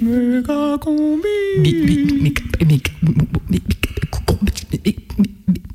Méga 0.00 0.78
combi. 0.80 1.28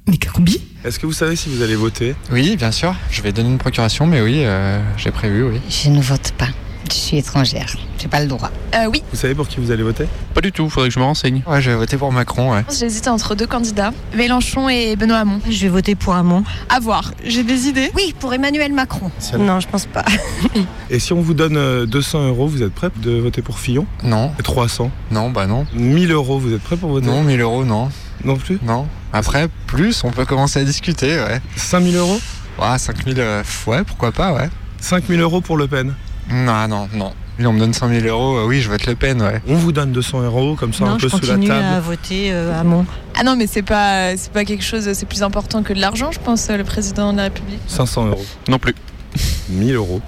Méga 0.08 0.29
combi 0.33 0.62
Est-ce 0.83 0.97
que 0.99 1.05
vous 1.05 1.13
savez 1.13 1.36
si 1.36 1.49
vous 1.49 1.62
allez 1.62 1.75
voter? 1.75 2.15
Oui, 2.31 2.55
bien 2.55 2.71
sûr. 2.71 2.95
Je 3.11 3.21
vais 3.21 3.31
donner 3.31 3.49
une 3.49 3.57
procuration, 3.57 4.07
mais 4.07 4.21
oui, 4.21 4.41
euh, 4.43 4.79
j'ai 4.97 5.11
prévu, 5.11 5.43
oui. 5.43 5.59
Je 5.69 5.89
ne 5.89 6.01
vote 6.01 6.33
pas. 6.38 6.49
Je 6.89 6.95
suis 6.95 7.17
étrangère. 7.17 7.75
J'ai 7.99 8.07
pas 8.07 8.20
le 8.21 8.28
droit. 8.28 8.52
Euh, 8.75 8.86
oui, 8.91 9.02
Vous 9.11 9.18
savez 9.18 9.34
pour 9.34 9.48
qui 9.48 9.59
vous 9.59 9.71
allez 9.71 9.84
voter? 9.84 10.05
Pas 10.34 10.41
du 10.41 10.52
tout, 10.52 10.70
faudrait 10.70 10.89
que 10.89 10.93
je 10.96 11.00
me 11.00 11.04
renseigne. 11.05 11.41
Ouais, 11.47 11.61
je 11.61 11.71
vais 11.71 11.75
voter 11.77 11.97
pour 11.97 12.11
Macron, 12.11 12.52
ouais. 12.54 12.64
j'hésite 12.70 13.07
entre 13.07 13.34
deux 13.34 13.47
candidats, 13.47 13.91
Mélenchon 14.16 14.70
et 14.70 14.96
Benoît 14.96 15.18
Hamon. 15.18 15.39
Je 15.50 15.61
vais 15.64 15.70
voter 15.70 15.96
pour 15.96 16.14
Hamon. 16.14 16.43
À 16.70 16.79
voir. 16.79 17.11
J'ai 17.23 17.43
des 17.43 17.68
idées? 17.68 17.91
Oui, 17.96 18.14
pour 18.20 18.33
Emmanuel 18.33 18.71
Macron. 18.73 19.10
Non, 19.39 19.60
je 19.60 19.68
pense 19.68 19.86
pas. 19.88 20.05
Et 20.89 21.00
si 21.00 21.11
on 21.14 21.21
vous 21.21 21.33
donne 21.33 21.57
euh, 21.57 21.86
200 21.86 22.28
euros, 22.28 22.47
vous 22.47 22.61
êtes 22.64 22.73
prêt 22.73 22.89
de 22.97 23.11
voter 23.20 23.41
pour 23.41 23.57
Fillon? 23.60 23.86
Non, 24.04 24.32
Et 24.39 24.43
300 24.43 24.92
non, 25.11 25.29
bah 25.32 25.48
non. 25.48 25.65
1000 25.73 26.11
euros, 26.11 26.37
vous 26.39 26.54
êtes 26.54 26.61
prêt 26.61 26.78
pour 26.78 26.92
voter? 26.92 27.07
Non, 27.07 27.23
1000 27.23 27.42
euros, 27.42 27.65
non. 27.65 27.89
Non 28.23 28.36
plus? 28.36 28.59
Non. 28.64 28.87
Après, 29.14 29.48
plus, 29.65 30.04
on 30.04 30.11
peut 30.11 30.25
commencer 30.25 30.59
à 30.59 30.64
discuter, 30.64 31.15
ouais. 31.20 31.42
5000 31.56 31.95
euros? 31.95 32.20
Ouais, 32.59 32.78
5000, 32.78 33.16
euh, 33.20 33.44
ouais, 33.67 33.84
pourquoi 33.84 34.11
pas, 34.11 34.34
ouais. 34.34 34.50
5000 34.81 35.20
euros 35.22 35.42
pour 35.42 35.58
Le 35.58 35.67
Pen? 35.67 35.94
Non, 36.30 36.67
non, 36.67 36.89
non. 36.94 37.14
Lui, 37.39 37.45
on 37.45 37.53
me 37.53 37.59
donne 37.59 37.73
100 37.73 37.89
000 37.89 38.08
euros, 38.08 38.38
euh, 38.39 38.45
oui, 38.47 38.61
je 38.61 38.69
vote 38.69 38.86
Le 38.88 38.95
Pen, 38.95 39.22
ouais. 39.22 39.41
On 39.47 39.55
vous 39.55 39.72
donne 39.72 39.91
200 39.91 40.22
euros, 40.23 40.55
comme 40.55 40.73
ça, 40.73 40.86
non, 40.86 40.91
un 40.91 40.97
peu 40.97 41.08
je 41.08 41.09
sous 41.09 41.22
la 41.22 41.28
continue 41.36 41.47
table. 41.47 41.66
à 41.66 41.80
voter 41.80 42.31
euh, 42.33 42.59
Hamon. 42.59 42.86
Ah 43.16 43.23
non, 43.23 43.36
mais 43.36 43.45
c'est 43.45 43.61
pas, 43.61 44.17
c'est 44.17 44.31
pas 44.31 44.44
quelque 44.44 44.64
chose, 44.64 44.91
c'est 44.94 45.05
plus 45.08 45.22
important 45.22 45.61
que 45.61 45.72
de 45.73 45.80
l'argent, 45.80 46.11
je 46.11 46.19
pense, 46.19 46.50
le 46.50 46.64
président 46.64 47.11
de 47.14 47.17
la 47.17 47.23
République. 47.25 47.59
500 47.67 48.08
euros. 48.08 48.25
Non 48.47 48.58
plus. 48.58 48.73
1000 49.50 49.75
euros. 49.75 50.02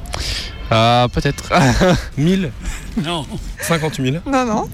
Ah, 0.72 1.08
peut-être. 1.12 1.50
1000 2.18 2.52
Non. 3.04 3.26
50 3.62 3.96
000 4.02 4.18
Non, 4.26 4.46
non. 4.46 4.70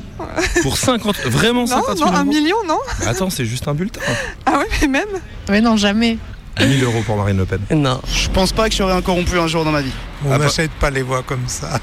Pour 0.62 0.77
50 0.77 1.18
Vraiment 1.26 1.65
50 1.68 1.98
000 1.98 2.10
euros 2.10 2.24
million, 2.26 2.58
non 2.68 2.80
Attends, 3.05 3.30
c'est 3.30 3.46
juste 3.46 3.68
un 3.68 3.74
bulletin. 3.74 4.02
Ah 4.46 4.58
ouais, 4.60 4.65
mais 4.82 4.87
même. 4.87 5.08
Ouais, 5.49 5.62
non, 5.62 5.76
jamais. 5.77 6.18
1000 6.60 6.84
euros 6.85 7.02
pour 7.05 7.18
Marine 7.18 7.37
Le 7.37 7.46
Pen. 7.46 7.60
Non. 7.71 7.99
Je 8.13 8.30
pense 8.30 8.52
pas 8.54 8.70
que 8.70 8.76
j'aurai 8.76 8.93
un 8.93 9.02
corrompu 9.02 9.37
un 9.37 9.48
jour 9.48 9.63
dans 9.65 9.71
ma 9.71 9.82
vie. 9.82 9.91
On 10.26 10.32
Ah 10.32 10.37
bah- 10.37 10.46
n'achète 10.46 10.71
pas 10.71 10.90
les 10.90 11.02
voix 11.02 11.21
comme 11.24 11.48
ça. 11.48 11.80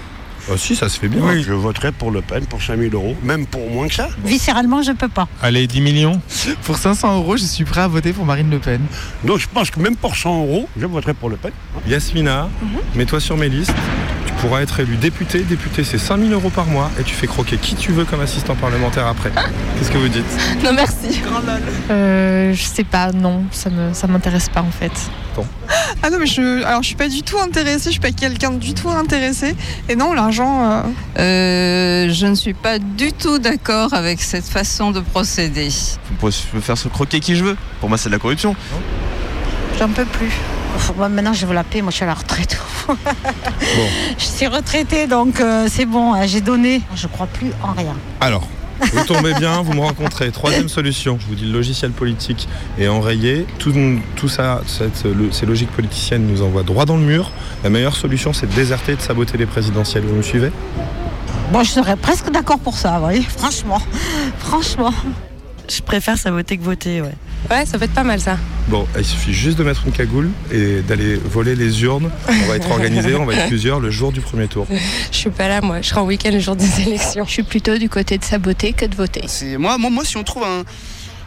Ah 0.51 0.55
si, 0.57 0.75
ça 0.75 0.89
se 0.89 0.99
fait 0.99 1.09
bien. 1.09 1.21
Oui. 1.23 1.43
Je 1.43 1.53
voterai 1.53 1.93
pour 1.93 2.11
Le 2.11 2.21
Pen 2.21 2.45
pour 2.47 2.61
5000 2.63 2.93
euros, 2.95 3.17
même 3.23 3.47
pour 3.47 3.69
moins 3.71 3.89
que 3.89 3.95
ça. 3.95 4.09
Viscéralement, 4.25 4.83
je 4.83 4.93
peux 4.93 5.09
pas. 5.09 5.29
Allez, 5.41 5.67
10 5.67 5.81
millions. 5.81 6.21
Pour 6.65 6.77
500 6.77 7.17
euros, 7.19 7.37
je 7.37 7.45
suis 7.45 7.65
prêt 7.65 7.83
à 7.83 7.89
voter 7.89 8.13
pour 8.13 8.25
Marine 8.25 8.51
Le 8.51 8.59
Pen. 8.59 8.81
Donc 9.25 9.39
je 9.39 9.47
pense 9.53 9.71
que 9.71 9.81
même 9.81 9.97
pour 9.97 10.17
100 10.17 10.41
euros, 10.43 10.69
je 10.77 10.87
voterai 10.87 11.15
pour 11.15 11.31
Le 11.31 11.37
Pen. 11.37 11.53
Yasmina, 11.87 12.49
mets-toi 12.95 13.21
sur 13.21 13.37
mes 13.37 13.49
listes. 13.49 13.75
Tu 14.27 14.33
pourras 14.35 14.63
être 14.63 14.81
élu 14.81 14.97
député. 14.97 15.41
Député, 15.41 15.85
c'est 15.85 15.99
5000 15.99 16.33
euros 16.33 16.51
par 16.51 16.67
mois 16.67 16.91
et 16.99 17.05
tu 17.05 17.15
fais 17.15 17.27
croquer 17.29 17.57
qui 17.59 17.77
tu 17.77 17.93
veux 17.93 18.05
comme 18.05 18.21
assistant 18.21 18.57
parlementaire 18.57 19.07
après. 19.07 19.31
Qu'est-ce 19.79 19.91
que 19.91 19.99
vous 19.99 20.09
dites? 20.09 20.25
Non, 20.65 20.73
merci. 20.73 21.21
Euh, 21.91 22.53
je 22.53 22.63
sais 22.63 22.85
pas, 22.85 23.13
non, 23.13 23.45
ça 23.53 23.71
me, 23.71 23.93
ça 23.95 24.07
m'intéresse 24.09 24.49
pas 24.49 24.63
en 24.63 24.71
fait. 24.71 24.93
Ah 26.03 26.11
non 26.11 26.19
mais 26.19 26.27
je 26.27 26.63
alors 26.65 26.83
je 26.83 26.89
suis 26.89 26.97
pas 26.97 27.09
du 27.09 27.23
tout 27.23 27.39
intéressée, 27.39 27.87
je 27.87 27.93
suis 27.93 28.01
pas 28.01 28.11
quelqu'un 28.11 28.51
du 28.51 28.75
tout 28.75 28.91
intéressé 28.91 29.55
et 29.89 29.97
non 29.97 30.13
l'argent 30.33 30.63
euh, 30.63 30.83
Euh, 31.19 32.13
je 32.13 32.27
ne 32.27 32.35
suis 32.35 32.55
pas 32.55 32.79
du 32.79 33.13
tout 33.13 33.39
d'accord 33.39 33.93
avec 33.95 34.21
cette 34.23 34.45
façon 34.47 34.91
de 34.91 35.01
procéder. 35.01 35.69
Je 35.71 36.29
peux 36.53 36.61
faire 36.61 36.79
se 36.79 36.89
croquer 36.89 37.21
qui 37.21 37.37
je 37.37 37.45
veux. 37.45 37.57
Pour 37.81 37.89
moi, 37.89 37.99
c'est 37.99 38.09
de 38.09 38.15
la 38.15 38.19
corruption. 38.19 38.55
j'en 39.79 39.89
peux 39.89 40.05
plus. 40.07 40.31
Moi, 40.97 41.09
maintenant, 41.11 41.33
je 41.35 41.45
veux 41.47 41.55
la 41.55 41.65
paix. 41.65 41.83
Moi, 41.83 41.91
je 41.91 41.97
suis 41.97 42.05
à 42.05 42.09
la 42.09 42.15
retraite. 42.15 42.59
Je 44.19 44.25
suis 44.25 44.47
retraitée, 44.49 45.07
donc 45.07 45.41
euh, 45.41 45.69
c'est 45.71 45.85
bon. 45.87 46.15
hein, 46.15 46.27
J'ai 46.27 46.41
donné. 46.41 46.81
Je 46.97 47.07
crois 47.07 47.27
plus 47.29 47.53
en 47.63 47.73
rien. 47.73 47.95
Alors, 48.21 48.43
vous 48.81 49.05
tombez 49.05 49.35
bien, 49.35 49.63
vous 49.63 49.73
me 49.75 49.81
rencontrez. 49.81 50.31
Troisième 50.31 50.69
solution, 50.69 51.19
je 51.21 51.27
vous 51.27 51.35
dis 51.35 51.45
le 51.45 51.53
logiciel 51.53 51.91
politique 51.93 52.49
est 52.79 52.89
enrayé. 52.89 53.47
Tout, 53.59 53.73
tout 54.17 54.29
ça, 54.29 54.61
cette- 54.67 55.05
le- 55.05 55.31
ces 55.33 55.47
logiques 55.47 55.71
politiciennes 55.71 56.27
nous 56.27 56.43
envoient 56.43 56.63
droit 56.63 56.85
dans 56.85 56.97
le 56.97 57.03
mur. 57.05 57.31
La 57.65 57.71
meilleure 57.71 57.97
solution, 57.97 58.33
c'est 58.33 58.47
de 58.49 58.55
déserter 58.55 58.93
et 58.93 58.97
de 58.97 59.01
saboter 59.01 59.39
les 59.39 59.47
présidentielles. 59.47 60.05
Vous 60.05 60.17
me 60.17 60.23
suivez? 60.23 60.51
Bon, 61.53 61.63
je 61.63 61.71
serais 61.71 61.97
presque 61.97 62.31
d'accord 62.31 62.59
pour 62.59 62.77
ça, 62.77 62.99
voyez. 62.99 63.23
Franchement. 63.23 63.81
Franchement. 64.39 64.93
je 65.69 65.81
préfère 65.83 66.19
saboter 66.19 66.57
que 66.59 66.63
voter, 66.65 67.01
ouais. 67.03 67.15
Ouais, 67.51 67.67
ça 67.67 67.77
peut 67.79 67.85
être 67.85 67.93
pas 67.93 68.05
mal 68.05 68.21
ça. 68.21 68.39
Bon, 68.69 68.87
il 68.97 69.05
suffit 69.05 69.33
juste 69.35 69.59
de 69.59 69.65
mettre 69.65 69.83
une 69.87 69.93
cagoule 69.93 70.31
et 70.53 70.81
d'aller 70.81 71.17
voler 71.17 71.55
les 71.57 71.83
urnes. 71.83 72.11
On 72.29 72.49
va 72.49 72.57
être 72.57 72.71
organisé, 72.71 73.15
on 73.15 73.25
va 73.27 73.35
être 73.35 73.49
plusieurs 73.49 73.81
le 73.81 73.91
jour 73.91 74.13
du 74.13 74.21
premier 74.21 74.47
tour. 74.47 74.67
Je 75.11 75.17
suis 75.17 75.31
pas 75.31 75.49
là, 75.49 75.61
moi. 75.61 75.81
Je 75.83 75.89
serai 75.89 76.01
en 76.01 76.05
week-end 76.07 76.31
le 76.33 76.39
jour 76.39 76.57
des 76.57 76.81
élections. 76.81 77.25
Je 77.27 77.31
suis 77.33 77.43
plutôt 77.43 77.77
du 77.77 77.89
côté 77.89 78.17
de 78.17 78.25
saboter 78.25 78.73
que 78.73 78.87
de 78.87 78.95
voter. 78.95 79.23
C'est 79.27 79.57
moi, 79.59 79.77
moi, 79.77 79.91
moi, 79.91 80.05
si 80.05 80.17
on 80.17 80.23
trouve 80.23 80.45
un, 80.45 80.63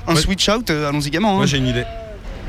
un 0.08 0.16
Ouais. 0.16 0.22
switch 0.22 0.48
out, 0.50 0.70
euh, 0.70 0.88
allons-y 0.90 1.10
gaiement. 1.12 1.34
hein. 1.34 1.38
Moi, 1.38 1.46
j'ai 1.46 1.58
une 1.58 1.68
idée. 1.68 1.84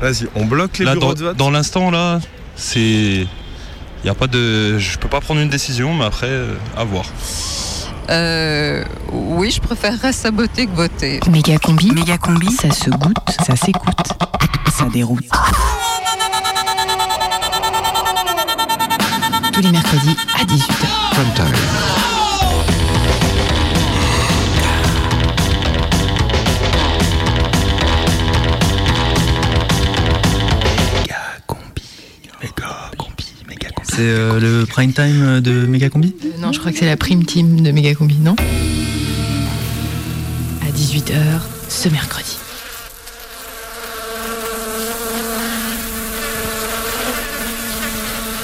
Vas-y, 0.01 0.27
on 0.35 0.45
bloque 0.45 0.77
les 0.79 0.85
Là, 0.85 0.93
bureaux 0.93 1.13
dans, 1.13 1.19
de 1.19 1.23
vote. 1.25 1.37
dans 1.37 1.51
l'instant, 1.51 1.91
là, 1.91 2.19
c'est. 2.55 3.27
Y 4.05 4.09
a 4.09 4.13
pas 4.15 4.27
de. 4.27 4.77
Je 4.79 4.97
peux 4.97 5.09
pas 5.09 5.19
prendre 5.21 5.41
une 5.41 5.49
décision, 5.49 5.93
mais 5.93 6.05
après, 6.05 6.27
euh, 6.29 6.53
à 6.77 6.83
voir. 6.85 7.05
Euh, 8.09 8.83
oui, 9.11 9.51
je 9.51 9.59
préférerais 9.59 10.13
saboter 10.13 10.67
que 10.67 10.75
voter. 10.75 11.19
Méga 11.29 11.57
combi. 11.57 11.91
Méga 11.91 12.17
combi. 12.17 12.51
Ça 12.51 12.71
se 12.71 12.89
goûte, 12.89 13.17
ça 13.45 13.55
s'écoute, 13.55 14.07
ça 14.71 14.85
déroule. 14.85 15.23
Tous 19.51 19.61
les 19.61 19.71
mercredis 19.71 20.15
à 20.39 20.43
18h. 20.45 22.06
C'est 33.97 34.03
euh, 34.03 34.39
le 34.39 34.67
prime 34.67 34.93
time 34.93 35.41
de 35.41 35.65
Megacombi? 35.65 36.13
Non, 36.37 36.51
je 36.51 36.59
crois 36.59 36.71
que 36.71 36.77
c'est 36.77 36.85
la 36.85 36.97
prime 36.97 37.25
team 37.25 37.61
de 37.61 37.71
Méga 37.71 37.95
combi, 37.95 38.15
non? 38.19 38.35
À 40.61 40.69
18h 40.71 41.15
ce 41.67 41.89
mercredi. 41.89 42.37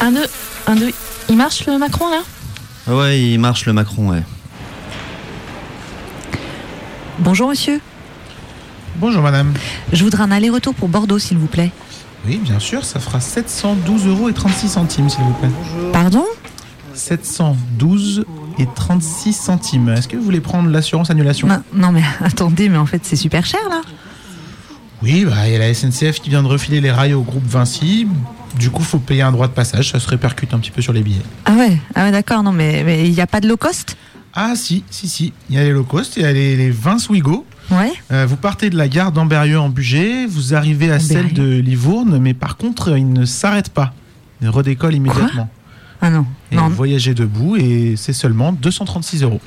Un, 0.01 0.11
deux, 0.13 0.25
un, 0.65 0.75
deux. 0.75 0.91
Il 1.29 1.37
marche 1.37 1.67
le 1.67 1.77
Macron 1.77 2.09
là? 2.09 2.23
Ah 2.87 2.95
Ouais, 2.95 3.21
il 3.21 3.37
marche 3.37 3.67
le 3.67 3.73
Macron, 3.73 4.09
ouais. 4.09 4.23
Bonjour, 7.19 7.49
monsieur. 7.49 7.79
Bonjour 8.95 9.21
madame. 9.21 9.53
Je 9.91 10.03
voudrais 10.03 10.23
un 10.23 10.31
aller-retour 10.31 10.73
pour 10.73 10.89
Bordeaux, 10.89 11.19
s'il 11.19 11.37
vous 11.37 11.45
plaît. 11.45 11.69
Oui, 12.25 12.39
bien 12.41 12.59
sûr, 12.59 12.85
ça 12.85 12.99
fera 12.99 13.19
712 13.19 14.07
euros 14.07 14.29
et 14.29 14.33
36 14.33 14.69
centimes, 14.69 15.09
s'il 15.09 15.23
vous 15.23 15.33
plaît. 15.33 15.49
Pardon? 15.91 16.23
712 16.93 18.25
et 18.59 18.67
36 18.73 19.33
centimes. 19.33 19.89
Est-ce 19.89 20.07
que 20.07 20.15
vous 20.15 20.23
voulez 20.23 20.39
prendre 20.39 20.69
l'assurance 20.69 21.09
annulation? 21.09 21.47
Non, 21.47 21.61
non, 21.73 21.91
mais 21.91 22.03
attendez, 22.21 22.69
mais 22.69 22.77
en 22.77 22.85
fait, 22.85 23.01
c'est 23.03 23.15
super 23.17 23.45
cher, 23.45 23.59
là. 23.69 23.81
Oui, 25.01 25.25
bah, 25.25 25.47
il 25.47 25.51
y 25.51 25.55
a 25.55 25.59
la 25.59 25.73
SNCF 25.73 26.21
qui 26.21 26.29
vient 26.29 26.43
de 26.43 26.47
refiler 26.47 26.79
les 26.79 26.91
rails 26.91 27.13
au 27.13 27.23
groupe 27.23 27.45
Vinci. 27.45 28.07
Du 28.57 28.69
coup, 28.69 28.83
faut 28.83 28.99
payer 28.99 29.23
un 29.23 29.31
droit 29.33 29.47
de 29.47 29.53
passage, 29.53 29.91
ça 29.91 29.99
se 29.99 30.07
répercute 30.07 30.53
un 30.53 30.59
petit 30.59 30.71
peu 30.71 30.81
sur 30.81 30.93
les 30.93 31.01
billets. 31.01 31.23
Ah 31.43 31.55
ouais, 31.55 31.77
ah 31.95 32.05
ouais 32.05 32.11
d'accord, 32.11 32.43
non, 32.43 32.53
mais 32.53 32.83
mais 32.85 33.05
il 33.05 33.11
n'y 33.11 33.19
a 33.19 33.27
pas 33.27 33.41
de 33.41 33.49
low 33.49 33.57
cost? 33.57 33.97
Ah 34.33 34.53
si, 34.55 34.83
si, 34.89 35.09
si. 35.09 35.33
Il 35.49 35.55
y 35.55 35.59
a 35.59 35.63
les 35.63 35.71
low 35.71 35.83
cost, 35.83 36.15
il 36.15 36.23
y 36.23 36.25
a 36.25 36.31
les, 36.31 36.55
les 36.55 36.69
20 36.69 36.99
Swigo. 36.99 37.45
Ouais. 37.71 37.91
Euh, 38.11 38.25
vous 38.27 38.35
partez 38.35 38.69
de 38.69 38.77
la 38.77 38.87
gare 38.87 39.11
d'Amberieu 39.11 39.59
en 39.59 39.69
Bugey, 39.69 40.25
vous 40.27 40.53
arrivez 40.53 40.91
à 40.91 40.99
celle 40.99 41.33
de 41.33 41.43
Livourne, 41.59 42.19
mais 42.19 42.33
par 42.33 42.57
contre, 42.57 42.97
il 42.97 43.11
ne 43.11 43.25
s'arrête 43.25 43.69
pas. 43.69 43.93
Il 44.41 44.49
redécolle 44.49 44.93
immédiatement. 44.95 45.49
Ah 46.01 46.09
non, 46.09 46.25
Et 46.51 46.55
non, 46.57 46.67
vous 46.67 46.75
voyagez 46.75 47.13
debout 47.13 47.55
et 47.55 47.93
c'est 47.95 48.11
seulement 48.13 48.51
236 48.51 49.23
euros. 49.23 49.39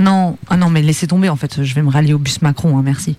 non, 0.00 0.36
ah 0.48 0.56
non, 0.56 0.68
mais 0.68 0.82
laissez 0.82 1.06
tomber, 1.06 1.28
en 1.28 1.36
fait, 1.36 1.62
je 1.62 1.74
vais 1.74 1.82
me 1.82 1.90
rallier 1.90 2.14
au 2.14 2.18
bus 2.18 2.42
Macron, 2.42 2.76
hein, 2.76 2.82
merci. 2.84 3.16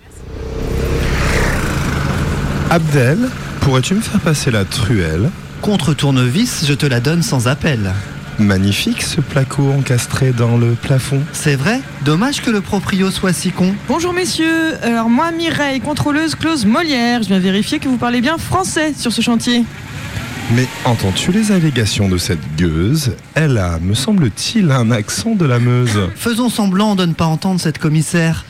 Abdel, 2.70 3.28
pourrais-tu 3.60 3.94
me 3.94 4.00
faire 4.00 4.20
passer 4.20 4.50
la 4.50 4.64
truelle? 4.64 5.30
Contre 5.60 5.94
tournevis, 5.94 6.64
je 6.66 6.74
te 6.74 6.86
la 6.86 7.00
donne 7.00 7.22
sans 7.22 7.48
appel. 7.48 7.92
Magnifique 8.38 9.02
ce 9.02 9.20
placo 9.20 9.70
encastré 9.70 10.32
dans 10.32 10.56
le 10.56 10.72
plafond. 10.72 11.20
C'est 11.32 11.54
vrai 11.54 11.80
Dommage 12.04 12.42
que 12.42 12.50
le 12.50 12.60
proprio 12.60 13.10
soit 13.10 13.32
si 13.32 13.50
con. 13.50 13.74
Bonjour 13.88 14.12
messieurs, 14.12 14.74
alors 14.82 15.08
moi 15.08 15.30
Mireille, 15.32 15.80
contrôleuse 15.80 16.34
clause 16.34 16.64
Molière, 16.64 17.22
je 17.22 17.28
viens 17.28 17.38
vérifier 17.38 17.78
que 17.78 17.88
vous 17.88 17.98
parlez 17.98 18.20
bien 18.20 18.38
français 18.38 18.94
sur 18.96 19.12
ce 19.12 19.20
chantier. 19.20 19.64
Mais 20.54 20.66
entends-tu 20.84 21.32
les 21.32 21.52
allégations 21.52 22.08
de 22.08 22.18
cette 22.18 22.56
gueuse? 22.56 23.12
Elle 23.34 23.58
a, 23.58 23.78
me 23.78 23.94
semble-t-il, 23.94 24.70
un 24.70 24.90
accent 24.90 25.34
de 25.34 25.44
la 25.46 25.58
Meuse. 25.58 26.10
Faisons 26.16 26.48
semblant 26.48 26.94
de 26.94 27.06
ne 27.06 27.12
pas 27.14 27.26
entendre 27.26 27.60
cette 27.60 27.78
commissaire. 27.78 28.44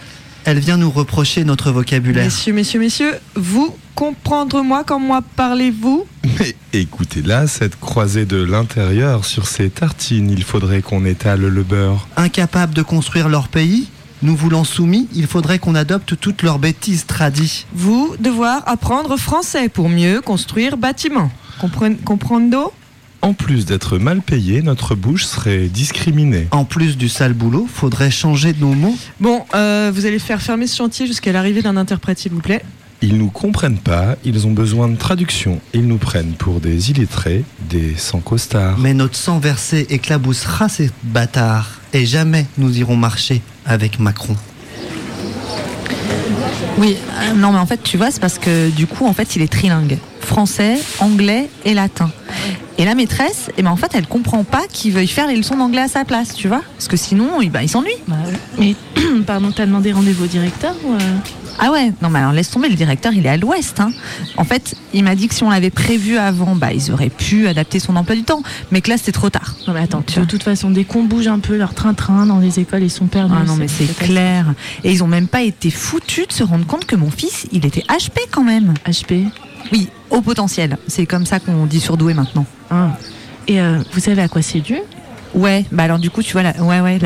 Elle 0.45 0.59
vient 0.59 0.77
nous 0.77 0.91
reprocher 0.91 1.45
notre 1.45 1.71
vocabulaire. 1.71 2.25
Messieurs, 2.25 2.53
messieurs, 2.53 2.81
messieurs, 2.81 3.15
vous 3.37 3.77
comprendre-moi 3.95 4.85
quand 4.85 4.99
moi 4.99 5.21
parlez-vous? 5.37 6.07
Mais 6.41 6.55
écoutez-là, 6.73 7.47
cette 7.47 7.79
croisée 7.79 8.25
de 8.27 8.43
l'intérieur 8.43 9.25
sur 9.25 9.47
ces 9.47 9.71
tartines, 9.71 10.31
il 10.31 10.43
faudrait 10.45 10.83
qu'on 10.83 11.05
étale 11.05 11.41
le 11.41 11.63
beurre. 11.63 12.09
Incapables 12.17 12.75
de 12.75 12.83
construire 12.83 13.29
leur 13.29 13.49
pays, 13.49 13.89
nous 14.23 14.37
voulant 14.37 14.65
soumis, 14.65 15.09
il 15.15 15.27
faudrait 15.27 15.59
qu'on 15.59 15.75
adopte 15.75 16.19
toutes 16.21 16.43
leurs 16.43 16.59
bêtises 16.59 17.07
tradies. 17.07 17.67
Vous 17.75 18.15
devoir 18.21 18.63
apprendre 18.67 19.17
français 19.17 19.69
pour 19.69 19.89
mieux 19.89 20.21
construire 20.21 20.77
bâtiment. 20.77 21.31
Compren- 21.61 21.97
Comprendo 22.05 22.73
En 23.21 23.35
plus 23.35 23.67
d'être 23.67 23.99
mal 23.99 24.21
payé, 24.23 24.63
notre 24.63 24.95
bouche 24.95 25.25
serait 25.25 25.67
discriminée. 25.69 26.47
En 26.53 26.65
plus 26.65 26.97
du 26.97 27.09
sale 27.09 27.35
boulot, 27.35 27.69
faudrait 27.73 28.11
changer 28.11 28.55
nos 28.59 28.75
mots. 28.75 28.97
Bon, 29.21 29.45
euh, 29.55 29.91
vous 29.95 30.07
allez 30.07 30.19
faire 30.21 30.41
fermer 30.41 30.67
ce 30.67 30.77
chantier 30.77 31.07
jusqu'à 31.07 31.33
l'arrivée 31.33 31.63
d'un 31.63 31.77
interprète, 31.77 32.19
s'il 32.21 32.33
vous 32.33 32.41
plaît. 32.41 32.65
Ils 33.05 33.19
nous 33.19 33.31
comprennent 33.31 33.79
pas, 33.79 34.15
ils 34.25 34.47
ont 34.47 34.53
besoin 34.53 34.87
de 34.87 34.95
traduction. 34.95 35.59
Ils 35.75 35.89
nous 35.89 35.99
prennent 35.99 36.35
pour 36.35 36.61
des 36.61 36.93
illettrés, 36.93 37.45
des 37.69 37.97
sans 37.97 38.21
costards. 38.21 38.79
Mais 38.79 38.95
notre 38.95 39.17
sang 39.17 39.41
versé 39.41 39.89
éclaboussera 39.91 40.69
ces 40.69 40.89
bâtards. 41.03 41.81
Et 41.93 42.07
jamais 42.07 42.47
nous 42.59 42.79
irons 42.79 42.95
marcher 42.95 43.43
avec 43.67 43.99
Macron. 43.99 44.37
Oui, 46.79 46.97
euh, 46.97 47.35
non 47.35 47.51
mais 47.51 47.59
en 47.59 47.67
fait 47.67 47.83
tu 47.83 47.97
vois 47.97 48.13
c'est 48.13 48.21
parce 48.21 48.39
que 48.39 48.71
du 48.71 48.87
coup 48.87 49.05
en 49.05 49.13
fait 49.13 49.35
il 49.35 49.43
est 49.43 49.51
trilingue. 49.51 49.99
Français, 50.21 50.79
anglais 51.01 51.51
et 51.65 51.75
latin. 51.75 52.13
Et 52.79 52.85
la 52.85 52.95
maîtresse, 52.95 53.51
eh 53.59 53.63
ben, 53.63 53.71
en 53.73 53.77
fait 53.77 53.91
elle 53.95 54.07
comprend 54.07 54.45
pas 54.45 54.63
qu'il 54.73 54.93
veuille 54.93 55.09
faire 55.09 55.27
les 55.27 55.37
leçons 55.37 55.57
d'anglais 55.57 55.83
à 55.83 55.89
sa 55.89 56.05
place, 56.05 56.35
tu 56.35 56.47
vois 56.47 56.63
Parce 56.77 56.87
que 56.87 56.97
sinon 56.97 57.41
il, 57.41 57.51
bah, 57.51 57.65
il 57.65 57.69
s'ennuie. 57.69 57.91
Mais 58.59 58.77
pardon, 59.27 59.51
t'as 59.51 59.67
demandé 59.67 59.93
rendez-vous 59.93 60.25
au 60.25 60.29
directeur 60.29 60.77
ou, 60.85 60.95
euh 60.95 60.99
Ah 61.59 61.71
ouais, 61.71 61.93
non 62.03 62.11
mais 62.11 62.19
alors 62.19 62.33
laisse 62.33 62.51
tomber, 62.51 62.69
le 62.69 62.75
directeur 62.75 63.13
il 63.13 63.25
est 63.27 63.29
à 63.29 63.37
l'ouest. 63.37 63.79
hein. 63.81 63.93
En 64.37 64.45
fait 64.45 64.75
il 64.93 65.05
m'a 65.05 65.15
dit 65.15 65.29
que 65.29 65.35
si 65.35 65.43
on 65.45 65.51
l'avait 65.51 65.71
prévu 65.71 66.17
avant, 66.19 66.57
bah 66.57 66.73
ils 66.73 66.91
auraient 66.91 67.09
pu 67.11 67.47
adapter 67.47 67.79
son 67.79 67.95
emploi 67.97 68.17
du 68.17 68.25
temps. 68.25 68.43
Mais 68.71 68.81
que 68.81 68.91
là 68.91 68.97
c'était 68.99 69.13
trop 69.13 69.31
tard. 69.31 69.55
Non 69.67 69.75
mais 69.75 69.81
attends, 69.81 70.03
de 70.17 70.25
toute 70.25 70.43
façon, 70.43 70.71
dès 70.71 70.85
qu'on 70.85 71.05
bouge 71.05 71.29
un 71.29 71.39
peu 71.39 71.57
leur 71.57 71.75
train-train 71.75 72.27
dans 72.27 72.39
les 72.39 72.59
écoles, 72.61 72.83
ils 72.83 72.91
sont 72.91 73.07
perdus. 73.07 73.35
Ah 73.39 73.45
non 73.45 73.57
mais 73.57 73.69
c'est 73.69 73.87
clair. 73.97 74.55
Et 74.85 74.93
ils 74.93 75.03
ont 75.05 75.09
même 75.09 75.29
pas 75.29 75.43
été 75.43 75.71
foutus 75.71 76.27
de 76.29 76.33
se 76.33 76.43
rendre 76.43 76.67
compte 76.67 76.85
que 76.87 76.97
mon 76.97 77.11
fils, 77.11 77.47
il 77.53 77.65
était 77.67 77.85
HP 77.89 78.19
quand 78.31 78.45
même. 78.45 78.75
HP 78.87 79.27
Oui, 79.73 79.89
au 80.11 80.21
potentiel. 80.21 80.77
C'est 80.89 81.07
comme 81.07 81.27
ça 81.27 81.39
qu'on 81.41 81.67
dit 81.67 81.81
surdoué 81.81 82.15
maintenant. 82.15 82.47
Ah. 82.71 82.97
Et 83.47 83.61
euh, 83.61 83.79
vous 83.93 84.01
savez 84.01 84.23
à 84.23 84.29
quoi 84.29 84.43
c'est 84.43 84.61
dû? 84.61 84.77
Ouais, 85.35 85.65
bah 85.73 85.85
alors 85.85 85.99
du 85.99 86.11
coup, 86.11 86.23
tu 86.23 86.33
vois, 86.33 86.43
la, 86.43 86.63
ouais, 86.63 86.81
ouais, 86.81 86.99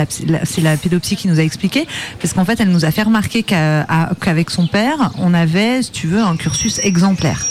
c'est 0.45 0.61
la 0.61 0.77
pédopsie 0.77 1.17
qui 1.17 1.29
nous 1.29 1.39
a 1.39 1.43
expliqué, 1.43 1.87
parce 2.21 2.33
qu'en 2.35 2.45
fait, 2.45 2.61
elle 2.61 2.71
nous 2.71 2.85
a 2.85 2.91
fait 2.91 3.03
remarquer 3.03 3.43
qu'avec 3.43 4.51
son 4.51 4.67
père, 4.67 5.13
on 5.19 5.33
avait, 5.33 5.83
si 5.83 5.93
tu 5.93 6.07
veux, 6.09 6.21
un 6.21 6.37
cursus 6.37 6.81
exemplaire. 6.81 7.47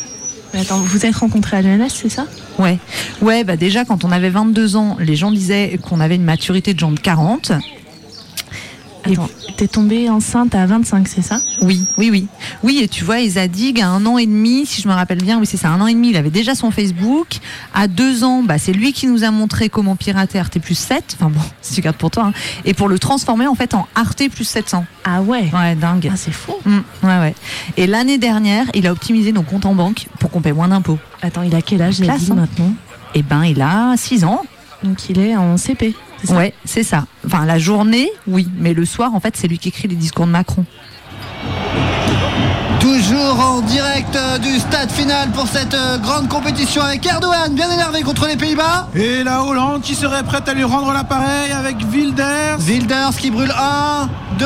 Mais 0.53 0.61
attends, 0.61 0.79
vous 0.79 1.05
êtes 1.05 1.15
rencontrés 1.15 1.57
à 1.57 1.61
l'ENS, 1.61 1.89
c'est 1.89 2.09
ça? 2.09 2.27
Ouais, 2.59 2.77
ouais, 3.21 3.43
bah 3.43 3.57
déjà 3.57 3.83
quand 3.83 4.05
on 4.05 4.11
avait 4.11 4.29
22 4.29 4.75
ans, 4.75 4.95
les 4.99 5.15
gens 5.15 5.31
disaient 5.31 5.77
qu'on 5.81 5.99
avait 5.99 6.15
une 6.15 6.23
maturité 6.23 6.73
de 6.73 6.79
gens 6.79 6.91
de 6.91 6.99
40. 6.99 7.51
Attends, 9.05 9.29
t'es 9.57 9.67
tombée 9.67 10.09
enceinte 10.09 10.55
à 10.55 10.65
25, 10.65 11.07
c'est 11.07 11.21
ça? 11.21 11.39
Oui, 11.61 11.85
oui, 11.97 12.09
oui. 12.11 12.27
Oui, 12.63 12.79
et 12.81 12.87
tu 12.87 13.03
vois, 13.03 13.19
Isadig, 13.19 13.79
à 13.81 13.87
un 13.89 14.05
an 14.05 14.17
et 14.17 14.25
demi, 14.25 14.65
si 14.65 14.81
je 14.81 14.87
me 14.87 14.93
rappelle 14.93 15.19
bien, 15.21 15.39
oui, 15.39 15.45
c'est 15.45 15.57
ça, 15.57 15.69
un 15.69 15.79
an 15.81 15.87
et 15.87 15.93
demi, 15.93 16.09
il 16.09 16.17
avait 16.17 16.29
déjà 16.31 16.55
son 16.55 16.71
Facebook. 16.71 17.37
À 17.73 17.87
deux 17.87 18.23
ans, 18.23 18.41
bah, 18.43 18.57
c'est 18.57 18.73
lui 18.73 18.93
qui 18.93 19.07
nous 19.07 19.23
a 19.23 19.31
montré 19.31 19.69
comment 19.69 19.95
pirater 19.95 20.41
RT 20.41 20.59
plus 20.59 20.75
7. 20.77 21.15
Enfin 21.19 21.29
bon, 21.29 21.39
si 21.61 21.75
tu 21.75 21.81
gardes 21.81 21.97
pour 21.97 22.11
toi. 22.11 22.25
hein. 22.27 22.33
Et 22.65 22.73
pour 22.73 22.87
le 22.87 22.97
transformer, 22.99 23.47
en 23.47 23.55
fait, 23.55 23.73
en 23.73 23.87
RT 23.95 24.29
plus 24.33 24.45
700. 24.45 24.85
Ah 25.03 25.21
ouais? 25.21 25.49
Ouais, 25.53 25.75
dingue. 25.75 26.09
Ah, 26.11 26.15
c'est 26.17 26.31
fou. 26.33 26.53
Mm, 26.65 26.77
ouais, 27.03 27.19
ouais. 27.19 27.35
Et 27.77 27.85
l'année 27.87 28.17
dernière, 28.17 28.65
il 28.73 28.87
a 28.87 28.91
optimisé 28.91 29.31
nos 29.31 29.43
comptes 29.43 29.65
en 29.65 29.75
banque 29.75 30.07
pour 30.19 30.31
qu'on 30.31 30.41
paie 30.41 30.53
moins 30.53 30.67
d'impôts. 30.67 30.97
Attends, 31.21 31.43
il 31.43 31.53
a 31.55 31.61
quel 31.61 31.81
âge, 31.81 31.95
Zadig, 31.95 32.31
hein. 32.31 32.35
maintenant? 32.35 32.73
Eh 33.13 33.21
ben, 33.21 33.43
il 33.45 33.61
a 33.61 33.93
6 33.95 34.23
ans. 34.25 34.41
Donc 34.83 35.09
il 35.09 35.19
est 35.19 35.35
en 35.35 35.57
CP, 35.57 35.95
c'est 36.25 36.33
ça 36.33 36.37
Ouais, 36.37 36.53
c'est 36.65 36.83
ça. 36.83 37.05
Enfin, 37.25 37.45
la 37.45 37.59
journée, 37.59 38.09
oui, 38.27 38.47
mais 38.57 38.73
le 38.73 38.85
soir, 38.85 39.13
en 39.13 39.19
fait, 39.19 39.35
c'est 39.37 39.47
lui 39.47 39.57
qui 39.59 39.69
écrit 39.69 39.87
les 39.87 39.95
discours 39.95 40.25
de 40.25 40.31
Macron. 40.31 40.65
Toujours 42.79 43.39
en 43.39 43.61
direct 43.61 44.15
euh, 44.15 44.37
du 44.37 44.59
stade 44.59 44.91
final 44.91 45.31
pour 45.31 45.47
cette 45.47 45.73
euh, 45.73 45.97
grande 45.97 46.27
compétition 46.27 46.83
avec 46.83 47.05
Erdogan 47.05 47.53
bien 47.53 47.71
énervé 47.71 48.03
contre 48.03 48.27
les 48.27 48.35
Pays-Bas. 48.35 48.89
Et 48.93 49.23
la 49.23 49.43
Hollande 49.43 49.81
qui 49.81 49.95
serait 49.95 50.23
prête 50.23 50.47
à 50.47 50.53
lui 50.53 50.63
rendre 50.63 50.93
l'appareil 50.93 51.51
avec 51.51 51.77
Wilders. 51.91 52.59
Wilders 52.59 53.17
qui 53.17 53.31
brûle 53.31 53.51
1, 53.51 54.09
2 54.37 54.45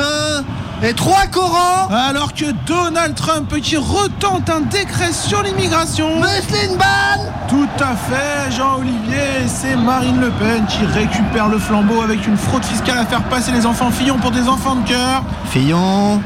et 0.82 0.94
3 0.94 1.26
Corans. 1.30 1.88
Alors 1.90 2.32
que 2.34 2.46
Donald 2.66 3.14
Trump 3.14 3.52
qui 3.60 3.76
retente 3.76 4.48
un 4.48 4.60
décret 4.60 5.12
sur 5.12 5.42
l'immigration. 5.42 6.20
Meslin 6.20 6.76
Ban 6.76 7.24
Tout 7.48 7.68
à 7.78 7.94
fait, 7.96 8.50
Jean-Olivier. 8.52 9.46
C'est 9.46 9.76
Marine 9.76 10.20
Le 10.20 10.30
Pen 10.30 10.64
qui 10.66 10.84
récupère 10.84 11.48
le 11.48 11.58
flambeau 11.58 12.02
avec 12.02 12.26
une 12.26 12.36
fraude 12.36 12.64
fiscale 12.64 12.98
à 12.98 13.06
faire 13.06 13.22
passer 13.24 13.52
les 13.52 13.66
enfants 13.66 13.90
Fillon 13.90 14.18
pour 14.18 14.30
des 14.30 14.48
enfants 14.48 14.76
de 14.76 14.88
cœur. 14.88 15.22
Fillon, 15.50 16.20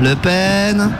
Le 0.00 0.14
Pen, 0.14 0.90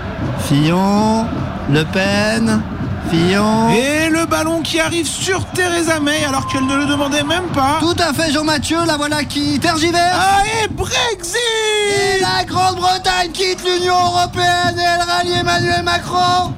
Fillon, 0.40 1.26
Le 1.70 1.84
Pen, 1.84 2.60
Fillon. 3.08 3.70
Et 3.70 4.08
le 4.10 4.26
ballon 4.26 4.60
qui 4.62 4.78
arrive 4.80 5.06
sur 5.06 5.44
Theresa 5.52 5.98
May 6.00 6.24
alors 6.24 6.46
qu'elle 6.46 6.66
ne 6.66 6.76
le 6.76 6.86
demandait 6.86 7.24
même 7.24 7.46
pas. 7.54 7.78
Tout 7.80 7.96
à 7.98 8.12
fait 8.12 8.32
Jean-Mathieu, 8.32 8.78
la 8.86 8.96
voilà 8.96 9.24
qui 9.24 9.58
tergiverse. 9.58 10.14
Ah, 10.14 10.42
et 10.64 10.68
Brexit 10.68 11.36
Et 11.88 12.20
la 12.20 12.44
Grande-Bretagne 12.44 13.32
quitte 13.32 13.62
l'Union 13.64 13.94
Européenne 13.94 14.76
et 14.78 14.82
elle 14.82 15.00
rallie 15.08 15.32
Emmanuel 15.32 15.82
Macron. 15.82 16.54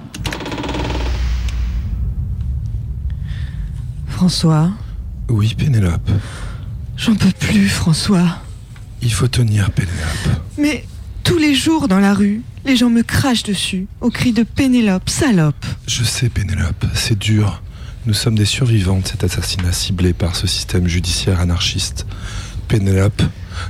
François, 4.09 4.71
Oui, 5.29 5.55
Pénélope. 5.55 6.11
j'en 6.97 7.15
peux 7.15 7.33
plus, 7.39 7.69
François. 7.69 8.37
Il 9.01 9.13
faut 9.13 9.27
tenir, 9.29 9.71
Pénélope. 9.71 10.43
Mais 10.59 10.85
tous 11.25 11.39
les 11.39 11.55
jours 11.55 11.89
dans 11.89 12.01
la 12.01 12.15
rue, 12.15 12.43
les 12.65 12.77
gens 12.77 12.91
me 12.91 13.03
crachent 13.03 13.43
dessus, 13.43 13.87
au 14.01 14.11
cri 14.11 14.33
de 14.33 14.43
Pénélope, 14.43 15.09
salope. 15.09 15.65
Je 15.87 16.05
sais, 16.05 16.29
Pénélope, 16.29 16.85
c'est 16.95 17.19
dur. 17.19 17.63
Nous 18.07 18.15
sommes 18.15 18.35
des 18.35 18.45
survivants 18.45 18.99
de 18.99 19.07
cet 19.07 19.25
assassinat 19.25 19.73
ciblé 19.73 20.13
par 20.13 20.35
ce 20.35 20.47
système 20.47 20.89
judiciaire 20.89 21.41
anarchiste. 21.41 22.07
Pénélope, 22.69 23.23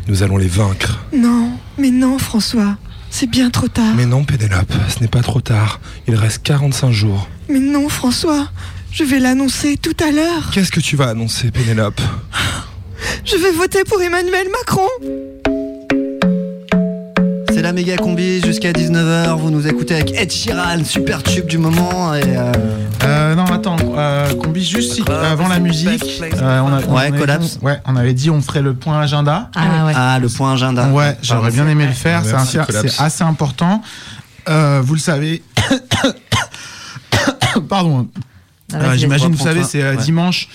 nous 0.08 0.22
allons 0.22 0.36
les 0.36 0.48
vaincre. 0.48 1.04
Non, 1.14 1.50
mais 1.78 1.90
non, 1.90 2.18
François, 2.18 2.76
c'est 3.10 3.28
bien 3.28 3.50
trop 3.50 3.68
tard. 3.68 3.94
Mais 3.94 4.06
non, 4.06 4.24
Pénélope, 4.24 4.72
ce 4.88 5.00
n'est 5.00 5.08
pas 5.08 5.22
trop 5.22 5.40
tard. 5.40 5.80
Il 6.08 6.14
reste 6.14 6.42
45 6.42 6.92
jours. 6.92 7.28
Mais 7.48 7.60
non, 7.60 7.88
François, 7.88 8.48
je 8.90 9.04
vais 9.04 9.20
l'annoncer 9.20 9.76
tout 9.76 9.96
à 10.02 10.10
l'heure. 10.10 10.50
Qu'est-ce 10.52 10.72
que 10.72 10.80
tu 10.80 10.96
vas 10.96 11.08
annoncer, 11.08 11.50
Pénélope? 11.50 12.00
Je 13.24 13.36
vais 13.36 13.52
voter 13.52 13.84
pour 13.84 14.00
Emmanuel 14.00 14.46
Macron. 14.50 14.88
C'est 17.62 17.68
la 17.68 17.72
méga 17.74 17.96
combi 17.96 18.40
jusqu'à 18.42 18.72
19h. 18.72 19.38
Vous 19.38 19.50
nous 19.52 19.68
écoutez 19.68 19.94
avec 19.94 20.20
Ed 20.20 20.32
Sheeran, 20.32 20.82
super 20.84 21.22
tube 21.22 21.46
du 21.46 21.58
moment. 21.58 22.12
Et 22.12 22.22
euh, 22.26 22.50
Euh, 23.04 23.34
non, 23.36 23.44
attends, 23.44 23.76
euh, 23.96 24.34
combi 24.34 24.64
juste 24.64 24.94
si- 24.94 25.04
avant 25.08 25.46
la 25.46 25.60
musique. 25.60 26.02
euh, 26.20 26.60
on 26.60 26.72
a- 26.72 26.80
on 26.88 26.96
Ouais, 26.96 27.06
avait- 27.06 27.18
collapse. 27.20 27.60
Ouais, 27.62 27.78
on 27.86 27.94
avait 27.94 28.14
dit 28.14 28.30
on 28.30 28.40
ferait 28.42 28.62
le 28.62 28.74
point 28.74 28.98
agenda. 29.00 29.48
Ah 29.54 29.86
ouais. 29.86 29.92
Ah, 29.94 30.18
le 30.18 30.28
point 30.28 30.54
agenda. 30.54 30.88
Ouais, 30.88 31.16
j'aurais 31.22 31.52
bien 31.52 31.68
aimé 31.68 31.86
le 31.86 31.92
faire. 31.92 32.22
C'est 32.24 32.34
assez, 32.34 32.58
collapse. 32.58 32.96
c'est 32.96 33.00
assez 33.00 33.22
important. 33.22 33.80
Euh, 34.48 34.80
vous 34.82 34.94
le 34.94 35.00
savez. 35.00 35.44
Pardon. 37.68 38.08
Ah, 38.74 38.76
Euh, 38.76 38.96
J'imagine, 38.96 39.32
vous 39.36 39.44
savez, 39.44 39.62
c'est 39.62 39.82
euh, 39.82 39.94
Ouais. 39.94 40.02
dimanche. 40.02 40.48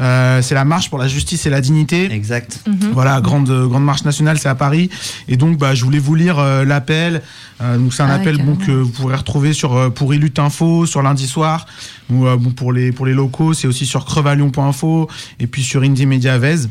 Euh, 0.00 0.42
c'est 0.42 0.54
la 0.54 0.64
marche 0.64 0.90
pour 0.90 0.98
la 0.98 1.08
justice 1.08 1.46
et 1.46 1.50
la 1.50 1.60
dignité. 1.60 2.10
Exact. 2.12 2.60
Mhm. 2.66 2.90
Voilà, 2.92 3.20
grande 3.20 3.48
grande 3.68 3.84
marche 3.84 4.04
nationale, 4.04 4.38
c'est 4.38 4.48
à 4.48 4.54
Paris. 4.54 4.90
Et 5.28 5.36
donc, 5.36 5.58
bah, 5.58 5.74
je 5.74 5.84
voulais 5.84 5.98
vous 5.98 6.14
lire 6.14 6.38
euh, 6.38 6.64
l'appel. 6.64 7.22
Euh, 7.62 7.78
donc, 7.78 7.94
c'est 7.94 8.02
un 8.02 8.08
Ah 8.08 8.14
appel 8.14 8.38
bon, 8.38 8.56
que 8.56 8.72
vous 8.72 8.90
pourrez 8.90 9.16
retrouver 9.16 9.52
sur 9.52 9.76
euh, 9.76 9.90
pour 9.90 10.12
Illut 10.14 10.32
Info 10.38 10.86
sur 10.86 11.02
lundi 11.02 11.26
soir. 11.26 11.66
Ou 12.10 12.26
euh, 12.26 12.36
bon, 12.36 12.50
pour 12.50 12.72
les 12.72 12.92
pour 12.92 13.06
les 13.06 13.14
locaux, 13.14 13.54
c'est 13.54 13.66
aussi 13.68 13.86
sur 13.86 14.04
crevalion.info 14.04 15.08
et 15.40 15.46
puis 15.46 15.62
sur 15.62 15.82
Indie 15.82 16.06
Media 16.06 16.38
Vez. 16.38 16.68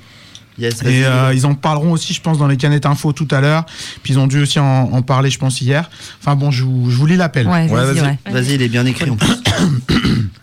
Yes. 0.60 0.84
Et 0.84 1.04
euh, 1.04 1.34
ils 1.34 1.48
en 1.48 1.56
parleront 1.56 1.94
aussi, 1.94 2.14
je 2.14 2.22
pense, 2.22 2.38
dans 2.38 2.48
les 2.48 2.58
canettes 2.58 2.86
info 2.86 3.12
tout 3.12 3.28
à 3.32 3.42
l'heure. 3.42 3.66
Puis 4.04 4.14
ils 4.14 4.20
ont 4.20 4.28
dû 4.28 4.40
aussi 4.40 4.60
en, 4.60 4.66
en 4.92 5.02
parler, 5.02 5.32
je 5.32 5.40
pense, 5.40 5.60
hier. 5.62 5.90
Enfin 6.20 6.36
bon, 6.36 6.52
je 6.52 6.64
vous, 6.64 6.92
je 6.92 6.96
vous 6.98 7.08
lis 7.08 7.16
l'appel. 7.16 7.48
Ouais, 7.48 7.68
Ouais, 7.70 7.86
vas-y, 7.86 8.02
ouais. 8.02 8.20
Vas-y, 8.32 8.54
il 8.54 8.62
est 8.62 8.68
bien 8.68 8.86
écrit 8.86 9.10
en 9.10 9.16
plus. 9.16 9.34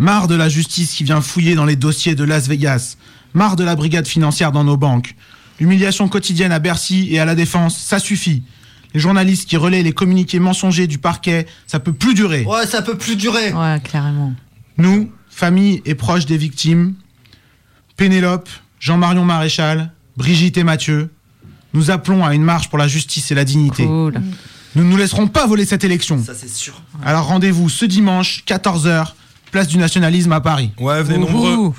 Marre 0.00 0.28
de 0.28 0.34
la 0.34 0.48
justice 0.48 0.94
qui 0.94 1.04
vient 1.04 1.20
fouiller 1.20 1.54
dans 1.54 1.66
les 1.66 1.76
dossiers 1.76 2.14
de 2.14 2.24
Las 2.24 2.48
Vegas. 2.48 2.96
Marre 3.34 3.54
de 3.54 3.64
la 3.64 3.76
brigade 3.76 4.08
financière 4.08 4.50
dans 4.50 4.64
nos 4.64 4.78
banques. 4.78 5.14
L'humiliation 5.60 6.08
quotidienne 6.08 6.52
à 6.52 6.58
Bercy 6.58 7.08
et 7.10 7.20
à 7.20 7.26
la 7.26 7.34
Défense, 7.34 7.76
ça 7.76 7.98
suffit. 7.98 8.42
Les 8.94 9.00
journalistes 9.00 9.46
qui 9.46 9.58
relaient 9.58 9.82
les 9.82 9.92
communiqués 9.92 10.38
mensongers 10.38 10.86
du 10.86 10.96
parquet, 10.96 11.46
ça 11.66 11.80
peut 11.80 11.92
plus 11.92 12.14
durer. 12.14 12.46
Ouais, 12.46 12.66
ça 12.66 12.80
peut 12.80 12.96
plus 12.96 13.14
durer. 13.14 13.52
Ouais, 13.52 13.78
clairement. 13.84 14.32
Nous, 14.78 15.12
famille 15.28 15.82
et 15.84 15.94
proches 15.94 16.24
des 16.24 16.38
victimes, 16.38 16.94
Pénélope, 17.98 18.48
Jean-Marion 18.80 19.26
Maréchal, 19.26 19.92
Brigitte 20.16 20.56
et 20.56 20.64
Mathieu, 20.64 21.10
Nous 21.74 21.90
appelons 21.90 22.24
à 22.24 22.34
une 22.34 22.42
marche 22.42 22.70
pour 22.70 22.78
la 22.78 22.88
justice 22.88 23.30
et 23.30 23.34
la 23.34 23.44
dignité. 23.44 23.84
Nous 23.84 24.10
ne 24.74 24.82
nous 24.82 24.96
laisserons 24.96 25.28
pas 25.28 25.46
voler 25.46 25.66
cette 25.66 25.84
élection. 25.84 26.24
Ça, 26.24 26.32
c'est 26.34 26.48
sûr. 26.48 26.82
Alors 27.04 27.26
rendez-vous 27.26 27.68
ce 27.68 27.84
dimanche, 27.84 28.44
14h, 28.46 29.12
place 29.50 29.68
du 29.68 29.78
nationalisme 29.78 30.32
à 30.32 30.40
Paris. 30.40 30.70
Ouais, 30.80 31.02
venez 31.02 31.18
nombreux. 31.18 31.72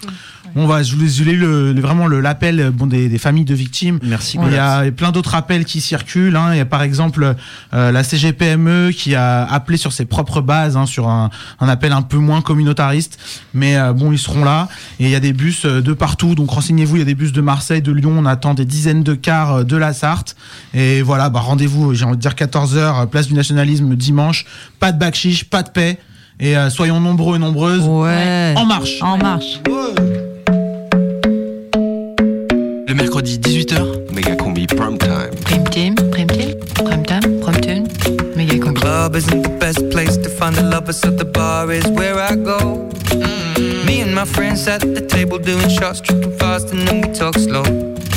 On 0.53 0.67
va, 0.67 0.83
je 0.83 0.97
vous 0.97 1.21
ai 1.21 1.23
lu 1.23 1.37
le, 1.37 1.79
vraiment 1.79 2.07
le- 2.07 2.19
l'appel 2.19 2.71
bon, 2.73 2.85
des, 2.85 3.07
des 3.07 3.17
familles 3.17 3.45
de 3.45 3.53
victimes. 3.55 3.99
Merci. 4.03 4.37
Il 4.45 4.51
y 4.51 4.57
a 4.57 4.83
plein 4.91 5.13
d'autres 5.13 5.33
appels 5.35 5.63
qui 5.63 5.79
circulent. 5.79 6.35
hein. 6.35 6.49
Il 6.51 6.57
y 6.57 6.59
a 6.59 6.65
par 6.65 6.81
exemple 6.81 7.35
euh, 7.73 7.91
la 7.93 8.03
CGPME 8.03 8.91
qui 8.91 9.15
a 9.15 9.45
appelé 9.45 9.77
sur 9.77 9.93
ses 9.93 10.03
propres 10.03 10.41
bases, 10.41 10.75
hein, 10.75 10.85
sur 10.85 11.07
un, 11.07 11.29
un 11.61 11.69
appel 11.69 11.93
un 11.93 12.01
peu 12.01 12.17
moins 12.17 12.41
communautariste. 12.41 13.17
Mais 13.53 13.77
euh, 13.77 13.93
bon, 13.93 14.11
ils 14.11 14.19
seront 14.19 14.43
là. 14.43 14.67
Et 14.99 15.05
il 15.05 15.09
y 15.09 15.15
a 15.15 15.21
des 15.21 15.31
bus 15.31 15.63
euh, 15.63 15.79
de 15.81 15.93
partout. 15.93 16.35
Donc 16.35 16.49
renseignez-vous, 16.49 16.97
il 16.97 16.99
y 16.99 17.03
a 17.03 17.05
des 17.05 17.15
bus 17.15 17.31
de 17.31 17.39
Marseille, 17.41 17.81
de 17.81 17.93
Lyon. 17.93 18.13
On 18.17 18.25
attend 18.25 18.53
des 18.53 18.65
dizaines 18.65 19.03
de 19.03 19.13
cars 19.13 19.63
de 19.63 19.77
la 19.77 19.93
Sarthe. 19.93 20.35
Et 20.73 21.01
voilà, 21.01 21.29
bah, 21.29 21.39
rendez-vous, 21.39 21.93
j'ai 21.93 22.03
envie 22.03 22.17
de 22.17 22.21
dire 22.21 22.33
14h, 22.33 23.07
place 23.07 23.27
du 23.27 23.35
nationalisme 23.35 23.95
dimanche. 23.95 24.45
Pas 24.81 24.91
de 24.91 24.99
bac 24.99 25.15
chiche, 25.15 25.45
pas 25.45 25.63
de 25.63 25.69
paix. 25.69 25.97
Et 26.43 26.57
euh, 26.57 26.71
soyons 26.71 26.99
nombreux 26.99 27.35
et 27.35 27.39
nombreuses. 27.39 27.87
Ouais. 27.87 28.55
En 28.57 28.65
marche. 28.65 28.99
En 29.01 29.15
marche. 29.15 29.61
Le 32.87 32.93
mercredi 32.95 33.37
18h, 33.37 34.11
méga 34.11 34.35
combi 34.35 34.65
prime 34.65 34.97
time. 34.97 35.29
Prime 35.45 35.63
team, 35.65 35.95
prime 36.09 36.27
team, 36.27 36.55
prime 36.83 37.03
time, 37.03 37.39
prime 37.41 37.61
tune, 37.61 37.83
méga 38.35 38.55
The 38.55 38.73
club 38.73 39.15
isn't 39.15 39.43
the 39.43 39.49
best 39.59 39.87
place 39.91 40.17
to 40.17 40.29
find 40.29 40.55
the 40.55 40.63
lovers, 40.63 40.99
so 40.99 41.11
the 41.11 41.25
bar 41.25 41.71
is 41.71 41.87
where 41.89 42.17
I 42.19 42.35
go. 42.35 42.89
Mm. 43.11 43.85
Me 43.85 44.01
and 44.01 44.15
my 44.15 44.25
friends 44.25 44.67
at 44.67 44.81
the 44.81 45.01
table 45.01 45.37
doing 45.37 45.69
shots, 45.69 46.01
tripping 46.01 46.35
fast, 46.39 46.73
and 46.73 46.87
then 46.87 47.01
we 47.01 47.13
talk 47.13 47.35
slow. 47.37 47.63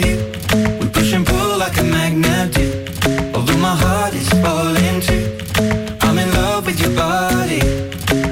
you. 0.00 0.16
We 0.80 0.88
push 0.88 1.12
and 1.12 1.26
pull 1.26 1.58
like 1.58 1.76
a 1.78 1.84
magnet 1.84 2.54
do. 2.54 2.66
Although 3.34 3.58
my 3.58 3.76
heart 3.76 4.14
is 4.14 4.28
falling 4.42 5.00
too. 5.00 5.24
I'm 6.00 6.18
in 6.18 6.30
love 6.32 6.66
with 6.66 6.80
your 6.80 6.94
body. 6.96 7.60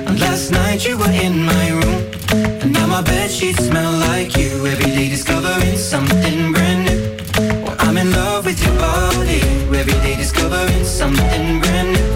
And 0.06 0.18
last 0.20 0.50
night 0.50 0.86
you 0.86 0.96
were 0.98 1.10
in 1.10 1.44
my 1.44 1.70
room. 1.70 2.02
And 2.62 2.72
now 2.72 2.86
my 2.86 3.02
bed 3.02 3.30
sheets 3.30 3.66
smell 3.66 3.92
like 4.08 4.36
you. 4.36 4.66
Every 4.66 4.90
day 4.90 5.08
discovering 5.08 5.76
something 5.76 6.52
brand 6.52 6.80
new. 6.86 7.00
Well, 7.64 7.76
I'm 7.80 7.96
in 7.96 8.10
love 8.12 8.46
with 8.46 8.62
your 8.64 8.76
body. 8.76 9.40
Every 9.80 9.98
day 10.04 10.16
discovering 10.16 10.84
something 10.84 11.60
brand 11.60 11.92
new. 11.96 12.10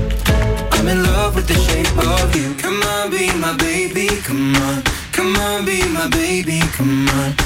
I'm 0.72 0.88
in 0.88 1.02
love 1.02 1.34
with 1.34 1.46
the 1.46 1.58
shape 1.66 1.96
of 1.98 2.34
you. 2.34 2.54
Come 2.54 2.82
on, 2.82 3.10
be 3.10 3.32
my 3.38 3.56
baby, 3.56 4.08
come 4.22 4.54
on. 4.56 4.82
Come 5.12 5.36
on, 5.36 5.64
be 5.64 5.82
my 5.88 6.08
baby, 6.08 6.60
come 6.72 7.08
on. 7.08 7.45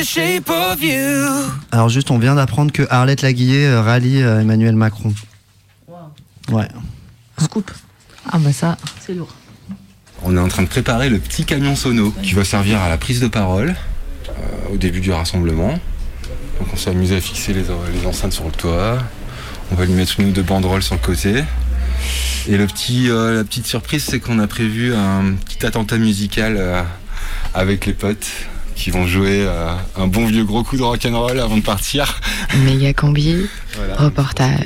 the 0.00 0.04
shape 0.04 0.48
of 0.48 0.82
you. 0.82 1.28
Alors 1.72 1.88
juste, 1.88 2.10
on 2.10 2.18
vient 2.18 2.34
d'apprendre 2.34 2.72
que 2.72 2.86
Arlette 2.90 3.22
Laguillet 3.22 3.66
euh, 3.66 3.82
rallie 3.82 4.22
euh, 4.22 4.40
Emmanuel 4.40 4.74
Macron. 4.74 5.12
Ouais. 6.50 6.68
Scoop. 7.38 7.70
Ah 8.30 8.38
bah 8.38 8.52
ça, 8.52 8.76
c'est 9.00 9.14
lourd. 9.14 9.34
On 10.22 10.36
est 10.36 10.40
en 10.40 10.48
train 10.48 10.62
de 10.62 10.68
préparer 10.68 11.08
le 11.08 11.18
petit 11.18 11.44
camion 11.44 11.76
sono 11.76 12.12
qui 12.22 12.32
va 12.32 12.44
servir 12.44 12.80
à 12.80 12.88
la 12.88 12.96
prise 12.96 13.20
de 13.20 13.28
parole 13.28 13.74
euh, 14.28 14.74
au 14.74 14.76
début 14.76 15.00
du 15.00 15.12
rassemblement. 15.12 15.72
Donc 16.58 16.68
on 16.72 16.76
s'est 16.76 16.90
amusé 16.90 17.16
à 17.16 17.20
fixer 17.20 17.52
les, 17.52 17.62
les 17.62 18.06
enceintes 18.06 18.32
sur 18.32 18.44
le 18.44 18.52
toit. 18.52 18.98
On 19.72 19.74
va 19.74 19.84
lui 19.84 19.92
mettre 19.92 20.18
une 20.18 20.28
ou 20.28 20.32
deux 20.32 20.42
banderoles 20.42 20.82
sur 20.82 20.94
le 20.94 21.00
côté. 21.00 21.44
Et 22.48 22.56
le 22.56 22.66
petit, 22.66 23.10
euh, 23.10 23.36
la 23.36 23.44
petite 23.44 23.66
surprise, 23.66 24.04
c'est 24.04 24.18
qu'on 24.18 24.38
a 24.38 24.46
prévu 24.46 24.94
un 24.94 25.34
petit 25.44 25.64
attentat 25.64 25.98
musical 25.98 26.56
euh, 26.58 26.82
avec 27.54 27.86
les 27.86 27.92
potes 27.92 28.28
qui 28.80 28.90
vont 28.90 29.06
jouer 29.06 29.44
euh, 29.46 29.72
un 29.98 30.06
bon 30.06 30.24
vieux 30.26 30.44
gros 30.44 30.62
coup 30.64 30.78
de 30.78 30.82
rock'n'roll 30.82 31.38
avant 31.38 31.58
de 31.58 31.62
partir. 31.62 32.18
méga 32.64 32.94
combi, 32.94 33.46
Voilà. 33.76 33.94
reportage. 33.96 34.64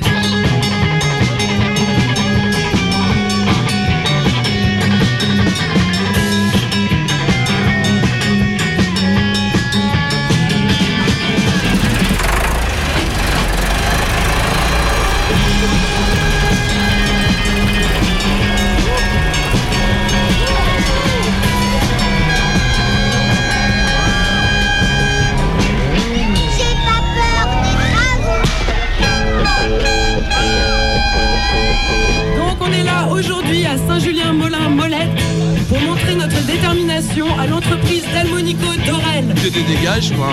Que 39.95 40.01
hein. 40.01 40.27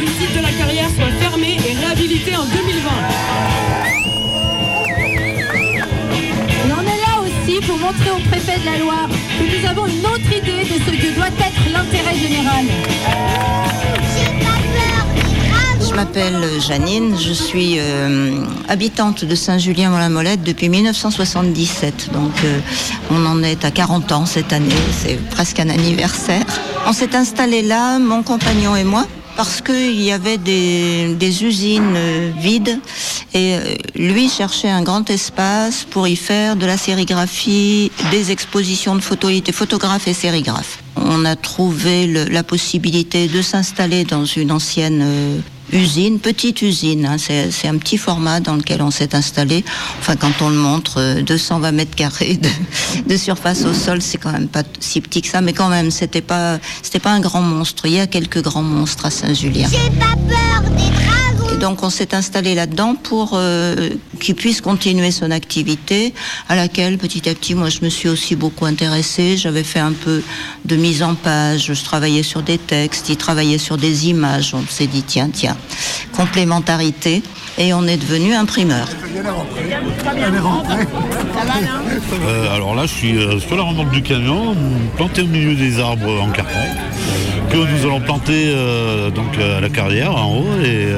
Le 0.00 0.06
site 0.08 0.36
de 0.36 0.42
la 0.42 0.50
carrière 0.50 0.88
soit 0.90 1.12
fermé 1.20 1.56
et 1.64 1.72
réhabilité 1.74 2.34
en 2.34 2.44
2020. 2.46 2.90
Et 6.66 6.72
on 6.72 6.82
est 6.82 7.00
là 7.00 7.20
aussi 7.22 7.60
pour 7.64 7.78
montrer 7.78 8.10
au 8.10 8.18
préfet 8.28 8.58
de 8.58 8.64
la 8.66 8.78
Loire 8.78 9.08
que 9.08 9.44
nous 9.44 9.64
avons 9.68 9.86
une 9.86 10.04
autre 10.04 10.36
idée 10.36 10.64
de 10.64 10.80
ce 10.84 10.90
que 10.90 11.14
doit 11.14 11.28
être 11.28 11.72
l'intérêt 11.72 12.16
général. 12.16 12.64
Je 15.88 15.94
m'appelle 15.94 16.60
Janine, 16.60 17.16
je 17.16 17.32
suis 17.32 17.76
euh, 17.78 18.44
habitante 18.68 19.24
de 19.24 19.34
Saint-Julien-Molin-Molette 19.36 20.42
depuis 20.42 20.68
1977. 20.68 22.10
Donc 22.12 22.32
euh, 22.42 22.58
on 23.12 23.24
en 23.26 23.44
est 23.44 23.64
à 23.64 23.70
40 23.70 24.10
ans 24.10 24.26
cette 24.26 24.52
année, 24.52 24.74
c'est 25.04 25.24
presque 25.30 25.60
un 25.60 25.68
anniversaire. 25.68 26.44
On 26.86 26.92
s'est 26.92 27.16
installé 27.16 27.62
là, 27.62 27.98
mon 27.98 28.22
compagnon 28.22 28.76
et 28.76 28.84
moi, 28.84 29.06
parce 29.36 29.62
qu'il 29.62 30.00
y 30.02 30.12
avait 30.12 30.36
des, 30.36 31.42
usines 31.42 31.94
euh, 31.96 32.30
vides 32.36 32.78
et 33.32 33.56
euh, 33.56 33.74
lui 33.94 34.28
cherchait 34.28 34.68
un 34.68 34.82
grand 34.82 35.08
espace 35.08 35.84
pour 35.84 36.06
y 36.06 36.14
faire 36.14 36.56
de 36.56 36.66
la 36.66 36.76
sérigraphie, 36.76 37.90
des 38.10 38.30
expositions 38.30 38.94
de 38.96 39.00
photos, 39.00 39.32
il 39.32 39.38
était 39.38 39.52
photographe 39.52 40.06
et 40.08 40.12
sérigraphe. 40.12 40.78
On 40.96 41.24
a 41.24 41.36
trouvé 41.36 42.06
la 42.06 42.42
possibilité 42.42 43.28
de 43.28 43.40
s'installer 43.40 44.04
dans 44.04 44.26
une 44.26 44.52
ancienne 44.52 45.02
euh, 45.02 45.38
usine, 45.72 46.18
petite 46.18 46.62
usine. 46.62 47.06
hein. 47.06 47.16
c'est 47.18 47.68
un 47.68 47.78
petit 47.78 47.98
format 47.98 48.40
dans 48.40 48.56
lequel 48.56 48.82
on 48.82 48.90
s'est 48.90 49.14
installé. 49.14 49.64
Enfin, 49.98 50.16
quand 50.16 50.42
on 50.42 50.48
le 50.48 50.56
montre, 50.56 51.00
euh, 51.00 51.22
220 51.22 51.72
mètres 51.72 51.94
carrés 51.94 52.38
de, 53.06 53.16
surface 53.16 53.64
au 53.64 53.72
sol, 53.72 54.02
c'est 54.02 54.18
quand 54.18 54.32
même 54.32 54.48
pas 54.48 54.62
si 54.80 55.00
petit 55.00 55.22
que 55.22 55.28
ça, 55.28 55.40
mais 55.40 55.52
quand 55.52 55.68
même, 55.68 55.90
c'était 55.90 56.20
pas, 56.20 56.58
pas 57.02 57.10
un 57.10 57.20
grand 57.20 57.42
monstre. 57.42 57.86
Il 57.86 57.92
y 57.92 58.00
a 58.00 58.06
quelques 58.06 58.42
grands 58.42 58.62
monstres 58.62 59.06
à 59.06 59.10
Saint-Julien. 59.10 59.68
Et 61.54 61.56
donc 61.56 61.84
on 61.84 61.90
s'est 61.90 62.16
installé 62.16 62.56
là-dedans 62.56 62.96
pour 62.96 63.34
euh, 63.34 63.90
qu'il 64.18 64.34
puisse 64.34 64.60
continuer 64.60 65.12
son 65.12 65.30
activité, 65.30 66.12
à 66.48 66.56
laquelle 66.56 66.98
petit 66.98 67.28
à 67.28 67.34
petit, 67.34 67.54
moi 67.54 67.68
je 67.68 67.78
me 67.82 67.90
suis 67.90 68.08
aussi 68.08 68.34
beaucoup 68.34 68.64
intéressée. 68.64 69.36
J'avais 69.36 69.62
fait 69.62 69.78
un 69.78 69.92
peu 69.92 70.20
de 70.64 70.74
mise 70.74 71.04
en 71.04 71.14
page, 71.14 71.72
je 71.72 71.84
travaillais 71.84 72.24
sur 72.24 72.42
des 72.42 72.58
textes, 72.58 73.08
il 73.08 73.16
travaillait 73.16 73.58
sur 73.58 73.76
des 73.76 74.08
images. 74.08 74.52
On 74.52 74.66
s'est 74.68 74.88
dit 74.88 75.04
tiens, 75.04 75.30
tiens, 75.32 75.56
complémentarité. 76.10 77.22
Et 77.58 77.72
on 77.72 77.86
est 77.86 77.96
devenu 77.96 78.34
imprimeur. 78.34 78.88
Euh, 82.26 82.54
alors 82.54 82.74
là, 82.74 82.82
je 82.86 82.92
suis 82.92 83.16
euh, 83.16 83.38
sur 83.38 83.56
la 83.56 83.62
remorque 83.62 83.92
du 83.92 84.02
camion, 84.02 84.56
planté 84.96 85.22
au 85.22 85.26
milieu 85.26 85.54
des 85.54 85.78
arbres 85.78 86.20
en 86.20 86.30
carton, 86.30 86.58
que 87.50 87.56
nous 87.56 87.86
allons 87.86 88.00
planter 88.00 88.46
euh, 88.48 89.10
donc 89.10 89.38
à 89.38 89.60
la 89.60 89.68
carrière 89.68 90.16
en 90.16 90.38
haut 90.38 90.60
et, 90.64 90.88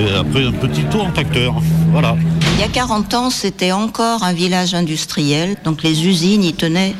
et 0.00 0.14
après 0.18 0.44
un 0.44 0.52
petit 0.52 0.82
tour 0.84 1.04
en 1.04 1.10
tracteur. 1.10 1.54
Voilà. 1.92 2.16
Il 2.56 2.60
y 2.60 2.64
a 2.64 2.68
40 2.68 3.14
ans, 3.14 3.30
c'était 3.30 3.72
encore 3.72 4.24
un 4.24 4.32
village 4.32 4.74
industriel, 4.74 5.56
donc 5.64 5.82
les 5.82 6.06
usines 6.06 6.42
y 6.42 6.52
tenaient 6.52 6.94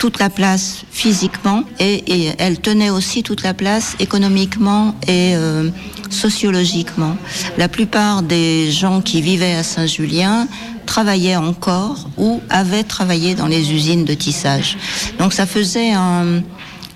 toute 0.00 0.18
la 0.18 0.30
place 0.30 0.82
physiquement 0.90 1.62
et, 1.78 2.30
elles 2.38 2.58
tenaient 2.58 2.90
aussi 2.90 3.22
toute 3.22 3.42
la 3.42 3.52
place 3.54 3.94
économiquement 4.00 4.94
et 5.06 5.36
euh, 5.36 5.68
sociologiquement. 6.08 7.16
La 7.58 7.68
plupart 7.68 8.22
des 8.22 8.72
gens 8.72 9.02
qui 9.02 9.20
vivaient 9.20 9.54
à 9.54 9.62
Saint-Julien 9.62 10.48
travaillaient 10.86 11.36
encore 11.36 12.08
ou 12.16 12.40
avaient 12.48 12.82
travaillé 12.82 13.34
dans 13.34 13.46
les 13.46 13.72
usines 13.72 14.04
de 14.06 14.14
tissage. 14.14 14.78
Donc 15.18 15.32
ça 15.34 15.44
faisait 15.46 15.92
un- 15.92 16.42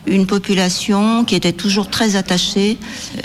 une 0.07 0.27
population 0.27 1.25
qui 1.27 1.35
était 1.35 1.53
toujours 1.53 1.89
très 1.91 2.17
attachée 2.17 2.79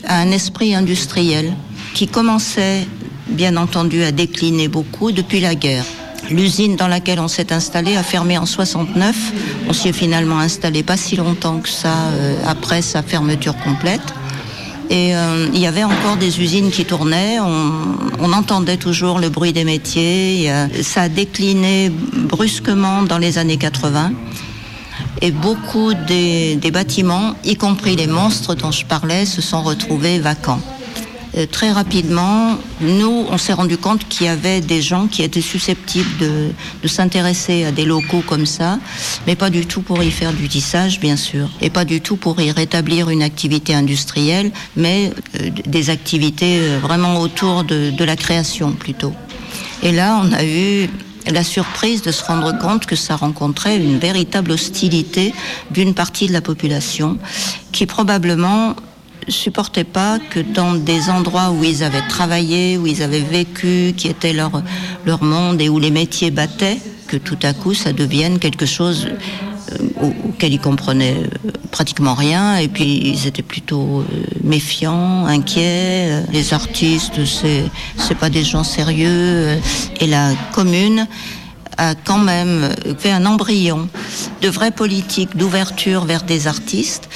à 0.05 0.19
un 0.19 0.29
esprit 0.31 0.75
industriel 0.75 1.53
qui 1.93 2.07
commençait 2.07 2.86
bien 3.29 3.55
entendu 3.57 4.03
à 4.03 4.12
décliner 4.12 4.67
beaucoup 4.67 5.12
depuis 5.13 5.39
la 5.39 5.55
guerre. 5.55 5.86
L'usine 6.29 6.75
dans 6.75 6.88
laquelle 6.88 7.19
on 7.19 7.27
s'est 7.27 7.51
installé 7.51 7.95
a 7.95 8.03
fermé 8.03 8.38
en 8.38 8.45
69. 8.45 9.15
On 9.67 9.73
s'y 9.73 9.89
est 9.89 9.93
finalement 9.93 10.39
installé 10.39 10.83
pas 10.83 10.97
si 10.97 11.15
longtemps 11.15 11.59
que 11.59 11.69
ça 11.69 11.93
euh, 12.11 12.35
après 12.47 12.81
sa 12.81 13.01
fermeture 13.01 13.55
complète. 13.57 14.13
Et 14.89 15.15
euh, 15.15 15.47
il 15.53 15.59
y 15.59 15.67
avait 15.67 15.83
encore 15.83 16.17
des 16.17 16.41
usines 16.41 16.71
qui 16.71 16.85
tournaient, 16.85 17.39
on, 17.39 18.33
entendait 18.33 18.77
toujours 18.77 19.19
le 19.19 19.29
bruit 19.29 19.53
des 19.53 19.63
métiers. 19.63 20.51
ça 20.83 21.03
a 21.03 21.09
décliné 21.09 21.89
brusquement 21.89 23.03
dans 23.03 23.17
les 23.17 23.38
années 23.38 23.57
80. 23.57 24.11
Et 25.21 25.31
beaucoup 25.31 25.93
des 26.07 26.71
bâtiments, 26.71 27.35
y 27.43 27.55
compris 27.55 27.95
les 27.95 28.07
monstres 28.07 28.55
dont 28.55 28.71
je 28.71 28.85
parlais, 28.85 29.25
se 29.25 29.41
sont 29.41 29.63
retrouvés 29.63 30.19
vacants. 30.19 30.61
Euh, 31.38 31.45
très 31.45 31.71
rapidement, 31.71 32.57
nous, 32.81 33.25
on 33.29 33.38
s'est 33.38 33.53
rendu 33.53 33.77
compte 33.77 34.07
qu'il 34.07 34.25
y 34.25 34.29
avait 34.29 34.62
des 34.62 34.81
gens 34.81 35.07
qui 35.07 35.24
étaient 35.24 35.41
susceptibles 35.41 36.09
de, 36.19 36.88
s'intéresser 36.88 37.65
à 37.65 37.71
des 37.71 37.86
locaux 37.86 38.24
comme 38.25 38.45
ça, 38.45 38.79
mais 39.27 39.36
pas 39.36 39.50
du 39.50 39.65
tout 39.65 39.81
pour 39.81 40.01
y 40.03 40.12
faire 40.12 40.33
du 40.33 40.48
tissage, 40.48 41.00
bien 41.00 41.15
sûr, 41.15 41.50
et 41.62 41.69
pas 41.69 41.86
du 41.86 42.01
tout 42.01 42.15
pour 42.15 42.41
y 42.41 42.51
rétablir 42.51 43.09
une 43.09 43.21
activité 43.21 43.75
industrielle, 43.75 44.51
mais 44.75 45.12
euh, 45.39 45.50
des 45.65 45.89
activités 45.89 46.59
euh, 46.59 46.79
vraiment 46.81 47.19
autour 47.19 47.63
de 47.63 48.03
la 48.03 48.15
création 48.15 48.71
plutôt. 48.71 49.13
Et 49.83 49.91
là, 49.91 50.21
on 50.24 50.33
a 50.33 50.43
eu 50.43 50.89
la 51.27 51.43
surprise 51.43 52.01
de 52.01 52.12
se 52.12 52.24
rendre 52.24 52.57
compte 52.57 52.86
que 52.86 52.95
ça 52.95 53.15
rencontrait 53.15 53.77
une 53.77 54.00
véritable 54.00 54.51
hostilité 54.51 55.33
d'une 55.71 55.93
partie 55.93 56.27
de 56.27 56.33
la 56.33 56.41
population 56.41 57.17
qui 57.71 57.86
probablement 57.86 58.75
supportait 59.27 59.83
pas 59.83 60.17
que 60.29 60.39
dans 60.39 60.73
des 60.73 61.09
endroits 61.09 61.51
où 61.51 61.63
ils 61.63 61.83
avaient 61.83 62.07
travaillé, 62.07 62.77
où 62.77 62.88
ils 62.88 63.03
avaient 63.03 63.19
vécu, 63.19 63.93
qui 63.95 64.07
était 64.07 64.33
leur, 64.33 64.61
leur 65.05 65.23
monde 65.23 65.61
et 65.61 65.69
où 65.69 65.79
les 65.79 65.91
métiers 65.91 66.31
battaient, 66.31 66.77
que 67.07 67.17
tout 67.17 67.38
à 67.43 67.53
coup 67.53 67.73
ça 67.73 67.91
devienne 67.93 68.39
quelque 68.39 68.65
chose 68.65 69.07
euh, 69.71 69.77
au- 70.01 70.29
auquel 70.29 70.53
ils 70.53 70.59
comprenaient 70.59 71.17
euh, 71.17 71.51
pratiquement 71.71 72.13
rien. 72.13 72.57
Et 72.57 72.67
puis 72.67 73.01
ils 73.03 73.27
étaient 73.27 73.41
plutôt 73.43 73.99
euh, 74.01 74.03
méfiants, 74.43 75.25
inquiets. 75.25 76.23
Les 76.31 76.53
artistes, 76.53 77.25
c'est 77.25 77.63
c'est 77.97 78.15
pas 78.17 78.29
des 78.29 78.43
gens 78.43 78.63
sérieux. 78.63 79.57
Et 79.99 80.07
la 80.07 80.31
commune 80.53 81.07
a 81.77 81.95
quand 81.95 82.17
même 82.17 82.69
fait 82.97 83.11
un 83.11 83.25
embryon 83.25 83.88
de 84.41 84.49
vraie 84.49 84.71
politique 84.71 85.38
d'ouverture 85.38 86.03
vers 86.03 86.23
des 86.23 86.45
artistes, 86.47 87.07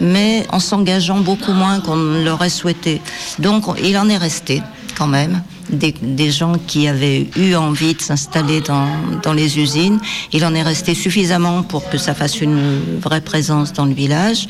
mais 0.00 0.46
en 0.50 0.60
s'engageant 0.60 1.20
beaucoup 1.20 1.52
moins 1.52 1.80
qu'on 1.80 1.96
l'aurait 1.96 2.50
souhaité. 2.50 3.00
Donc 3.38 3.64
il 3.82 3.96
en 3.98 4.08
est 4.08 4.16
resté 4.16 4.62
quand 4.96 5.06
même 5.06 5.42
des, 5.70 5.92
des 5.92 6.30
gens 6.30 6.54
qui 6.66 6.88
avaient 6.88 7.26
eu 7.36 7.54
envie 7.54 7.94
de 7.94 8.02
s'installer 8.02 8.60
dans, 8.60 8.86
dans 9.22 9.32
les 9.32 9.58
usines. 9.58 9.98
Il 10.32 10.44
en 10.44 10.54
est 10.54 10.62
resté 10.62 10.94
suffisamment 10.94 11.62
pour 11.62 11.88
que 11.88 11.98
ça 11.98 12.14
fasse 12.14 12.40
une 12.40 13.00
vraie 13.00 13.20
présence 13.20 13.72
dans 13.72 13.84
le 13.86 13.94
village, 13.94 14.46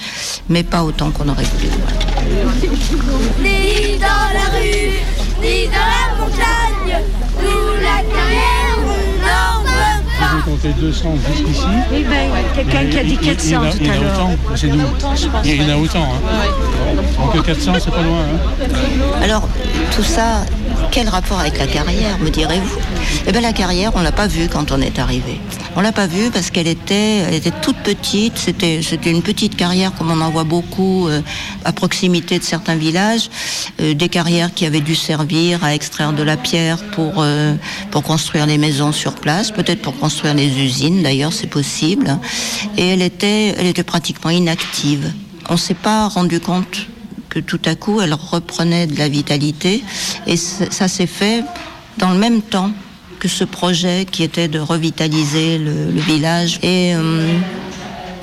mais 0.48 0.62
pas 0.62 0.82
autant 0.82 1.10
qu'on 1.10 1.28
aurait 1.28 1.44
voulu. 1.44 1.68
Ni 3.42 3.98
dans 3.98 4.28
la 4.34 4.58
rue, 4.58 4.98
ni 5.40 5.66
dans 5.66 5.72
la 5.72 6.18
montagne, 6.18 6.63
compté 10.44 10.68
200 10.78 11.14
jusqu'ici. 11.34 11.62
Oui, 11.92 12.04
ben, 12.08 12.30
quelqu'un 12.54 12.86
qui 12.86 12.98
a 12.98 13.02
dit 13.04 13.18
Il- 13.20 13.26
il- 13.28 13.36
400 13.36 13.46
il 13.48 13.52
y 13.52 13.56
en 13.56 13.62
a- 13.62 13.70
tout 13.72 13.78
il 13.80 13.86
y 13.86 13.90
en 13.90 13.92
à 13.92 13.96
a 13.96 14.00
l'heure. 14.00 14.12
autant, 14.14 14.30
c'est 14.56 14.66
nous. 14.68 14.74
Il 14.74 14.80
y 14.80 14.82
en 14.82 14.84
a 14.84 14.90
autant, 14.92 15.16
je 15.16 15.26
pense, 15.28 15.46
Il 15.46 15.62
y 15.62 15.64
en 15.64 15.68
a 15.68 15.76
autant. 15.78 16.02
hein. 16.04 17.34
Donc 17.34 17.44
400, 17.46 17.72
c'est 17.82 17.90
pas 17.90 18.02
loin. 18.02 18.18
hein. 18.20 18.66
Alors, 19.22 19.48
tout 19.94 20.02
ça, 20.02 20.44
quel 20.90 21.08
rapport 21.08 21.38
avec 21.40 21.58
la 21.58 21.66
carrière, 21.66 22.18
me 22.18 22.30
direz-vous? 22.30 22.78
Eh 23.26 23.32
bien, 23.32 23.40
la 23.40 23.52
carrière, 23.52 23.92
on 23.94 24.02
l'a 24.02 24.12
pas 24.12 24.26
vue 24.26 24.48
quand 24.48 24.72
on 24.72 24.80
est 24.80 24.98
arrivé. 24.98 25.40
On 25.76 25.80
l'a 25.80 25.92
pas 25.92 26.06
vue 26.06 26.30
parce 26.30 26.50
qu'elle 26.50 26.68
était, 26.68 27.18
elle 27.18 27.34
était 27.34 27.52
toute 27.62 27.76
petite. 27.78 28.38
C'était, 28.38 28.80
c'était 28.82 29.10
une 29.10 29.22
petite 29.22 29.56
carrière 29.56 29.92
comme 29.94 30.10
on 30.10 30.20
en 30.20 30.30
voit 30.30 30.44
beaucoup 30.44 31.08
euh, 31.08 31.20
à 31.64 31.72
proximité 31.72 32.38
de 32.38 32.44
certains 32.44 32.76
villages. 32.76 33.28
Euh, 33.80 33.94
des 33.94 34.08
carrières 34.08 34.54
qui 34.54 34.66
avaient 34.66 34.80
dû 34.80 34.94
servir 34.94 35.64
à 35.64 35.74
extraire 35.74 36.12
de 36.12 36.22
la 36.22 36.36
pierre 36.36 36.78
pour 36.92 37.14
euh, 37.18 37.54
pour 37.90 38.02
construire 38.02 38.46
les 38.46 38.58
maisons 38.58 38.92
sur 38.92 39.14
place, 39.14 39.50
peut-être 39.50 39.82
pour 39.82 39.98
construire 39.98 40.34
les 40.34 40.48
usines. 40.60 41.02
D'ailleurs, 41.02 41.32
c'est 41.32 41.48
possible. 41.48 42.18
Et 42.76 42.88
elle 42.88 43.02
était, 43.02 43.54
elle 43.58 43.66
était 43.66 43.82
pratiquement 43.82 44.30
inactive. 44.30 45.12
On 45.48 45.56
s'est 45.56 45.74
pas 45.74 46.08
rendu 46.08 46.40
compte 46.40 46.86
tout 47.40 47.60
à 47.64 47.74
coup 47.74 48.00
elle 48.00 48.14
reprenait 48.14 48.86
de 48.86 48.98
la 48.98 49.08
vitalité. 49.08 49.82
Et 50.26 50.36
ça 50.36 50.88
s'est 50.88 51.06
fait 51.06 51.44
dans 51.98 52.10
le 52.10 52.18
même 52.18 52.42
temps 52.42 52.70
que 53.18 53.28
ce 53.28 53.44
projet 53.44 54.06
qui 54.10 54.22
était 54.22 54.48
de 54.48 54.58
revitaliser 54.58 55.58
le, 55.58 55.90
le 55.90 56.00
village. 56.00 56.58
Et 56.62 56.94
euh, 56.94 57.38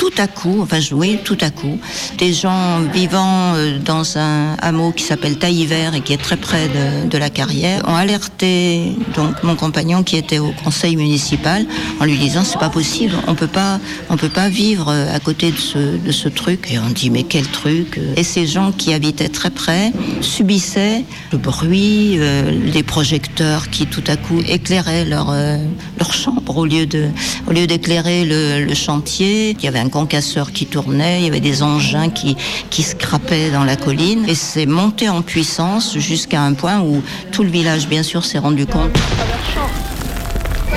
tout 0.02 0.10
à 0.18 0.26
coup, 0.26 0.62
enfin 0.64 0.80
oui, 0.94 1.20
tout 1.24 1.38
à 1.42 1.52
coup, 1.52 1.78
des 2.18 2.34
gens 2.34 2.80
vivant 2.92 3.54
euh, 3.54 3.78
dans 3.78 4.18
un 4.18 4.56
hameau 4.60 4.92
qui 4.92 5.04
s'appelle 5.04 5.38
Tailliver 5.38 5.92
et 5.94 6.02
qui 6.02 6.12
est 6.12 6.18
très 6.18 6.38
près 6.38 6.68
de, 6.70 7.08
de 7.08 7.18
la 7.20 7.30
carrière 7.30 7.88
ont 7.88 7.94
alerté 7.94 8.94
donc 9.16 9.44
mon 9.44 9.56
compagnon 9.56 10.02
qui 10.02 10.18
était 10.18 10.40
au 10.40 10.54
conseil 10.64 10.96
municipal 10.96 11.68
en 12.00 12.06
lui 12.06 12.18
disant 12.18 12.44
c'est 12.44 12.58
pas 12.58 12.72
possible, 12.72 13.14
on 13.28 13.36
peut 13.36 13.46
pas, 13.46 13.80
on 14.10 14.18
peut 14.18 14.28
pas 14.28 14.50
vivre 14.50 14.88
euh, 14.90 15.16
à 15.16 15.20
côté 15.20 15.52
de 15.52 15.58
ce, 15.58 15.78
de 15.98 16.12
ce 16.12 16.30
truc 16.30 16.72
et 16.72 16.80
on 16.80 16.90
dit 16.90 17.12
mais 17.12 17.22
quel 17.22 17.46
truc 17.46 18.00
Et 18.18 18.24
ces 18.24 18.48
gens 18.48 18.72
qui 18.72 18.96
habitaient 18.96 19.30
très 19.30 19.52
près 19.52 19.92
subissaient 20.22 21.06
le 21.32 21.38
bruit, 21.38 22.16
euh, 22.18 22.50
les 22.74 22.82
projecteurs 22.82 23.70
qui 23.70 23.86
tout 23.86 24.04
à 24.08 24.18
coup 24.18 24.40
éclairaient 24.48 25.06
leur 25.06 25.30
euh, 25.30 25.58
leur 26.00 26.12
chambre 26.12 26.58
au 26.58 26.66
lieu 26.66 26.88
de 26.88 27.10
au 27.48 27.54
lieu 27.54 27.68
d'éclairer 27.68 28.26
le, 28.26 28.66
le 28.66 28.74
chantier. 28.74 29.52
Il 29.60 29.64
y 29.64 29.68
avait 29.68 29.78
un 29.78 29.90
concasseur 29.91 30.51
qui 30.51 30.65
tournait, 30.65 31.19
il 31.19 31.25
y 31.25 31.27
avait 31.27 31.39
des 31.39 31.62
engins 31.62 32.10
qui 32.10 32.36
qui 32.69 32.82
scrapaient 32.82 33.51
dans 33.51 33.63
la 33.63 33.75
colline 33.75 34.25
et 34.27 34.36
c'est 34.36 34.65
monté 34.65 35.10
en 35.10 35.21
puissance 35.21 35.97
jusqu'à 35.99 36.41
un 36.41 36.54
point 36.54 36.80
où 36.80 37.04
tout 37.32 37.43
le 37.43 37.49
village 37.49 37.88
bien 37.88 38.01
sûr 38.01 38.25
s'est 38.25 38.39
rendu 38.39 38.65
compte. 38.65 38.97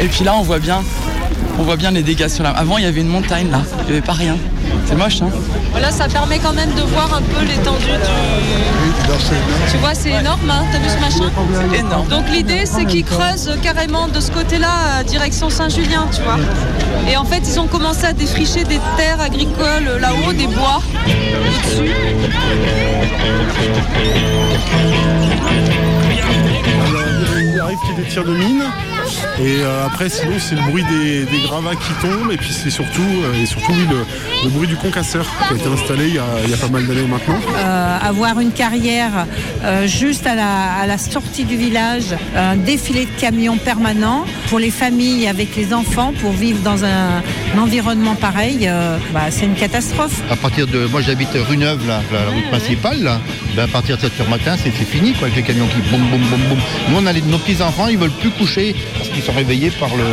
Et 0.00 0.08
puis 0.08 0.24
là, 0.24 0.34
on 0.36 0.42
voit 0.42 0.58
bien, 0.58 0.82
on 1.58 1.62
voit 1.62 1.76
bien 1.76 1.92
les 1.92 2.02
dégâts 2.02 2.28
sur 2.28 2.42
la. 2.42 2.50
Avant, 2.50 2.78
il 2.78 2.84
y 2.84 2.86
avait 2.86 3.00
une 3.00 3.08
montagne 3.08 3.50
là, 3.50 3.62
il 3.80 3.84
n'y 3.84 3.90
avait 3.92 4.06
pas 4.06 4.12
rien. 4.12 4.36
C'est 4.86 4.96
moche, 4.96 5.22
hein 5.22 5.30
Là, 5.80 5.90
ça 5.90 6.08
permet 6.08 6.38
quand 6.38 6.52
même 6.52 6.72
de 6.74 6.82
voir 6.82 7.12
un 7.14 7.22
peu 7.22 7.44
l'étendue 7.44 7.84
du. 7.84 9.70
Tu 9.70 9.76
vois, 9.78 9.94
c'est 9.94 10.10
énorme, 10.10 10.50
hein 10.50 10.64
T'as 10.72 10.78
vu 10.78 10.88
ce 10.88 10.98
machin 11.00 11.30
C'est 11.70 11.78
énorme. 11.80 12.08
Donc 12.08 12.24
l'idée, 12.30 12.64
c'est 12.66 12.84
qu'ils 12.84 13.04
creusent 13.04 13.56
carrément 13.62 14.08
de 14.08 14.20
ce 14.20 14.30
côté-là, 14.30 15.02
direction 15.04 15.50
Saint-Julien, 15.50 16.06
tu 16.14 16.22
vois. 16.22 16.38
Et 17.10 17.16
en 17.16 17.24
fait, 17.24 17.40
ils 17.46 17.60
ont 17.60 17.66
commencé 17.66 18.06
à 18.06 18.12
défricher 18.12 18.64
des 18.64 18.80
terres 18.96 19.20
agricoles 19.20 19.88
euh, 19.88 19.98
là-haut, 19.98 20.32
des 20.32 20.46
bois 20.46 20.80
au-dessus. 21.06 21.92
Alors, 26.88 27.40
il 27.40 27.60
arrive 27.60 27.78
qu'il 27.80 27.90
y 27.90 28.00
ait 28.00 28.04
des 28.04 28.08
tirs 28.08 28.24
de 28.24 28.34
mine. 28.34 28.64
Et 29.40 29.60
euh, 29.60 29.86
après, 29.86 30.08
sinon, 30.08 30.34
c'est 30.38 30.54
le 30.54 30.62
bruit 30.62 30.84
des, 30.84 31.24
des 31.24 31.40
gravats 31.46 31.74
qui 31.74 31.92
tombent. 32.00 32.32
Et 32.32 32.36
puis, 32.36 32.52
c'est 32.52 32.70
surtout, 32.70 33.02
euh, 33.02 33.42
et 33.42 33.46
surtout 33.46 33.72
oui, 33.72 33.86
le, 33.90 34.04
le 34.44 34.50
bruit 34.50 34.68
du 34.68 34.76
concasseur 34.76 35.26
qui 35.48 35.54
a 35.54 35.56
été 35.56 35.66
installé 35.68 36.08
il 36.08 36.14
y 36.14 36.18
a, 36.18 36.24
il 36.44 36.50
y 36.50 36.54
a 36.54 36.56
pas 36.56 36.68
mal 36.68 36.86
d'années 36.86 37.06
maintenant. 37.06 37.38
Euh, 37.56 37.98
avoir 38.00 38.40
une 38.40 38.52
carrière 38.52 39.26
euh, 39.64 39.86
juste 39.86 40.26
à 40.26 40.34
la, 40.34 40.72
à 40.74 40.86
la 40.86 40.98
sortie 40.98 41.44
du 41.44 41.56
village, 41.56 42.14
un 42.36 42.56
défilé 42.56 43.06
de 43.06 43.20
camions 43.20 43.56
permanent 43.56 44.24
pour 44.48 44.58
les 44.58 44.70
familles 44.70 45.26
avec 45.26 45.56
les 45.56 45.72
enfants, 45.74 46.12
pour 46.20 46.32
vivre 46.32 46.60
dans 46.60 46.84
un, 46.84 47.22
un 47.54 47.58
environnement 47.58 48.14
pareil, 48.14 48.66
euh, 48.68 48.98
bah, 49.12 49.22
c'est 49.30 49.46
une 49.46 49.54
catastrophe. 49.54 50.22
À 50.30 50.36
partir 50.36 50.66
de. 50.66 50.86
Moi 50.86 51.00
j'habite 51.02 51.28
rue 51.48 51.56
Neuve, 51.56 51.86
là, 51.86 52.00
la 52.12 52.30
route 52.30 52.48
principale, 52.50 53.02
là. 53.02 53.20
Ben, 53.56 53.64
à 53.64 53.68
partir 53.68 53.96
de 53.96 54.02
7 54.02 54.12
h 54.20 54.28
matin, 54.28 54.56
c'est 54.62 54.72
c'est 54.76 54.84
fini, 54.84 55.12
quoi, 55.12 55.28
avec 55.28 55.36
les 55.36 55.42
camions 55.42 55.66
qui 55.66 55.80
boum, 55.90 56.00
boum, 56.10 56.20
boum, 56.20 56.40
boum. 56.48 56.58
Nous, 56.90 56.96
on 56.98 57.06
a 57.06 57.12
les- 57.12 57.22
nos 57.22 57.38
petits-enfants, 57.38 57.86
ils 57.88 57.96
veulent 57.98 58.10
plus 58.10 58.30
coucher 58.30 58.74
parce 58.96 59.08
qu'ils 59.08 59.22
sont 59.22 59.32
réveillés 59.32 59.70
par, 59.70 59.94
le, 59.96 60.04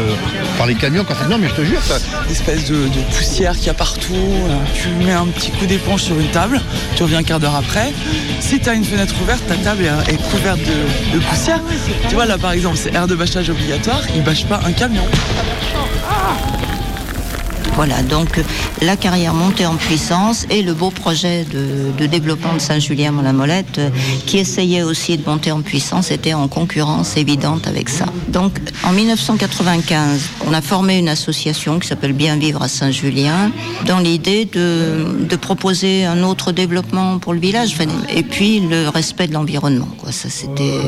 par 0.57 0.67
les 0.67 0.75
camions. 0.75 1.03
Quand... 1.03 1.15
Non, 1.29 1.37
mais 1.37 1.49
je 1.49 1.53
te 1.53 1.63
jure, 1.63 1.81
ça. 1.81 1.97
Espèce 2.29 2.65
de, 2.69 2.87
poussière 3.15 3.55
qu'il 3.55 3.67
y 3.67 3.69
a 3.69 3.73
partout. 3.73 4.15
Tu 4.73 4.89
mets 5.03 5.11
un 5.11 5.27
petit 5.27 5.51
coup 5.51 5.65
d'éponge 5.65 6.01
sur 6.03 6.19
une 6.19 6.29
table, 6.31 6.61
tu 6.95 7.03
reviens 7.03 7.19
un 7.19 7.23
quart 7.23 7.39
d'heure 7.39 7.55
après. 7.55 7.93
Si 8.39 8.59
tu 8.59 8.69
as 8.69 8.73
une 8.73 8.85
fenêtre 8.85 9.15
ouverte, 9.21 9.45
ta 9.47 9.55
table 9.55 9.85
est, 10.07 10.17
couverte 10.31 10.59
de, 10.59 11.17
de 11.17 11.23
poussière. 11.23 11.61
Tu 12.09 12.15
vois, 12.15 12.25
là 12.25 12.37
par 12.37 12.51
exemple, 12.51 12.77
c'est 12.77 12.93
air 12.93 13.07
de 13.07 13.15
bâchage 13.15 13.49
obligatoire, 13.49 14.01
ils 14.15 14.23
bâchent 14.23 14.45
pas 14.45 14.59
un 14.65 14.71
camion. 14.71 15.03
Voilà, 17.75 18.03
donc 18.03 18.39
la 18.81 18.95
carrière 18.95 19.33
montée 19.33 19.65
en 19.65 19.75
puissance 19.75 20.45
et 20.49 20.61
le 20.61 20.73
beau 20.73 20.91
projet 20.91 21.45
de, 21.45 21.91
de 21.97 22.05
développement 22.05 22.53
de 22.53 22.59
Saint-Julien-la-Molette 22.59 23.77
euh, 23.79 23.89
qui 24.25 24.37
essayait 24.37 24.83
aussi 24.83 25.17
de 25.17 25.27
monter 25.27 25.51
en 25.51 25.61
puissance 25.61 26.11
était 26.11 26.33
en 26.33 26.47
concurrence 26.47 27.17
évidente 27.17 27.67
avec 27.67 27.89
ça. 27.89 28.05
Donc 28.27 28.59
en 28.83 28.91
1995, 28.91 30.29
on 30.47 30.53
a 30.53 30.61
formé 30.61 30.99
une 30.99 31.09
association 31.09 31.79
qui 31.79 31.87
s'appelle 31.87 32.13
Bien 32.13 32.35
Vivre 32.35 32.61
à 32.61 32.67
Saint-Julien 32.67 33.51
dans 33.87 33.99
l'idée 33.99 34.45
de, 34.45 35.05
de 35.27 35.35
proposer 35.35 36.05
un 36.05 36.23
autre 36.23 36.51
développement 36.51 37.19
pour 37.19 37.33
le 37.33 37.39
village 37.39 37.75
et 38.13 38.23
puis 38.23 38.59
le 38.59 38.89
respect 38.89 39.27
de 39.27 39.33
l'environnement. 39.33 39.89
quoi. 39.97 40.11
Ça, 40.11 40.29
c'était... 40.29 40.81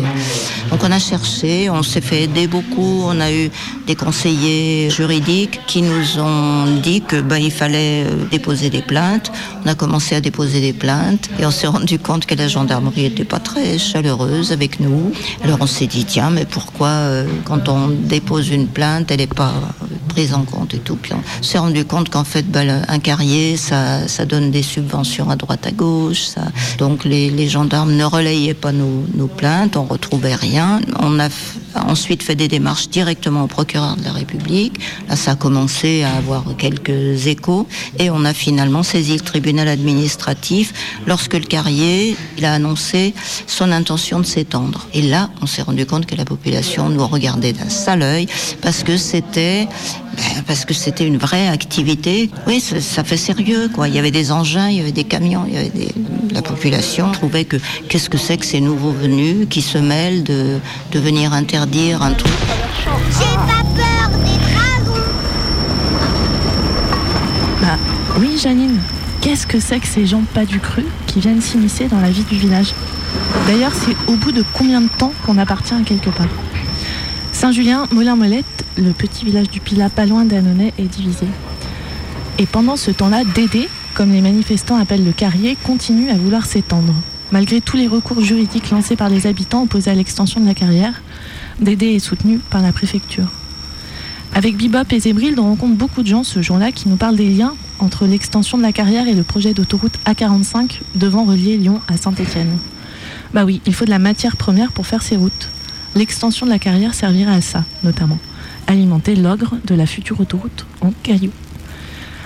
Donc 0.69 0.84
on 0.84 0.91
a 0.91 1.00
cherché, 1.00 1.69
on 1.69 1.82
s'est 1.82 2.02
fait 2.02 2.24
aider 2.24 2.48
beaucoup, 2.48 3.04
on 3.06 3.19
a 3.19 3.32
eu 3.32 3.50
des 3.88 3.96
conseillers 3.96 4.89
juridiques 4.89 5.60
qui 5.65 5.82
nous 5.82 6.19
ont 6.19 6.65
dit 6.84 7.02
que 7.02 7.19
ben, 7.22 7.38
il 7.38 7.52
fallait 7.62 8.04
euh, 8.06 8.26
déposer 8.30 8.69
des 8.69 8.82
plaintes. 8.82 9.32
On 9.65 9.69
a 9.69 9.76
commencé 9.76 10.15
à 10.15 10.22
déposer 10.22 10.60
des 10.62 10.74
plaintes 10.74 11.30
et 11.39 11.46
on 11.46 11.52
s'est 11.52 11.67
rendu 11.78 11.98
compte 11.98 12.26
que 12.26 12.36
la 12.36 12.48
gendarmerie 12.48 13.06
était 13.06 13.24
pas 13.36 13.39
très 13.39 13.78
chaleureuse 13.78 14.52
avec 14.52 14.80
nous. 14.80 15.12
Alors 15.43 15.58
on 15.62 15.67
s'est 15.76 15.88
dit 15.88 16.06
tiens 16.06 16.30
mais 16.30 16.46
pourquoi 16.46 16.89
euh, 16.89 17.26
quand 17.46 17.69
on 17.69 17.88
dépose 17.88 18.50
une 18.50 18.67
plainte 18.67 19.10
elle 19.12 19.19
n'est 19.24 19.28
pas 19.43 19.54
prise 20.10 20.34
en 20.34 20.43
compte 20.43 20.74
et 20.74 20.80
tout. 20.88 20.98
Puis 21.02 21.13
on 21.13 21.43
s'est 21.43 21.58
rendu 21.58 21.86
compte 21.86 22.10
qu'en 22.10 22.24
fait 22.34 22.46
le- 22.54 22.82
un 22.96 23.00
carrier 23.00 23.58
ça, 23.58 24.08
ça 24.08 24.26
donne 24.26 24.52
des 24.52 24.62
subventions 24.63 25.30
à 25.30 25.36
droite 25.36 25.65
à 25.65 25.72
gauche. 25.72 26.24
Ça... 26.34 26.41
Donc 26.78 27.06
les, 27.06 27.30
les 27.30 27.48
gendarmes 27.48 27.93
ne 27.96 28.06
relayaient 28.06 28.54
pas 28.65 28.72
nos, 28.74 29.06
nos 29.15 29.28
plaintes, 29.28 29.78
on 29.78 29.86
retrouvait 29.86 30.36
rien. 30.36 30.82
On 31.00 31.19
a 31.19 31.30
ensuite 31.76 32.24
fait 32.24 32.36
des 32.36 32.48
démarches 32.48 32.90
directement 32.90 33.44
au 33.44 33.48
procureur 33.48 33.96
de 33.96 34.04
la 34.04 34.12
République. 34.12 34.80
Là 35.10 35.16
ça 35.16 35.32
a 35.32 35.36
commencé 35.36 36.04
à 36.04 36.14
avoir 36.16 36.44
quelques 36.58 37.28
échos 37.28 37.68
et 38.00 38.10
on 38.10 38.26
a 38.26 38.34
finalement 38.34 38.84
saisi 38.84 39.14
le 39.14 39.22
tribunal 39.22 39.68
administratif 39.68 40.74
lorsque 41.08 41.34
le 41.34 41.46
carrier 41.46 42.16
a 42.42 42.54
annoncé 42.54 43.14
son 43.48 43.72
intention 43.72 44.20
de 44.20 44.26
s'étendre. 44.26 44.88
Et 44.94 45.02
là 45.02 45.30
on 45.42 45.46
s'est 45.46 45.62
rendu 45.62 45.86
compte 45.86 46.06
que 46.06 46.16
la 46.16 46.26
population 46.26 46.90
nous 46.90 47.06
regardait 47.08 47.54
d'un 47.54 47.70
sale 47.70 48.02
œil 48.02 48.28
parce 48.62 48.84
que 48.84 48.98
c'était 48.98 49.68
ben, 50.16 50.44
parce 50.46 50.66
que 50.66 50.74
c'était 50.74 51.08
une 51.08 51.18
vraie 51.18 51.48
activité. 51.48 52.30
Oui, 52.46 52.60
ça, 52.60 53.04
fait 53.04 53.18
sérieux. 53.18 53.70
Il 53.88 53.96
y 53.96 53.98
avait 53.98 54.12
des 54.12 54.32
engins, 54.32 54.70
il 54.70 54.78
y 54.78 54.80
avait 54.80 54.92
des 54.92 55.06
camions. 55.06 55.46
La 56.32 56.42
population 56.44 57.12
trouvait 57.12 57.46
que 57.46 57.58
qu'est-ce 57.90 58.10
que 58.10 58.18
c'est 58.18 58.38
que 58.38 58.46
ces 58.46 58.62
nouveaux 58.62 58.92
venus 58.92 59.48
qui 59.50 59.62
se 59.62 59.80
mêlent 59.80 60.24
de, 60.24 60.60
de 60.92 61.00
venir 61.00 61.34
interdire 61.34 61.62
un 61.63 62.13
truc. 62.13 62.34
J'ai 63.10 63.36
pas 63.38 63.63
peur 63.73 64.10
des 64.19 64.38
dragons. 64.52 65.02
Bah 67.62 67.78
oui, 68.19 68.38
Janine. 68.38 68.80
Qu'est-ce 69.21 69.47
que 69.47 69.62
c'est 69.62 69.80
que 69.80 69.88
ces 69.88 70.06
gens 70.06 70.23
pas 70.34 70.43
du 70.43 70.60
cru 70.60 70.84
qui 71.08 71.21
viennent 71.21 71.41
s'immiscer 71.41 71.88
dans 71.88 72.02
la 72.02 72.10
vie 72.10 72.23
du 72.23 72.36
village? 72.36 72.73
D'ailleurs, 73.47 73.71
c'est 73.73 73.95
au 74.12 74.17
bout 74.17 74.34
de 74.34 74.43
combien 74.54 74.82
de 74.82 74.89
temps 74.89 75.13
qu'on 75.26 75.38
appartient 75.38 75.73
à 75.73 75.80
quelque 75.86 76.10
part? 76.10 76.28
Saint-Julien, 77.32 77.88
Molin-Molette, 77.91 78.65
le 78.78 78.91
petit 78.91 79.23
village 79.23 79.49
du 79.49 79.62
Pilat 79.62 79.89
pas 79.89 80.06
loin 80.06 80.26
d'Annonay, 80.26 80.73
est 80.78 80.84
divisé. 80.84 81.28
Et 82.39 82.45
pendant 82.45 82.76
ce 82.76 82.91
temps-là, 82.91 83.23
Dédé, 83.34 83.69
comme 83.93 84.12
les 84.12 84.21
manifestants 84.21 84.78
appellent 84.78 85.06
le 85.06 85.13
carrier, 85.13 85.58
continue 85.63 86.10
à 86.10 86.15
vouloir 86.15 86.45
s'étendre. 86.45 86.93
Malgré 87.32 87.62
tous 87.62 87.78
les 87.78 87.88
recours 87.88 88.21
juridiques 88.21 88.69
lancés 88.69 88.97
par 88.97 89.08
les 89.08 89.28
habitants 89.28 89.63
opposés 89.63 89.91
à 89.91 89.95
l'extension 89.95 90.41
de 90.41 90.45
la 90.45 90.54
carrière, 90.54 91.02
Dédé 91.60 91.88
est 91.88 92.00
soutenu 92.00 92.39
par 92.50 92.62
la 92.62 92.72
préfecture. 92.72 93.28
Avec 94.36 94.58
Bibop 94.58 94.92
et 94.92 95.00
Zébril, 95.00 95.39
on 95.39 95.44
rencontre 95.44 95.76
beaucoup 95.76 96.02
de 96.02 96.08
gens 96.08 96.24
ce 96.24 96.42
jour-là 96.42 96.72
qui 96.72 96.89
nous 96.89 96.96
parlent 96.96 97.16
des 97.16 97.30
liens 97.30 97.54
entre 97.80 98.08
l'extension 98.08 98.58
de 98.58 98.63
la 98.63 98.72
carrière 98.72 99.08
et 99.08 99.13
le 99.13 99.24
projet 99.24 99.54
d'autoroute 99.54 100.00
A45 100.06 100.80
devant 100.96 101.24
relier 101.24 101.58
Lyon 101.58 101.82
à 101.88 101.98
Saint-Étienne. 101.98 102.58
Bah 103.34 103.46
oui, 103.46 103.62
il 103.68 103.74
faut 103.74 103.86
de 103.86 103.92
la 103.92 104.00
matière 104.00 104.36
première 104.36 104.72
pour 104.72 104.88
faire 104.88 105.04
ces 105.04 105.18
routes. 105.18 105.50
L'extension 105.96 106.48
de 106.48 106.52
la 106.52 106.58
carrière 106.58 106.96
servirait 106.96 107.36
à 107.36 107.42
ça, 107.42 107.63
notamment. 107.84 108.18
Alimenter 108.66 109.16
l'ogre 109.16 109.58
de 109.66 109.76
la 109.76 109.86
future 109.86 110.20
autoroute 110.20 110.66
en 110.82 110.92
cailloux. 111.04 111.32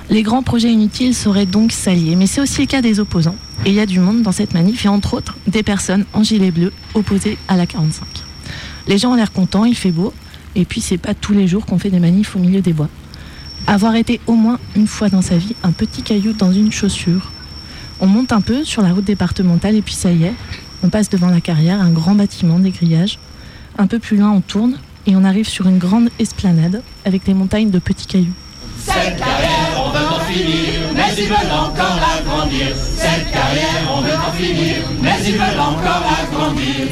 Les 0.10 0.24
grands 0.24 0.44
projets 0.44 0.72
inutiles 0.72 1.14
seraient 1.14 1.46
donc 1.46 1.74
s'allier, 1.74 2.16
mais 2.16 2.28
c'est 2.28 2.40
aussi 2.40 2.62
le 2.62 2.68
cas 2.68 2.82
des 2.82 3.02
opposants. 3.02 3.36
Et 3.66 3.70
il 3.70 3.76
y 3.76 3.82
a 3.82 3.86
du 3.86 4.00
monde 4.00 4.22
dans 4.22 4.32
cette 4.32 4.54
manif, 4.54 4.86
et 4.86 4.90
entre 4.90 5.16
autres, 5.16 5.36
des 5.48 5.64
personnes 5.64 6.06
en 6.14 6.24
gilet 6.24 6.52
bleu 6.52 6.72
opposées 6.94 7.38
à 7.50 7.58
la 7.58 7.66
45. 7.66 8.27
Les 8.88 8.98
gens 8.98 9.12
ont 9.12 9.16
l'air 9.16 9.32
contents, 9.32 9.66
il 9.66 9.76
fait 9.76 9.92
beau, 9.92 10.14
et 10.56 10.66
puis 10.66 10.82
c'est 10.82 10.98
pas 10.98 11.14
tous 11.14 11.34
les 11.34 11.48
jours 11.48 11.66
qu'on 11.66 11.78
fait 11.78 11.90
des 11.90 12.00
manifs 12.00 12.36
au 12.36 12.40
milieu 12.40 12.62
des 12.62 12.74
bois. 12.74 12.90
Avoir 13.66 13.96
été 13.96 14.22
au 14.28 14.34
moins 14.34 14.60
une 14.76 14.88
fois 14.88 15.10
dans 15.10 15.22
sa 15.22 15.38
vie 15.38 15.56
un 15.64 15.72
petit 15.72 16.04
caillou 16.04 16.34
dans 16.34 16.54
une 16.54 16.72
chaussure. 16.72 17.32
On 18.00 18.08
monte 18.08 18.32
un 18.32 18.42
peu 18.42 18.64
sur 18.64 18.82
la 18.82 18.94
route 18.94 19.04
départementale 19.04 19.76
et 19.76 19.82
puis 19.82 19.94
ça 19.94 20.12
y 20.12 20.24
est, 20.24 20.34
on 20.84 20.90
passe 20.90 21.10
devant 21.10 21.30
la 21.30 21.42
carrière, 21.42 21.82
un 21.82 21.90
grand 21.90 22.16
bâtiment, 22.16 22.60
des 22.60 22.70
grillages. 22.70 23.20
Un 23.78 23.88
peu 23.88 24.00
plus 24.00 24.18
loin, 24.18 24.32
on 24.32 24.42
tourne 24.42 24.78
et 25.06 25.16
on 25.16 25.24
arrive 25.24 25.48
sur 25.48 25.68
une 25.68 25.80
grande 25.80 26.10
esplanade 26.20 26.82
avec 27.06 27.26
des 27.26 27.34
montagnes 27.34 27.72
de 27.72 27.80
petits 27.80 28.08
cailloux. 28.08 28.34
Cette 28.80 29.18
carrière, 29.18 29.84
on 29.86 29.90
veut 29.90 30.08
en 30.08 30.20
finir, 30.22 30.80
mais 30.96 31.14
ils 31.18 31.28
veulent 31.28 31.52
encore 31.52 32.00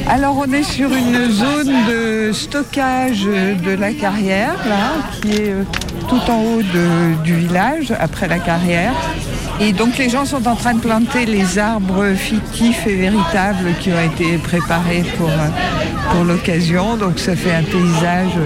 Alors 0.08 0.38
on 0.38 0.52
est 0.52 0.64
sur 0.64 0.94
une 0.94 1.32
zone 1.32 1.86
de 1.88 2.32
stockage 2.34 3.24
de 3.26 3.72
la 3.72 3.94
carrière, 3.94 4.56
là, 4.68 4.94
qui 5.22 5.32
est 5.32 5.50
euh, 5.50 5.64
tout 6.08 6.22
en 6.30 6.42
haut 6.42 6.62
du 7.24 7.36
village, 7.36 7.94
après 8.00 8.28
la 8.28 8.40
carrière. 8.40 8.94
Et 9.62 9.72
donc 9.72 9.98
les 9.98 10.10
gens 10.10 10.26
sont 10.26 10.48
en 10.48 10.56
train 10.56 10.74
de 10.74 10.82
planter 10.82 11.26
les 11.26 11.58
arbres 11.58 12.14
fictifs 12.14 12.86
et 12.88 12.96
véritables 12.96 13.74
qui 13.80 13.92
ont 13.92 14.02
été 14.02 14.38
préparés 14.38 15.04
pour, 15.18 15.30
euh, 15.30 15.48
pour 16.12 16.26
l'occasion. 16.26 16.98
Donc 16.98 17.20
ça 17.20 17.36
fait 17.36 17.54
un 17.54 17.64
paysage 17.64 18.38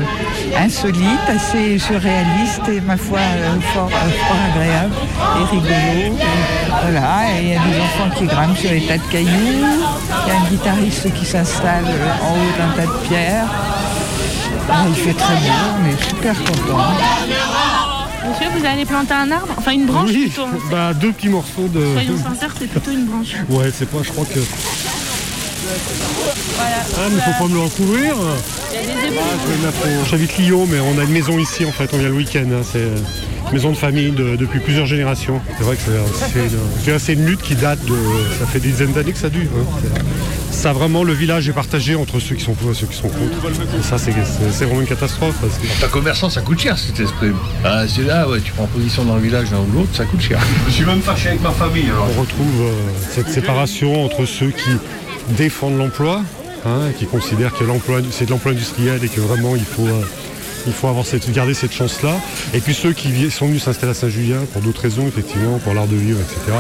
insolite, 0.56 1.28
assez 1.28 1.80
surréaliste 1.80 2.68
et 2.72 2.82
ma 2.82 2.96
foi 2.96 3.18
euh, 3.20 3.60
fort, 3.74 3.90
euh, 3.92 4.10
fort 4.28 4.38
agréable 4.54 4.94
et 5.42 5.56
rigolo. 5.56 6.18
Voilà, 6.84 7.40
il 7.42 7.48
y 7.50 7.56
a 7.56 7.60
des 7.60 7.80
enfants 7.80 8.16
qui 8.16 8.26
grimpent 8.26 8.58
sur 8.58 8.72
les 8.72 8.82
tas 8.82 8.98
de 8.98 9.12
cailloux. 9.12 9.30
Il 9.30 10.28
y 10.28 10.32
a 10.32 10.40
un 10.40 10.50
guitariste 10.50 11.12
qui 11.14 11.26
s'installe 11.26 11.86
en 12.22 12.34
haut 12.34 12.58
d'un 12.58 12.76
tas 12.76 12.88
de 12.88 13.08
pierres. 13.08 13.48
Ah, 14.72 14.86
il 14.88 14.96
fait 14.96 15.14
très 15.14 15.34
beau, 15.34 15.82
on 15.82 15.90
est 15.90 16.04
super 16.04 16.36
content. 16.44 16.78
Monsieur, 18.30 18.48
vous 18.60 18.66
allez 18.66 18.86
planter 18.86 19.14
un 19.14 19.32
arbre? 19.32 19.54
Enfin 19.58 19.72
une 19.72 19.86
branche 19.86 20.10
Oui, 20.10 20.28
plutôt. 20.28 20.48
bah, 20.70 20.94
deux 20.94 21.12
petits 21.12 21.30
morceaux 21.30 21.68
de. 21.68 21.82
Soyons 21.94 22.18
sincères, 22.18 22.54
c'est 22.60 22.68
plutôt 22.68 22.92
une 22.92 23.06
branche. 23.06 23.34
Ouais, 23.50 23.72
c'est 23.78 23.90
pas, 23.90 23.98
je 24.04 24.10
crois 24.10 24.26
que. 24.26 24.40
Ah, 26.98 27.08
mais 27.12 27.22
faut 27.22 27.44
pas 27.44 27.48
me 27.50 27.54
le 27.56 27.60
recouvrir. 27.62 28.16
Il 28.72 28.76
y 28.76 28.78
a 28.78 28.82
des 28.82 29.08
éboulis. 29.08 29.20
Je 29.44 29.48
vais 29.52 29.58
le 29.58 29.66
mettre 29.66 29.78
au- 30.04 30.06
J'habite 30.10 30.38
Lyon, 30.38 30.68
mais 30.70 30.80
on 30.80 31.00
a 31.00 31.04
une 31.04 31.12
maison 31.12 31.38
ici 31.40 31.66
en 31.66 31.72
fait, 31.72 31.90
on 31.94 31.98
vient 31.98 32.10
le 32.10 32.14
week-end. 32.16 32.46
hein, 32.52 32.62
C'est 32.64 32.80
euh, 32.80 32.96
une 33.48 33.54
maison 33.54 33.72
de 33.72 33.78
famille 33.78 34.12
de- 34.12 34.36
depuis 34.36 34.60
plusieurs 34.60 34.86
générations. 34.86 35.42
C'est 35.58 35.64
vrai 35.64 35.76
que 35.76 35.82
c'est 37.00 37.14
une, 37.14 37.20
une 37.20 37.26
lutte 37.26 37.42
qui 37.42 37.56
date 37.56 37.84
de. 37.86 37.96
Ça 38.40 38.46
fait 38.46 38.60
des 38.60 38.70
dizaines 38.70 38.94
d'années 38.94 39.12
que 39.14 39.18
ça 39.20 39.30
dure. 39.30 39.50
hein. 39.58 39.80
Ça 40.52 40.74
vraiment, 40.74 41.04
le 41.04 41.14
village 41.14 41.48
est 41.48 41.54
partagé 41.54 41.96
entre 41.96 42.20
ceux 42.20 42.36
qui 42.36 42.44
sont 42.44 42.54
pour 42.54 42.72
et 42.72 42.74
ceux 42.74 42.88
qui 42.88 42.96
sont 42.98 43.08
contre. 43.08 43.48
Et 43.80 43.84
ça, 43.84 43.98
c'est 43.98 44.12
c'est- 44.12 44.52
c'est 44.52 44.66
vraiment 44.66 44.82
une 44.82 44.88
catastrophe. 44.88 45.36
Parce 45.40 45.58
que... 45.58 45.68
Pour 45.68 45.78
ta 45.80 45.88
commerçant, 45.88 46.30
ça 46.30 46.42
coûte 46.42 46.60
cher 46.60 46.78
cet 46.78 47.00
esprit. 47.00 47.30
Ah, 47.64 47.84
c'est 47.88 48.04
là, 48.04 48.28
ouais, 48.28 48.42
tu 48.42 48.52
prends 48.52 48.66
position 48.68 49.06
dans 49.06 49.16
le 49.16 49.22
village 49.22 49.52
l'un 49.52 49.60
ou 49.60 49.72
l'autre, 49.74 49.90
ça 49.96 50.06
coûte 50.06 50.20
cher. 50.22 50.40
Je 50.68 50.74
suis 50.74 50.86
même 50.86 51.02
fâché 51.02 51.30
avec 51.30 51.42
ma 51.42 51.52
famille 51.52 51.86
alors. 51.90 52.08
On 52.18 52.22
retrouve 52.22 52.62
euh, 52.62 52.72
cette 53.14 53.30
séparation 53.30 54.04
entre 54.04 54.26
ceux 54.26 54.50
qui 54.50 54.70
défendent 55.38 55.78
l'emploi, 55.78 56.24
hein, 56.66 56.90
qui 56.98 57.06
considèrent 57.06 57.54
que 57.54 57.64
l'emploi 57.64 58.00
c'est 58.12 58.26
de 58.26 58.32
l'emploi 58.32 58.52
industriel 58.52 59.00
et 59.04 59.08
que 59.08 59.22
vraiment 59.22 59.56
il 59.56 59.64
faut, 59.66 59.88
euh, 59.88 60.02
Il 60.68 60.74
faut 60.74 60.88
avoir 60.90 61.06
cette, 61.06 61.32
garder 61.32 61.54
cette 61.54 61.72
chance-là. 61.74 62.12
Et 62.54 62.60
puis 62.60 62.74
ceux 62.74 62.92
qui 62.92 63.32
sont 63.32 63.48
venus 63.48 63.64
s'installer 63.64 63.92
à 63.92 63.96
Saint-Julien 63.96 64.40
pour 64.52 64.62
d'autres 64.62 64.82
raisons, 64.82 65.08
effectivement, 65.08 65.58
pour 65.60 65.74
l'art 65.74 65.88
de 65.88 65.96
vivre, 65.96 66.20
etc., 66.20 66.58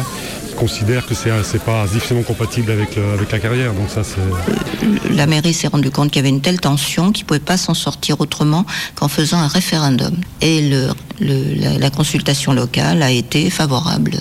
considèrent 0.59 1.05
que 1.07 1.15
c'est 1.15 1.63
pas 1.63 1.85
difficilement 1.87 2.23
compatible 2.23 2.71
avec, 2.71 2.97
la 3.31 3.39
carrière. 3.39 3.71
La 5.11 5.25
mairie 5.25 5.53
s'est 5.53 5.67
rendue 5.67 5.89
compte 5.89 6.11
qu'il 6.11 6.17
y 6.17 6.19
avait 6.19 6.29
une 6.29 6.41
telle 6.41 6.59
tension 6.59 7.11
qu'ils 7.11 7.23
ne 7.23 7.27
pouvaient 7.27 7.39
pas 7.39 7.57
s'en 7.57 7.73
sortir 7.73 8.19
autrement 8.19 8.65
qu'en 8.95 9.07
faisant 9.07 9.37
un 9.37 9.47
référendum. 9.47 10.15
Et 10.41 10.69
la, 11.19 11.89
consultation 11.89 12.53
locale 12.53 13.01
a 13.01 13.11
été 13.11 13.49
favorable 13.49 14.17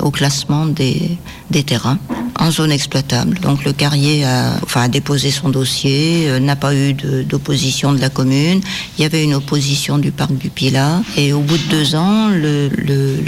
au 0.00 0.10
classement 0.10 0.66
des, 0.66 1.18
terrains 1.66 1.98
en 2.38 2.50
zone 2.50 2.72
exploitable. 2.72 3.38
Donc 3.38 3.64
le 3.64 3.72
carrier 3.72 4.24
a, 4.24 4.54
enfin, 4.64 4.82
a 4.82 4.88
déposé 4.88 5.30
son 5.30 5.50
dossier, 5.50 6.28
euh, 6.28 6.40
n'a 6.40 6.56
pas 6.56 6.74
eu 6.74 6.92
d'opposition 6.92 7.92
de, 7.92 8.00
la 8.00 8.10
commune. 8.10 8.60
Il 8.98 9.02
y 9.02 9.04
avait 9.04 9.22
une 9.22 9.34
opposition 9.34 9.98
du 9.98 10.10
parc 10.10 10.32
du 10.36 10.50
Pilat. 10.50 11.00
Et 11.16 11.32
au 11.32 11.40
bout 11.40 11.56
de 11.56 11.68
deux 11.70 11.94
ans, 11.94 12.28
le, 12.28 12.68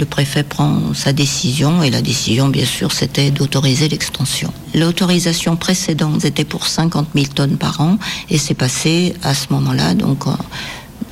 préfet 0.09 0.43
prend 0.43 0.93
sa 0.93 1.13
décision. 1.13 1.83
Et 1.83 1.89
la 1.89 2.01
décision, 2.01 2.49
bien 2.49 2.65
sûr, 2.65 2.91
c'était 2.91 3.31
d'autoriser 3.31 3.87
l'extension. 3.87 4.51
L'autorisation 4.75 5.55
précédente 5.55 6.25
était 6.25 6.45
pour 6.45 6.67
50 6.67 7.07
000 7.15 7.27
tonnes 7.33 7.57
par 7.57 7.79
an. 7.79 7.97
Et 8.29 8.37
c'est 8.37 8.55
passé 8.55 9.13
à 9.23 9.33
ce 9.33 9.47
moment-là, 9.51 9.93
donc 9.93 10.25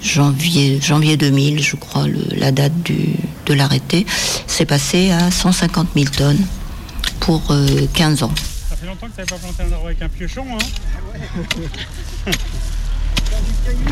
janvier, 0.06 0.80
janvier 0.82 1.18
2000, 1.18 1.62
je 1.62 1.76
crois, 1.76 2.08
le- 2.08 2.20
la 2.38 2.52
date 2.52 2.74
du, 2.84 3.10
de 3.46 3.54
l'arrêté, 3.54 4.06
c'est 4.48 4.66
passé 4.66 5.12
à 5.12 5.32
150 5.32 5.88
000 5.96 6.08
tonnes 6.16 6.46
pour 7.20 7.42
euh, 7.52 7.66
15 7.94 8.24
ans. 8.24 8.32
Ça 8.70 8.76
fait 8.76 8.86
longtemps 8.86 9.08
que 9.08 9.14
tu 9.14 9.18
n'avais 9.20 9.30
pas 9.30 9.38
planté 9.38 9.64
un 9.64 9.74
arbre 9.74 9.86
avec 9.88 10.02
un 10.02 10.10
piochon, 10.10 10.46
hein 10.54 12.32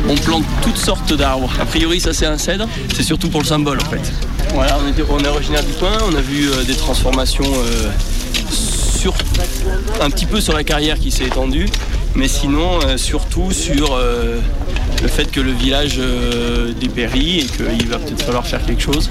On 0.08 0.14
plante 0.14 0.44
toutes 0.62 0.76
sortes 0.76 1.12
d'arbres. 1.12 1.52
A 1.60 1.64
priori, 1.64 2.00
ça 2.00 2.12
c'est 2.12 2.26
un 2.26 2.38
cèdre. 2.38 2.68
C'est 2.94 3.02
surtout 3.02 3.28
pour 3.28 3.40
le 3.40 3.46
symbole 3.46 3.78
en 3.80 3.90
fait. 3.90 4.12
Voilà, 4.54 4.78
on, 5.10 5.18
est 5.18 5.26
originaire 5.28 5.64
du 5.64 5.72
coin. 5.72 5.92
On 6.08 6.14
a 6.14 6.20
vu 6.20 6.48
euh, 6.48 6.62
des 6.62 6.76
transformations 6.76 7.44
euh, 7.44 7.90
sur, 8.50 9.14
un 10.00 10.10
petit 10.10 10.26
peu 10.26 10.40
sur 10.40 10.54
la 10.54 10.64
carrière 10.64 10.98
qui 10.98 11.10
s'est 11.10 11.24
étendue, 11.24 11.66
mais 12.14 12.28
sinon 12.28 12.78
euh, 12.86 12.96
surtout 12.96 13.50
sur 13.52 13.94
euh, 13.94 14.40
le 15.02 15.08
fait 15.08 15.30
que 15.30 15.40
le 15.40 15.52
village 15.52 15.96
euh, 15.98 16.72
dépérit 16.80 17.40
et 17.40 17.44
qu'il 17.44 17.88
va 17.88 17.98
peut-être 17.98 18.22
falloir 18.22 18.46
faire 18.46 18.64
quelque 18.64 18.82
chose. 18.82 19.10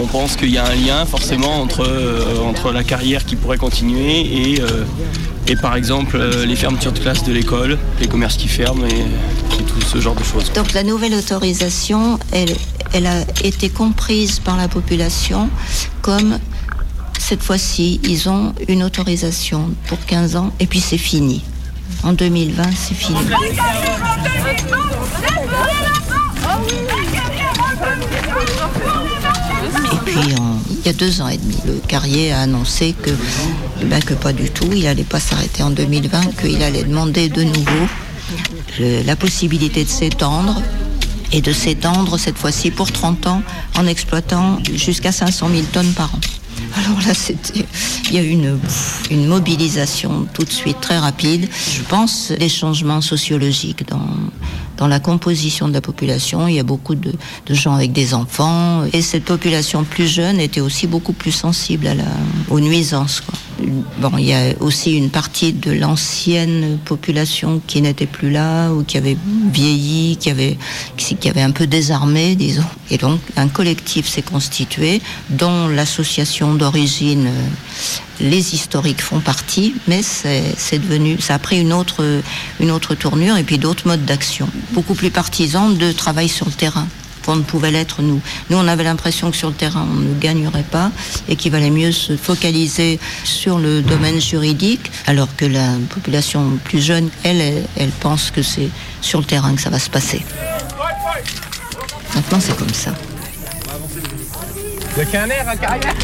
On 0.00 0.06
pense 0.06 0.36
qu'il 0.36 0.50
y 0.50 0.58
a 0.58 0.64
un 0.64 0.74
lien 0.74 1.04
forcément 1.06 1.60
entre, 1.60 1.82
euh, 1.82 2.72
la 2.72 2.84
carrière 2.84 3.24
qui 3.24 3.36
pourrait 3.36 3.56
continuer 3.56 4.52
et, 4.52 4.60
euh, 4.60 4.84
par 5.62 5.76
exemple 5.76 6.20
les 6.46 6.56
fermetures 6.56 6.92
de 6.92 6.98
classes 6.98 7.24
de 7.24 7.32
l'école, 7.32 7.78
les 8.00 8.06
commerces 8.06 8.36
qui 8.36 8.48
ferment 8.48 8.84
et, 8.84 9.06
tout 9.66 9.80
ce 9.80 10.00
genre 10.00 10.14
de 10.14 10.22
choses. 10.22 10.52
Donc 10.52 10.72
la 10.72 10.82
nouvelle 10.82 11.14
autorisation, 11.14 12.18
elle, 12.32 12.54
elle 12.92 13.06
a 13.06 13.22
été 13.42 13.70
comprise 13.70 14.38
par 14.38 14.56
la 14.56 14.68
population 14.68 15.48
comme 16.02 16.38
cette 17.18 17.42
fois-ci, 17.42 18.00
ils 18.04 18.28
ont 18.28 18.54
une 18.68 18.82
autorisation 18.82 19.70
pour 19.86 19.98
15 20.06 20.36
ans 20.36 20.52
et 20.60 20.66
puis 20.66 20.80
c'est 20.80 20.98
fini. 20.98 21.42
En 22.04 22.12
2020, 22.12 22.62
c'est 22.76 22.94
fini. 22.94 23.18
Et 29.92 29.96
puis, 30.04 30.20
il 30.70 30.86
y 30.86 30.88
a 30.88 30.92
deux 30.92 31.20
ans 31.20 31.28
et 31.28 31.36
demi, 31.36 31.56
le 31.66 31.80
Carrier 31.86 32.32
a 32.32 32.40
annoncé 32.40 32.94
que, 33.02 33.10
ben, 33.84 34.02
que 34.02 34.14
pas 34.14 34.32
du 34.32 34.50
tout, 34.50 34.68
il 34.72 34.84
n'allait 34.84 35.04
pas 35.04 35.20
s'arrêter 35.20 35.62
en 35.62 35.70
2020, 35.70 36.40
qu'il 36.40 36.62
allait 36.62 36.84
demander 36.84 37.28
de 37.28 37.42
nouveau 37.42 37.86
la 38.78 39.16
possibilité 39.16 39.84
de 39.84 39.88
s'étendre 39.88 40.62
et 41.32 41.40
de 41.40 41.52
s'étendre 41.52 42.18
cette 42.18 42.38
fois-ci 42.38 42.70
pour 42.70 42.90
30 42.90 43.26
ans 43.26 43.42
en 43.76 43.86
exploitant 43.86 44.58
jusqu'à 44.74 45.12
500 45.12 45.48
000 45.50 45.62
tonnes 45.72 45.92
par 45.92 46.14
an. 46.14 46.20
Alors 46.74 46.98
là, 47.06 47.14
c'était, 47.14 47.64
il 48.10 48.14
y 48.14 48.18
a 48.18 48.22
eu 48.22 48.30
une, 49.10 49.26
mobilisation 49.26 50.26
tout 50.32 50.44
de 50.44 50.50
suite 50.50 50.80
très 50.80 50.98
rapide. 50.98 51.48
Je 51.74 51.82
pense 51.82 52.32
des 52.32 52.48
changements 52.48 53.00
sociologiques 53.00 53.84
dans, 53.88 54.86
la 54.86 55.00
composition 55.00 55.68
de 55.68 55.72
la 55.72 55.80
population. 55.80 56.46
Il 56.46 56.54
y 56.54 56.60
a 56.60 56.64
beaucoup 56.64 56.94
de, 56.94 57.12
gens 57.50 57.74
avec 57.74 57.92
des 57.92 58.14
enfants. 58.14 58.84
Et 58.92 59.02
cette 59.02 59.24
population 59.24 59.84
plus 59.84 60.06
jeune 60.06 60.40
était 60.40 60.60
aussi 60.60 60.86
beaucoup 60.86 61.12
plus 61.12 61.32
sensible 61.32 61.86
à 61.88 61.94
aux 62.50 62.60
nuisances. 62.60 63.22
Bon, 63.98 64.12
il 64.18 64.26
y 64.26 64.32
a 64.32 64.54
aussi 64.60 64.96
une 64.96 65.10
partie 65.10 65.52
de 65.52 65.72
l'ancienne 65.72 66.78
population 66.84 67.60
qui 67.66 67.82
n'était 67.82 68.06
plus 68.06 68.30
là 68.30 68.70
ou 68.70 68.84
qui 68.84 68.96
avait 68.96 69.16
vieilli, 69.52 70.16
qui 70.16 70.30
avait, 70.30 70.56
qui, 70.96 71.28
avait 71.28 71.42
un 71.42 71.50
peu 71.50 71.66
désarmé, 71.66 72.36
disons. 72.36 72.62
Et 72.90 72.98
donc, 72.98 73.20
un 73.36 73.48
collectif 73.48 74.06
s'est 74.06 74.22
constitué 74.22 75.00
dont 75.30 75.66
l'association 75.66 76.54
d'origine, 76.54 77.26
euh, 77.26 77.48
les 78.20 78.54
historiques 78.54 79.02
font 79.02 79.20
partie, 79.20 79.74
mais 79.88 80.02
c'est 80.02 80.78
devenu, 80.78 81.20
ça 81.20 81.34
a 81.34 81.38
pris 81.38 81.60
une 81.60 81.72
autre, 81.72 82.22
une 82.60 82.70
autre 82.70 82.94
tournure 82.94 83.36
et 83.36 83.44
puis 83.44 83.58
d'autres 83.58 83.86
modes 83.86 84.04
d'action, 84.04 84.48
beaucoup 84.72 84.94
plus 84.94 85.10
partisans 85.10 85.76
de 85.76 85.92
travail 85.92 86.28
sur 86.28 86.46
le 86.46 86.52
terrain 86.52 86.86
qu'on 87.28 87.36
ne 87.36 87.42
pouvait 87.42 87.70
l'être 87.70 88.00
nous. 88.00 88.22
Nous, 88.48 88.56
on 88.56 88.66
avait 88.66 88.84
l'impression 88.84 89.30
que 89.30 89.36
sur 89.36 89.48
le 89.48 89.54
terrain, 89.54 89.86
on 89.92 89.96
ne 89.96 90.18
gagnerait 90.18 90.62
pas 90.62 90.90
et 91.28 91.36
qu'il 91.36 91.52
valait 91.52 91.68
mieux 91.68 91.92
se 91.92 92.16
focaliser 92.16 92.98
sur 93.22 93.58
le 93.58 93.82
domaine 93.82 94.18
juridique, 94.18 94.90
alors 95.06 95.28
que 95.36 95.44
la 95.44 95.74
population 95.90 96.58
plus 96.64 96.80
jeune, 96.80 97.10
elle, 97.24 97.42
elle, 97.42 97.64
elle 97.76 97.90
pense 97.90 98.30
que 98.30 98.40
c'est 98.40 98.70
sur 99.02 99.18
le 99.18 99.26
terrain 99.26 99.54
que 99.54 99.60
ça 99.60 99.68
va 99.68 99.78
se 99.78 99.90
passer. 99.90 100.24
Maintenant, 102.14 102.40
c'est 102.40 102.56
comme 102.56 102.72
ça. 102.72 102.94
Il 104.96 104.96
n'y 104.96 105.02
a 105.02 105.04
qu'un 105.04 105.28
air 105.28 105.48
à 105.50 105.56
carrière 105.56 105.94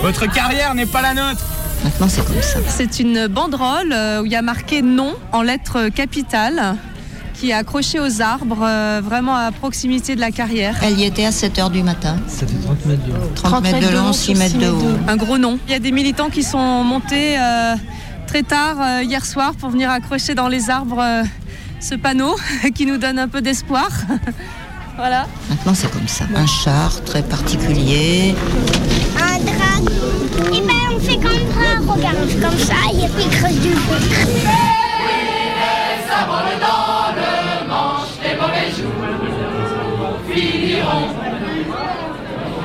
Votre 0.00 0.32
carrière 0.32 0.74
n'est 0.74 0.86
pas 0.86 1.02
la 1.02 1.12
nôtre 1.12 1.44
Maintenant, 1.84 2.08
c'est 2.08 2.24
comme 2.24 2.42
ça. 2.42 2.58
C'est 2.66 3.00
une 3.00 3.28
banderole 3.28 3.92
euh, 3.92 4.22
où 4.22 4.26
il 4.26 4.32
y 4.32 4.36
a 4.36 4.42
marqué 4.42 4.82
non 4.82 5.14
en 5.32 5.42
lettres 5.42 5.90
capitales 5.90 6.76
qui 7.38 7.50
est 7.50 7.54
accrochée 7.54 8.00
aux 8.00 8.20
arbres, 8.20 8.62
euh, 8.62 9.00
vraiment 9.02 9.36
à 9.36 9.52
proximité 9.52 10.16
de 10.16 10.20
la 10.20 10.30
carrière. 10.30 10.76
Elle 10.82 10.98
y 10.98 11.04
était 11.04 11.24
à 11.24 11.32
7 11.32 11.58
h 11.58 11.70
du 11.70 11.82
matin. 11.82 12.16
Ça 12.26 12.46
fait 12.46 12.56
30 12.64 12.86
mètres 12.86 13.06
de 13.06 13.34
30 13.34 13.62
mètres 13.62 13.88
de 13.88 13.94
long, 13.94 14.12
6 14.12 14.34
mètres 14.34 14.58
de 14.58 14.68
haut. 14.68 14.98
Un 15.06 15.16
gros 15.16 15.38
nom. 15.38 15.58
Il 15.66 15.72
y 15.72 15.74
a 15.74 15.78
des 15.78 15.92
militants 15.92 16.30
qui 16.30 16.42
sont 16.42 16.82
montés 16.82 17.38
euh, 17.38 17.74
très 18.26 18.42
tard 18.42 18.76
euh, 18.80 19.02
hier 19.02 19.24
soir 19.24 19.54
pour 19.54 19.70
venir 19.70 19.90
accrocher 19.90 20.34
dans 20.34 20.48
les 20.48 20.68
arbres 20.68 21.00
euh, 21.00 21.22
ce 21.80 21.94
panneau 21.94 22.36
qui 22.74 22.86
nous 22.86 22.98
donne 22.98 23.18
un 23.18 23.28
peu 23.28 23.40
d'espoir. 23.40 23.88
voilà. 24.96 25.26
Maintenant, 25.48 25.74
c'est 25.74 25.90
comme 25.90 26.08
ça. 26.08 26.24
Un 26.34 26.46
char 26.46 27.02
très 27.04 27.22
particulier. 27.22 28.34
Un 29.16 29.38
drap. 29.38 29.92
Et 30.52 30.60
ben 30.60 30.74
on 30.94 31.00
fait 31.00 31.16
comme 31.16 31.32
ça, 31.32 31.92
regarde, 31.92 32.16
comme 32.40 32.58
ça, 32.58 32.74
et 32.92 33.08
puis 33.08 33.24
il 33.24 33.30
creuse 33.30 33.60
du 33.60 33.70
feu. 33.70 34.48
Finiront. 40.40 41.08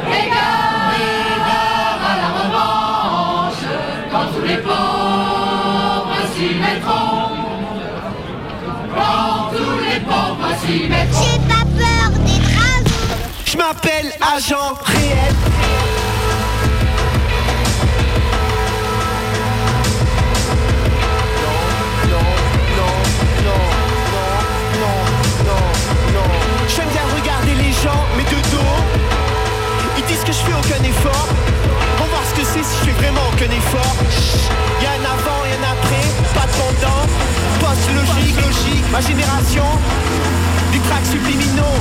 Égard, 0.07 0.93
égard 0.95 1.99
à 2.09 2.13
la 2.21 2.29
revanche, 2.39 3.63
quand 4.11 4.27
tous 4.33 4.45
les 4.47 4.57
pauvres 4.57 6.21
s'y 6.35 6.49
mettront. 6.55 7.29
Quand 8.95 9.49
tous 9.55 9.77
les 9.87 9.99
pauvres 10.01 10.53
s'y 10.61 10.87
mettront. 10.87 11.23
J'ai 11.23 11.39
pas 11.51 11.65
peur 11.79 12.09
des 12.25 12.39
travaux. 12.51 13.23
Je 13.45 13.57
m'appelle 13.57 14.09
Agent 14.35 14.73
Réel. 14.85 15.82
Je 30.43 30.51
fais 30.51 30.57
aucun 30.57 30.83
effort. 30.83 31.27
On 31.97 32.03
va 32.03 32.09
voir 32.09 32.23
ce 32.29 32.33
que 32.39 32.45
c'est 32.45 32.63
si 32.63 32.75
je 32.79 32.85
fais 32.85 32.97
vraiment 33.01 33.21
aucun 33.31 33.51
effort. 33.51 33.95
Y 34.81 34.85
a 34.85 34.91
un 34.91 35.05
avant 35.15 35.41
et 35.47 35.53
un 35.55 35.63
après, 35.71 36.05
pas 36.33 36.47
de 36.47 36.53
pendant. 36.59 37.03
Post 37.59 37.87
logique, 37.93 38.35
logique, 38.41 38.85
ma 38.91 39.01
génération. 39.01 39.65
Des 40.71 40.79
tracks 40.79 41.05
subliminaux. 41.05 41.79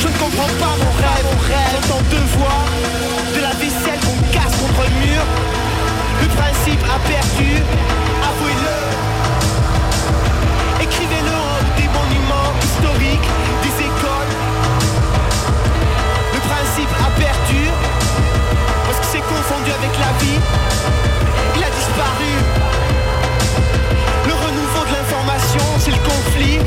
Je 0.00 0.08
ne 0.08 0.16
comprends 0.18 0.52
pas 0.60 0.74
mon 0.82 0.92
rêve, 1.00 1.26
mon 1.32 1.40
rêve. 1.40 1.70
J'entends 1.72 2.04
deux 2.10 2.26
voix. 2.36 2.64
De 3.34 3.40
la 3.40 3.54
vaisselle 3.60 4.00
qu'on 4.04 4.20
casse 4.32 4.56
contre 4.60 4.82
le 4.84 4.94
mur. 5.06 5.22
Le 6.22 6.28
principe 6.28 6.82
a 6.84 6.98
perdu. 7.08 7.62
Avouez-le. 8.28 8.76
Écrivez-le 10.82 11.32
en 11.32 11.58
des 11.78 11.88
monuments 11.88 12.52
historiques, 12.62 13.28
des 13.62 13.74
écoles 13.84 14.03
principe 16.74 16.90
a 16.98 17.10
parce 18.86 18.98
qu'il 18.98 19.20
s'est 19.20 19.26
confondu 19.28 19.70
avec 19.70 19.90
la 19.98 20.12
vie. 20.18 20.40
Il 21.56 21.62
a 21.62 21.70
disparu. 21.70 22.32
Le 24.26 24.32
renouveau 24.32 24.84
de 24.88 24.92
l'information, 24.92 25.64
c'est 25.78 25.92
le 25.92 25.98
conflit. 25.98 26.58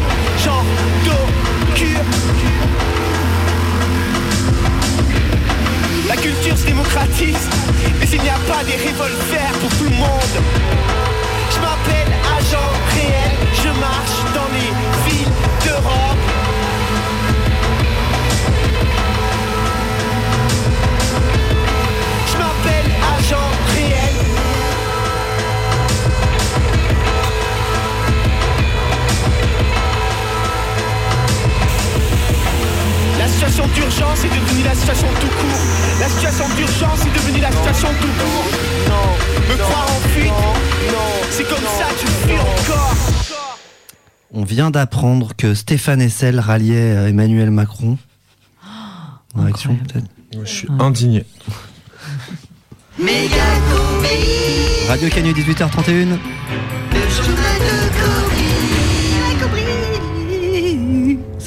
Genre 0.43 0.63
d'eau, 1.03 1.25
La 6.07 6.15
culture 6.15 6.57
se 6.57 6.65
démocratise, 6.65 7.49
mais 7.99 8.07
il 8.07 8.21
n'y 8.21 8.29
a 8.29 8.39
pas 8.47 8.63
des 8.63 8.77
revolvers 8.77 9.51
pour 9.59 9.69
tout 9.77 9.83
le 9.83 9.97
monde. 9.97 10.35
Je 11.51 11.59
m'appelle 11.59 12.13
agent 12.37 12.71
réel, 12.95 13.31
je 13.53 13.69
marche 13.79 14.19
dans 14.33 14.47
les 14.55 15.09
villes 15.09 15.33
d'Europe. 15.65 16.46
Situation 33.37 33.67
d'urgence 33.67 34.23
est 34.23 34.29
devenue 34.29 34.63
la 34.63 34.73
situation 34.73 35.07
tout 35.21 35.27
court. 35.27 35.61
La 35.99 36.09
situation 36.09 36.45
d'urgence 36.55 37.05
est 37.05 37.13
devenue 37.13 37.39
la 37.39 37.51
situation 37.51 37.89
tout 38.01 38.07
court. 38.07 38.47
Non, 38.89 39.53
me 39.53 39.57
croire 39.61 39.87
en 39.91 40.09
fuite, 40.09 40.27
non, 40.27 41.11
c'est 41.29 41.43
comme 41.43 41.57
ça 41.57 41.85
que 41.93 41.99
je 42.01 42.07
fuis 42.07 42.39
encore. 42.39 42.95
On 44.33 44.43
vient 44.43 44.71
d'apprendre 44.71 45.35
que 45.37 45.53
Stéphane 45.53 46.01
Essel 46.01 46.39
ralliait 46.39 46.95
euh, 46.95 47.09
Emmanuel 47.09 47.51
Macron. 47.51 47.99
En 49.35 49.45
action, 49.45 49.75
peut-être. 49.75 50.07
Je 50.43 50.49
suis 50.49 50.67
indigné. 50.79 51.23
Radio 54.89 55.09
Canu 55.09 55.33
18h31. 55.33 56.17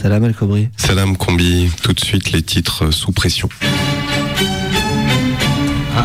Salam 0.01 0.25
El 0.25 0.35
Kobri. 0.35 0.71
Salam 0.79 1.15
Combi, 1.15 1.69
tout 1.83 1.93
de 1.93 2.01
suite 2.01 2.33
les 2.33 2.41
titres 2.41 2.91
sous 2.91 3.13
pression. 3.13 3.51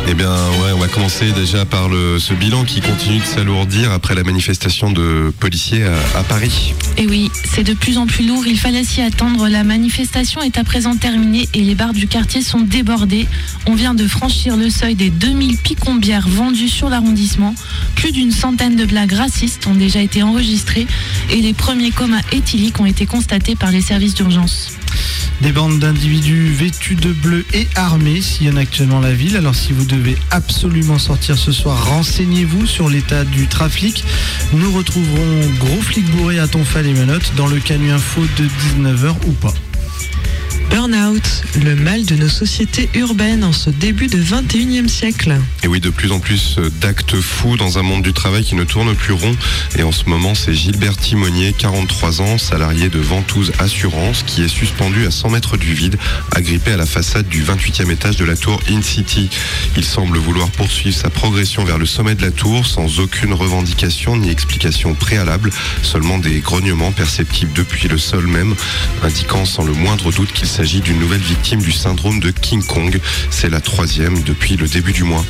Eh 0.08 0.14
bien, 0.14 0.32
ouais, 0.32 0.72
on 0.74 0.80
va 0.80 0.88
commencer 0.88 1.32
déjà 1.32 1.66
par 1.66 1.90
ce 1.90 2.34
bilan 2.34 2.64
qui 2.64 2.82
continue 2.82 3.20
de 3.20 3.26
s'alourdir 3.26 3.92
après 3.92 4.16
la 4.16 4.24
manifestation 4.24 4.92
de 4.92 5.34
policiers 5.40 5.84
à, 6.16 6.24
Paris. 6.24 6.74
Et 6.98 7.08
oui, 7.08 7.32
c'est 7.44 7.64
de 7.64 7.74
plus 7.74 7.98
en 7.98 8.06
plus 8.06 8.26
lourd, 8.26 8.46
il 8.46 8.60
fallait 8.60 8.84
s'y 8.84 9.02
attendre. 9.02 9.48
La 9.48 9.64
manifestation 9.64 10.42
est 10.42 10.58
à 10.58 10.64
présent 10.64 10.96
terminée 10.96 11.48
et 11.54 11.62
les 11.62 11.76
bars 11.76 11.94
du 11.94 12.08
quartier 12.08 12.42
sont 12.42 12.62
débordés. 12.62 13.28
On 13.68 13.76
vient 13.76 13.94
de 13.94 14.08
franchir 14.08 14.58
le 14.58 14.70
seuil 14.70 14.96
des 14.96 15.10
2000 15.10 15.58
picombières 15.58 16.28
vendues 16.28 16.70
sur 16.70 16.90
l'arrondissement. 16.90 17.54
Plus 17.96 18.12
d'une 18.12 18.32
centaine 18.32 18.76
de 18.76 18.86
blagues 18.86 19.14
racistes 19.14 19.68
ont 19.68 19.76
déjà 19.76 20.02
été 20.02 20.24
enregistrées 20.24 20.88
et 21.32 21.42
les 21.42 21.54
premiers 21.54 21.92
comas 21.92 22.22
éthyliques 22.32 22.80
ont 22.80 22.86
été 22.86 23.06
constatés 23.06 23.56
par 23.56 23.72
les 23.72 23.82
services 23.82 24.16
d'urgence. 24.16 24.72
Des 25.42 25.52
bandes 25.52 25.80
d'individus 25.80 26.48
vêtus 26.48 26.96
de 26.96 27.12
bleu 27.12 27.46
et 27.54 27.68
armés 27.76 28.22
sillonnent 28.22 28.58
actuellement 28.58 29.00
la 29.00 29.14
ville. 29.14 29.36
Alors 29.36 29.56
si 29.56 29.74
vous 29.74 29.86
devez 29.86 30.18
absolument 30.32 30.98
sortir 30.98 31.38
ce 31.38 31.52
soir, 31.52 31.90
renseignez-vous 31.90 32.66
sur 32.66 32.90
l'état 32.90 33.24
du 33.26 33.48
trafic. 33.48 34.04
Nous 34.54 34.72
retrouverons 34.72 35.42
Gros 35.60 35.82
Flic 35.82 36.10
Bourré 36.12 36.40
à 36.40 36.48
Tonfal 36.48 36.88
et 36.88 36.94
Menottes 36.94 37.34
dans 37.36 37.48
le 37.48 37.60
Canu 37.60 37.92
Info 37.92 38.22
de 38.38 38.46
19h 38.46 39.14
ou 39.28 39.32
pas. 39.34 39.54
Burnout, 40.76 41.24
le 41.64 41.74
mal 41.74 42.04
de 42.04 42.16
nos 42.16 42.28
sociétés 42.28 42.90
urbaines 42.96 43.46
en 43.46 43.54
ce 43.54 43.70
début 43.70 44.08
de 44.08 44.22
21e 44.22 44.90
siècle. 44.90 45.34
Et 45.64 45.68
oui, 45.68 45.80
de 45.80 45.90
plus 45.90 46.12
en 46.12 46.20
plus 46.20 46.58
d'actes 46.82 47.16
fous 47.16 47.56
dans 47.56 47.78
un 47.78 47.82
monde 47.82 48.02
du 48.02 48.12
travail 48.12 48.44
qui 48.44 48.56
ne 48.56 48.66
tourne 48.66 48.94
plus 48.94 49.14
rond. 49.14 49.34
Et 49.78 49.84
en 49.84 49.94
ce 49.94 50.04
moment, 50.10 50.36
c'est 50.36 50.54
Gilbert 50.54 50.98
Timonier, 50.98 51.54
43 51.58 52.22
ans, 52.22 52.38
salarié 52.38 52.90
de 52.90 53.00
Ventouse 53.00 53.54
Assurance, 53.60 54.24
qui 54.24 54.44
est 54.44 54.50
suspendu 54.50 55.08
à 55.08 55.12
100 55.12 55.30
mètres 55.30 55.56
du 55.56 55.74
vide, 55.74 55.98
agrippé 56.36 56.74
à 56.74 56.78
la 56.78 56.86
façade 56.86 57.30
du 57.30 57.42
28e 57.42 57.90
étage 57.90 58.18
de 58.18 58.26
la 58.26 58.36
tour 58.36 58.60
In-City. 58.70 59.30
Il 59.78 59.86
semble 59.86 60.18
vouloir 60.18 60.50
poursuivre 60.50 60.98
sa 60.98 61.10
progression 61.10 61.64
vers 61.64 61.78
le 61.78 61.86
sommet 61.86 62.16
de 62.16 62.22
la 62.22 62.32
tour 62.32 62.68
sans 62.68 63.00
aucune 63.00 63.32
revendication 63.32 64.18
ni 64.18 64.30
explication 64.30 64.94
préalable, 64.94 65.52
seulement 65.84 66.18
des 66.18 66.42
grognements 66.42 66.92
perceptibles 66.92 67.54
depuis 67.54 67.88
le 67.88 67.98
sol 67.98 68.28
même, 68.28 68.56
indiquant 69.04 69.46
sans 69.46 69.64
le 69.64 69.72
moindre 69.72 70.12
doute 70.12 70.34
qu'il 70.34 70.50
s'agit 70.50 70.65
d'une 70.66 71.00
nouvelle 71.00 71.22
victime 71.22 71.62
du 71.62 71.72
syndrome 71.72 72.20
de 72.20 72.32
King 72.32 72.64
Kong. 72.64 73.00
C'est 73.30 73.50
la 73.50 73.62
troisième 73.62 74.24
depuis 74.24 74.58
le 74.58 74.68
début 74.68 74.94
du 74.94 75.04
mois. 75.04 75.24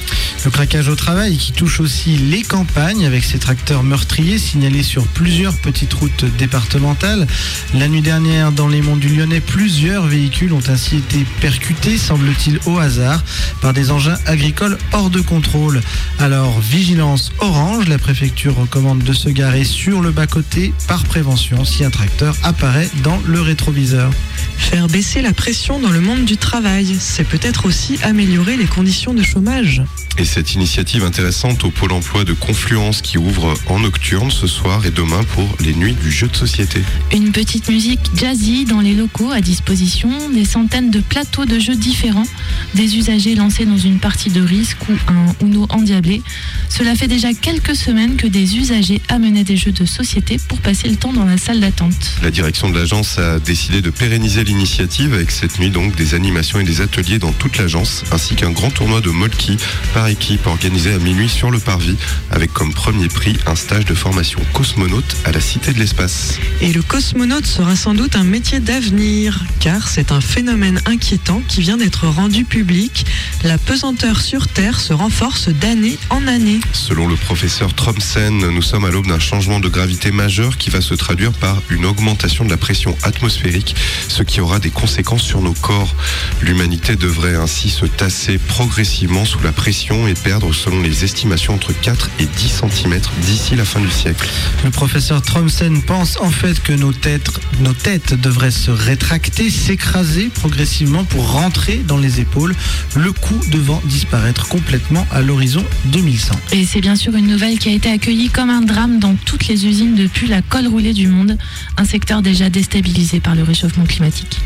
Le 0.45 0.49
craquage 0.49 0.87
au 0.87 0.95
travail 0.95 1.37
qui 1.37 1.51
touche 1.51 1.81
aussi 1.81 2.15
les 2.15 2.41
campagnes 2.41 3.05
avec 3.05 3.25
ces 3.25 3.37
tracteurs 3.37 3.83
meurtriers 3.83 4.37
signalés 4.37 4.81
sur 4.81 5.05
plusieurs 5.07 5.57
petites 5.57 5.93
routes 5.93 6.23
départementales. 6.37 7.27
La 7.73 7.89
nuit 7.89 8.01
dernière, 8.01 8.53
dans 8.53 8.69
les 8.69 8.81
monts 8.81 8.95
du 8.95 9.09
Lyonnais, 9.09 9.41
plusieurs 9.41 10.05
véhicules 10.05 10.53
ont 10.53 10.63
ainsi 10.69 10.97
été 10.97 11.25
percutés, 11.41 11.97
semble-t-il 11.97 12.59
au 12.65 12.79
hasard, 12.79 13.21
par 13.59 13.73
des 13.73 13.91
engins 13.91 14.17
agricoles 14.25 14.77
hors 14.93 15.09
de 15.09 15.19
contrôle. 15.19 15.81
Alors, 16.17 16.61
vigilance 16.61 17.33
orange, 17.39 17.89
la 17.89 17.97
préfecture 17.97 18.55
recommande 18.55 19.03
de 19.03 19.13
se 19.13 19.27
garer 19.27 19.65
sur 19.65 19.99
le 19.99 20.11
bas-côté 20.11 20.73
par 20.87 21.03
prévention 21.03 21.65
si 21.65 21.83
un 21.83 21.89
tracteur 21.89 22.37
apparaît 22.43 22.89
dans 23.03 23.19
le 23.25 23.41
rétroviseur. 23.41 24.11
Faire 24.57 24.87
baisser 24.87 25.14
la 25.21 25.33
pression 25.33 25.79
dans 25.79 25.91
le 25.91 26.01
monde 26.01 26.25
du 26.25 26.37
travail, 26.37 26.95
c'est 26.99 27.23
peut-être 27.23 27.65
aussi 27.65 27.97
améliorer 28.03 28.57
les 28.57 28.65
conditions 28.65 29.13
de 29.13 29.23
chômage. 29.23 29.81
Et 30.17 30.23
cette 30.23 30.53
initiative 30.53 31.03
intéressante 31.03 31.65
au 31.65 31.71
pôle 31.71 31.91
emploi 31.91 32.23
de 32.23 32.31
Confluence 32.31 33.01
qui 33.01 33.17
ouvre 33.17 33.53
en 33.67 33.79
nocturne 33.79 34.31
ce 34.31 34.47
soir 34.47 34.85
et 34.85 34.91
demain 34.91 35.23
pour 35.33 35.45
les 35.59 35.73
nuits 35.73 35.95
du 36.01 36.09
jeu 36.09 36.27
de 36.27 36.35
société. 36.35 36.81
Une 37.13 37.33
petite 37.33 37.67
musique 37.67 37.99
jazzy 38.15 38.63
dans 38.63 38.79
les 38.79 38.93
locaux 38.93 39.31
à 39.31 39.41
disposition, 39.41 40.09
des 40.29 40.45
centaines 40.45 40.89
de 40.89 41.01
plateaux 41.01 41.45
de 41.45 41.59
jeux 41.59 41.75
différents, 41.75 42.27
des 42.75 42.95
usagers 42.95 43.35
lancés 43.35 43.65
dans 43.65 43.77
une 43.77 43.99
partie 43.99 44.29
de 44.29 44.41
risque 44.41 44.77
ou 44.89 44.93
un 45.11 45.45
Uno 45.45 45.67
endiablé. 45.69 46.21
Cela 46.69 46.95
fait 46.95 47.07
déjà 47.07 47.33
quelques 47.33 47.75
semaines 47.75 48.15
que 48.15 48.27
des 48.27 48.55
usagers 48.55 49.01
amenaient 49.09 49.43
des 49.43 49.57
jeux 49.57 49.73
de 49.73 49.85
société 49.85 50.37
pour 50.47 50.59
passer 50.61 50.87
le 50.87 50.95
temps 50.95 51.13
dans 51.13 51.25
la 51.25 51.37
salle 51.37 51.59
d'attente. 51.59 52.15
La 52.23 52.31
direction 52.31 52.69
de 52.69 52.77
l'agence 52.77 53.19
a 53.19 53.39
décidé 53.39 53.81
de 53.81 53.89
pérenniser 53.89 54.45
l'initiative 54.45 55.04
avec 55.13 55.29
cette 55.29 55.59
nuit 55.59 55.69
donc 55.69 55.95
des 55.95 56.15
animations 56.15 56.59
et 56.59 56.63
des 56.63 56.81
ateliers 56.81 57.19
dans 57.19 57.31
toute 57.31 57.57
l'agence 57.57 58.03
ainsi 58.11 58.35
qu'un 58.35 58.51
grand 58.51 58.71
tournoi 58.71 59.01
de 59.01 59.09
Molki 59.09 59.57
par 59.93 60.07
équipe 60.07 60.47
organisé 60.47 60.93
à 60.93 60.97
minuit 60.97 61.29
sur 61.29 61.51
le 61.51 61.59
parvis 61.59 61.95
avec 62.31 62.51
comme 62.51 62.73
premier 62.73 63.07
prix 63.07 63.37
un 63.45 63.55
stage 63.55 63.85
de 63.85 63.93
formation 63.93 64.39
cosmonaute 64.53 65.15
à 65.25 65.31
la 65.31 65.39
Cité 65.39 65.73
de 65.73 65.79
l'Espace. 65.79 66.39
Et 66.61 66.73
le 66.73 66.81
cosmonaute 66.81 67.45
sera 67.45 67.75
sans 67.75 67.93
doute 67.93 68.15
un 68.15 68.23
métier 68.23 68.59
d'avenir, 68.59 69.43
car 69.59 69.87
c'est 69.87 70.11
un 70.11 70.21
phénomène 70.21 70.81
inquiétant 70.85 71.41
qui 71.47 71.61
vient 71.61 71.77
d'être 71.77 72.07
rendu 72.07 72.43
public. 72.43 73.05
La 73.43 73.57
pesanteur 73.57 74.21
sur 74.21 74.47
Terre 74.47 74.79
se 74.79 74.93
renforce 74.93 75.49
d'année 75.49 75.97
en 76.09 76.25
année. 76.27 76.59
Selon 76.73 77.07
le 77.07 77.15
professeur 77.15 77.73
Tromsen, 77.73 78.37
nous 78.37 78.61
sommes 78.61 78.85
à 78.85 78.89
l'aube 78.89 79.07
d'un 79.07 79.19
changement 79.19 79.59
de 79.59 79.69
gravité 79.69 80.11
majeur 80.11 80.57
qui 80.57 80.69
va 80.69 80.81
se 80.81 80.93
traduire 80.93 81.33
par 81.33 81.61
une 81.69 81.85
augmentation 81.85 82.43
de 82.43 82.49
la 82.49 82.57
pression 82.57 82.97
atmosphérique, 83.03 83.75
ce 84.07 84.23
qui 84.23 84.41
aura 84.41 84.59
des 84.59 84.71
conséquences 84.71 84.94
sur 85.17 85.41
nos 85.41 85.53
corps. 85.53 85.93
L'humanité 86.41 86.95
devrait 86.95 87.35
ainsi 87.35 87.69
se 87.69 87.85
tasser 87.85 88.37
progressivement 88.37 89.25
sous 89.25 89.39
la 89.43 89.51
pression 89.51 90.07
et 90.07 90.13
perdre, 90.13 90.53
selon 90.53 90.81
les 90.81 91.03
estimations, 91.03 91.53
entre 91.53 91.73
4 91.73 92.09
et 92.19 92.25
10 92.25 92.61
cm 92.61 93.01
d'ici 93.21 93.55
la 93.55 93.65
fin 93.65 93.81
du 93.81 93.91
siècle. 93.91 94.27
Le 94.63 94.71
professeur 94.71 95.21
Tromsen 95.21 95.81
pense 95.83 96.17
en 96.21 96.31
fait 96.31 96.61
que 96.61 96.71
nos 96.71 96.93
têtes, 96.93 97.29
nos 97.59 97.73
têtes 97.73 98.13
devraient 98.13 98.51
se 98.51 98.71
rétracter, 98.71 99.49
s'écraser 99.49 100.29
progressivement 100.33 101.03
pour 101.03 101.29
rentrer 101.29 101.81
dans 101.85 101.97
les 101.97 102.21
épaules, 102.21 102.55
le 102.95 103.11
cou 103.11 103.35
devant 103.51 103.81
disparaître 103.85 104.47
complètement 104.47 105.05
à 105.11 105.21
l'horizon 105.21 105.63
2100. 105.85 106.35
Et 106.53 106.65
c'est 106.65 106.81
bien 106.81 106.95
sûr 106.95 107.15
une 107.15 107.27
nouvelle 107.27 107.59
qui 107.59 107.69
a 107.69 107.73
été 107.73 107.91
accueillie 107.91 108.29
comme 108.29 108.49
un 108.49 108.61
drame 108.61 108.99
dans 108.99 109.15
toutes 109.25 109.47
les 109.47 109.65
usines 109.65 109.95
depuis 109.95 110.27
la 110.27 110.41
colle 110.41 110.67
roulée 110.67 110.93
du 110.93 111.07
monde, 111.07 111.37
un 111.77 111.85
secteur 111.85 112.21
déjà 112.21 112.49
déstabilisé 112.49 113.19
par 113.19 113.35
le 113.35 113.43
réchauffement 113.43 113.85
climatique. 113.85 114.39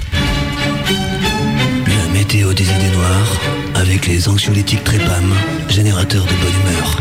La 0.89 2.13
météo 2.13 2.54
des 2.54 2.63
idées 2.63 2.95
noires 2.95 3.41
avec 3.75 4.08
les 4.08 4.28
anxiolytiques 4.28 4.84
Trépam, 4.84 5.34
générateurs 5.69 6.25
de 6.25 6.30
bonne 6.30 6.62
humeur. 6.62 6.99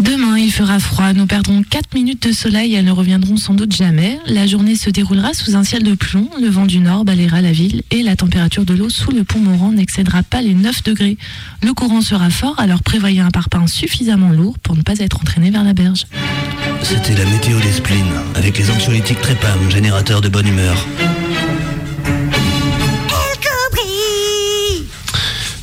Demain, 0.00 0.36
il 0.36 0.50
fera 0.50 0.80
froid. 0.80 1.12
Nous 1.12 1.26
perdrons 1.26 1.62
4 1.62 1.94
minutes 1.94 2.26
de 2.26 2.32
soleil. 2.32 2.74
Elles 2.74 2.84
ne 2.84 2.90
reviendront 2.90 3.36
sans 3.36 3.54
doute 3.54 3.74
jamais. 3.74 4.18
La 4.26 4.46
journée 4.46 4.74
se 4.74 4.90
déroulera 4.90 5.32
sous 5.32 5.54
un 5.54 5.62
ciel 5.62 5.84
de 5.84 5.94
plomb. 5.94 6.28
Le 6.40 6.48
vent 6.48 6.66
du 6.66 6.80
nord 6.80 7.04
balayera 7.04 7.40
la 7.40 7.52
ville 7.52 7.82
et 7.90 8.02
la 8.02 8.16
température 8.16 8.64
de 8.64 8.74
l'eau 8.74 8.88
sous 8.88 9.12
le 9.12 9.22
pont 9.22 9.38
Morand 9.38 9.72
n'excédera 9.72 10.22
pas 10.22 10.42
les 10.42 10.54
9 10.54 10.82
degrés. 10.82 11.16
Le 11.62 11.72
courant 11.72 12.00
sera 12.00 12.30
fort, 12.30 12.58
alors 12.58 12.82
prévoyez 12.82 13.20
un 13.20 13.30
parpaing 13.30 13.66
suffisamment 13.66 14.30
lourd 14.30 14.58
pour 14.58 14.76
ne 14.76 14.82
pas 14.82 14.98
être 14.98 15.20
entraîné 15.20 15.50
vers 15.50 15.64
la 15.64 15.72
berge. 15.72 16.06
C'était 16.82 17.14
la 17.14 17.24
météo 17.30 17.60
des 17.60 17.72
spleens 17.72 18.24
avec 18.34 18.58
les 18.58 18.70
anxiolytiques 18.70 19.20
Trépam, 19.20 19.70
générateurs 19.70 20.20
de 20.20 20.28
bonne 20.28 20.48
humeur. 20.48 20.84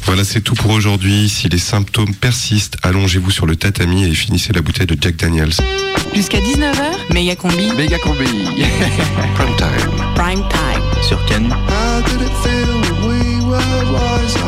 Voilà, 0.10 0.24
c'est 0.24 0.42
tout 0.42 0.56
pour 0.56 0.72
aujourd'hui. 0.72 1.30
Si 1.30 1.50
les 1.50 1.60
symptômes 1.60 2.16
persistent, 2.16 2.78
allongez-vous 2.82 3.30
sur 3.30 3.46
le 3.46 3.56
tatami 3.56 4.06
et 4.06 4.16
finissez 4.16 4.52
la 4.52 4.62
bouteille 4.62 4.88
de 4.88 4.98
Jack 5.00 5.18
Daniels. 5.18 5.54
Jusqu'à 6.16 6.40
19h, 6.40 7.14
méga 7.14 7.36
combi. 7.36 7.72
Méga 7.78 8.00
combi. 8.00 8.26
Prime 9.36 9.56
time. 9.56 9.92
Prime 10.16 10.44
time. 10.50 11.04
Sur 11.04 11.24
Ken. 11.28 11.52
How 11.52 12.02
did 12.08 12.24
it 12.24 12.34
feel 12.42 12.82
when 12.82 13.08
we 13.08 13.46
were 13.46 13.60
wiser? 13.94 14.40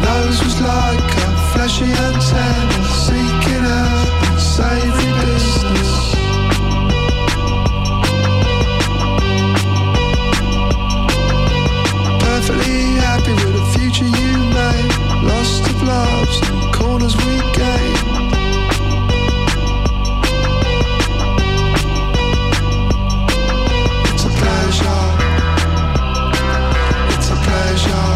Nose 0.00 0.42
was 0.42 0.58
like 0.62 1.16
a 1.18 1.36
fleshy 1.52 1.84
antenna 1.84 2.82
seeking 2.88 3.33
love's 15.84 16.40
corners 16.72 17.14
we 17.16 17.36
gain. 17.52 17.94
It's 24.10 24.24
a 24.24 24.32
pleasure. 24.40 25.04
It's 27.14 27.30
a 27.30 27.36
pleasure. 27.46 28.08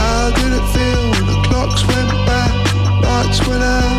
How 0.00 0.30
did 0.36 0.52
it 0.52 0.66
feel 0.74 1.10
when 1.10 1.26
the 1.26 1.38
clocks 1.48 1.86
went 1.86 2.10
back? 2.26 3.89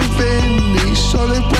capelli 0.00 0.94
solo 0.94 1.34
e 1.34 1.59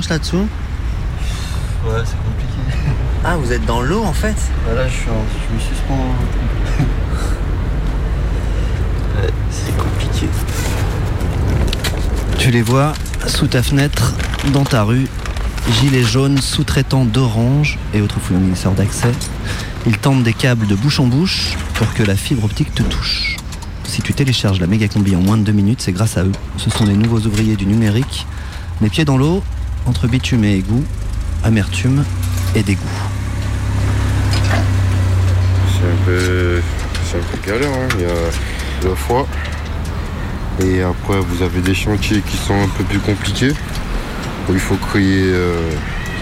marche 0.00 0.08
là-dessous 0.08 0.48
Ouais, 1.86 2.00
c'est 2.06 2.16
compliqué. 2.16 2.88
Ah, 3.22 3.36
vous 3.36 3.52
êtes 3.52 3.66
dans 3.66 3.82
l'eau 3.82 4.02
en 4.02 4.14
fait 4.14 4.34
Là, 4.74 4.88
je, 4.88 4.94
suis 4.94 5.10
en- 5.10 5.26
je 5.50 5.54
me 5.54 5.60
suspends. 5.60 6.06
Ouais, 9.20 9.28
c'est 9.50 9.76
compliqué. 9.76 10.26
Tu 12.38 12.50
les 12.50 12.62
vois 12.62 12.94
sous 13.26 13.46
ta 13.46 13.62
fenêtre, 13.62 14.14
dans 14.54 14.64
ta 14.64 14.84
rue, 14.84 15.06
gilets 15.82 16.02
jaunes 16.02 16.40
sous-traitants 16.40 17.04
d'orange 17.04 17.78
et 17.92 18.00
autres 18.00 18.20
fournisseurs 18.20 18.72
d'accès. 18.72 19.12
Ils 19.86 19.98
tendent 19.98 20.22
des 20.22 20.32
câbles 20.32 20.66
de 20.66 20.74
bouche 20.74 20.98
en 21.00 21.06
bouche 21.06 21.58
pour 21.74 21.92
que 21.92 22.02
la 22.02 22.16
fibre 22.16 22.44
optique 22.44 22.74
te 22.74 22.82
touche. 22.82 23.36
Si 23.84 24.00
tu 24.00 24.14
télécharges 24.14 24.60
la 24.60 24.66
méga 24.66 24.88
combi 24.88 25.14
en 25.14 25.20
moins 25.20 25.36
de 25.36 25.42
deux 25.42 25.52
minutes, 25.52 25.82
c'est 25.82 25.92
grâce 25.92 26.16
à 26.16 26.24
eux. 26.24 26.32
Ce 26.56 26.70
sont 26.70 26.86
les 26.86 26.96
nouveaux 26.96 27.20
ouvriers 27.20 27.56
du 27.56 27.66
numérique, 27.66 28.26
les 28.80 28.88
pieds 28.88 29.04
dans 29.04 29.18
l'eau, 29.18 29.42
entre 29.90 30.06
bitume 30.06 30.44
et 30.44 30.54
égout, 30.54 30.84
amertume 31.42 32.04
et 32.54 32.62
dégoût. 32.62 32.86
C'est 35.72 35.84
un 35.84 36.04
peu, 36.04 36.62
c'est 37.04 37.16
un 37.18 37.22
peu 37.22 37.50
galère, 37.50 37.72
hein. 37.72 37.88
il 37.96 38.02
y 38.02 38.04
a 38.04 38.88
la 38.88 38.94
fois. 38.94 39.26
Et 40.62 40.80
après, 40.82 41.18
vous 41.18 41.42
avez 41.42 41.60
des 41.60 41.74
chantiers 41.74 42.20
qui 42.20 42.36
sont 42.36 42.54
un 42.54 42.68
peu 42.68 42.84
plus 42.84 43.00
compliqués, 43.00 43.52
où 44.48 44.52
il 44.52 44.60
faut 44.60 44.76
créer 44.76 45.24
euh, 45.24 45.56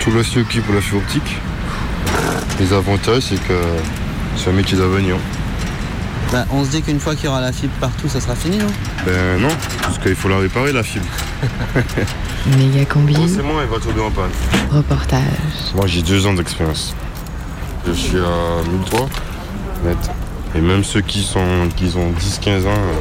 tout 0.00 0.12
le 0.12 0.24
circuit 0.24 0.60
pour 0.60 0.74
la 0.74 0.80
fibre 0.80 1.02
optique. 1.02 1.36
Les 2.58 2.72
avantages, 2.72 3.24
c'est 3.24 3.42
que 3.46 3.60
c'est 4.36 4.48
un 4.48 4.54
métier 4.54 4.78
d'avenir. 4.78 5.16
Bah, 6.32 6.46
on 6.50 6.64
se 6.64 6.70
dit 6.70 6.80
qu'une 6.80 7.00
fois 7.00 7.14
qu'il 7.14 7.26
y 7.26 7.28
aura 7.28 7.42
la 7.42 7.52
fibre 7.52 7.74
partout, 7.80 8.08
ça 8.08 8.20
sera 8.20 8.34
fini, 8.34 8.56
non? 8.56 8.72
Ben 9.04 9.38
non, 9.38 9.54
parce 9.82 9.98
qu'il 9.98 10.14
faut 10.14 10.30
la 10.30 10.38
réparer, 10.38 10.72
la 10.72 10.82
fibre. 10.82 11.06
Méga 12.56 12.84
combi, 12.86 13.14
Forcément, 13.14 13.60
elle 13.62 13.68
va 13.68 13.78
tomber 13.78 14.00
en 14.00 14.10
panne. 14.10 14.30
reportage. 14.70 15.22
Moi, 15.74 15.86
j'ai 15.86 16.02
deux 16.02 16.26
ans 16.26 16.32
d'expérience. 16.34 16.94
Je 17.86 17.92
suis 17.92 18.18
à 18.18 18.62
1003 18.70 19.08
net. 19.84 19.96
Et 20.54 20.60
même 20.60 20.82
ceux 20.82 21.02
qui, 21.02 21.22
sont, 21.22 21.68
qui 21.76 21.84
ont 21.96 22.10
10-15 22.12 22.66
ans, 22.66 22.70
euh, 22.70 22.94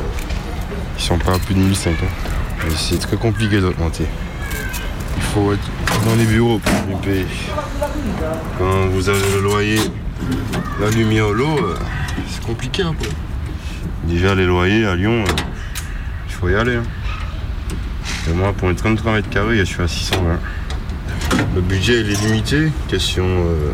ils 0.98 1.02
sont 1.04 1.18
pas 1.18 1.34
à 1.36 1.40
plus 1.40 1.56
de 1.56 1.60
1005 1.60 1.92
ans. 1.92 1.96
Et 2.68 2.72
c'est 2.76 2.98
très 3.00 3.16
compliqué 3.18 3.60
d'augmenter. 3.62 4.06
Il 5.16 5.24
faut 5.24 5.54
être 5.54 6.06
dans 6.06 6.16
les 6.16 6.26
bureaux 6.26 6.60
pour 6.60 7.00
payer. 7.02 7.26
Quand 8.60 8.88
vous 8.92 9.08
avez 9.10 9.32
le 9.36 9.42
loyer, 9.42 9.80
la 10.82 10.90
lumière, 10.90 11.30
l'eau, 11.30 11.58
euh, 11.58 11.76
c'est 12.30 12.44
compliqué 12.46 12.84
un 12.84 12.94
peu. 12.94 13.08
Déjà, 14.04 14.36
les 14.36 14.46
loyers 14.46 14.86
à 14.86 14.96
Lyon, 14.96 15.24
euh, 15.28 15.32
il 16.28 16.34
faut 16.34 16.50
y 16.50 16.56
aller. 16.56 16.76
hein. 16.76 16.84
Moi, 18.36 18.54
pour 18.54 18.70
les 18.70 18.76
33 18.76 19.14
mètres 19.14 19.30
carrés, 19.30 19.58
je 19.58 19.64
suis 19.64 19.82
à 19.82 19.88
620. 19.88 20.40
Le 21.56 21.62
budget 21.62 22.02
il 22.02 22.12
est 22.12 22.22
limité, 22.22 22.72
question. 22.88 23.26
euh, 23.26 23.72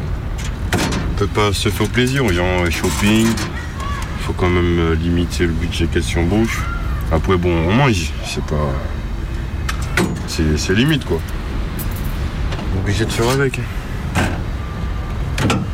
on 1.12 1.16
peut 1.18 1.28
pas 1.28 1.52
se 1.54 1.70
faire 1.70 1.88
plaisir, 1.90 2.28
genre 2.32 2.64
euh, 2.64 2.70
shopping. 2.70 3.28
Il 3.28 4.24
faut 4.26 4.34
quand 4.34 4.50
même 4.50 4.80
euh, 4.80 4.96
limiter 4.96 5.46
le 5.46 5.52
budget 5.54 5.88
question 5.88 6.24
bouche. 6.24 6.62
Après 7.12 7.36
bon 7.38 7.52
on 7.68 7.74
mange, 7.74 8.12
c'est 8.26 8.44
pas. 8.46 8.72
C'est 10.28 10.58
c'est 10.58 10.74
limite 10.74 11.04
quoi. 11.06 11.20
Obligé 12.82 13.06
de 13.06 13.12
faire 13.12 13.30
avec. 13.30 13.60
hein. 13.60 14.24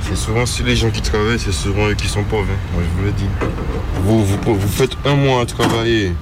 C'est 0.01 0.15
souvent 0.17 0.45
si 0.47 0.63
les 0.63 0.75
gens 0.75 0.89
qui 0.89 1.01
travaillent, 1.01 1.39
c'est 1.39 1.51
souvent 1.51 1.87
eux 1.87 1.93
qui 1.93 2.07
sont 2.07 2.23
pauvres, 2.23 2.47
hein. 2.51 2.73
moi 2.73 2.83
je 2.83 2.97
vous 2.99 3.05
le 3.05 3.11
dis. 3.11 3.27
Vous, 4.03 4.25
vous, 4.25 4.55
vous 4.55 4.67
faites 4.67 4.97
un 5.05 5.15
mois 5.15 5.41
à 5.41 5.45
travailler, 5.45 6.13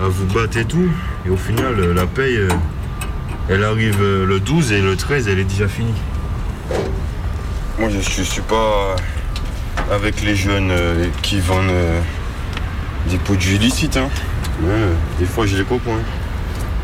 à 0.00 0.06
vous 0.08 0.26
battre 0.26 0.56
et 0.58 0.64
tout, 0.64 0.88
et 1.26 1.30
au 1.30 1.36
final 1.36 1.74
euh, 1.78 1.94
la 1.94 2.06
paye. 2.06 2.36
euh, 2.36 2.48
elle 3.50 3.64
arrive 3.64 3.98
euh, 4.02 4.26
le 4.26 4.40
12 4.40 4.72
et 4.72 4.80
le 4.82 4.94
13, 4.94 5.26
elle 5.28 5.38
est 5.38 5.44
déjà 5.44 5.68
finie. 5.68 5.94
Moi, 7.78 7.88
je 7.88 8.22
suis 8.22 8.42
pas 8.42 8.94
avec 9.90 10.20
les 10.22 10.34
jeunes 10.36 10.70
euh, 10.70 11.06
qui 11.22 11.40
vendent 11.40 11.70
euh, 11.70 12.00
des 13.08 13.16
produits 13.16 13.54
illicites. 13.54 13.96
hein. 13.96 14.10
Euh, 14.64 14.92
des 15.18 15.24
fois, 15.24 15.46
je 15.46 15.56
les 15.56 15.64
comprends. 15.64 15.94
hein. 15.94 16.02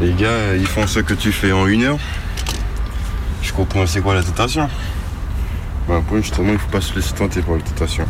Les 0.00 0.12
gars, 0.12 0.28
euh, 0.28 0.56
ils 0.58 0.66
font 0.66 0.86
ce 0.86 1.00
que 1.00 1.12
tu 1.12 1.32
fais 1.32 1.52
en 1.52 1.66
une 1.66 1.82
heure. 1.84 1.98
Je 3.42 3.52
comprends 3.52 3.86
c'est 3.86 4.00
quoi 4.00 4.14
la 4.14 4.22
tentation? 4.22 4.68
Ben, 5.86 5.98
après, 5.98 6.22
justement, 6.22 6.52
il 6.52 6.58
faut 6.58 6.70
pas 6.70 6.80
se 6.80 6.94
laisser 6.94 7.12
tenter 7.12 7.42
par 7.42 7.56
la 7.56 7.62
tentation. 7.62 8.06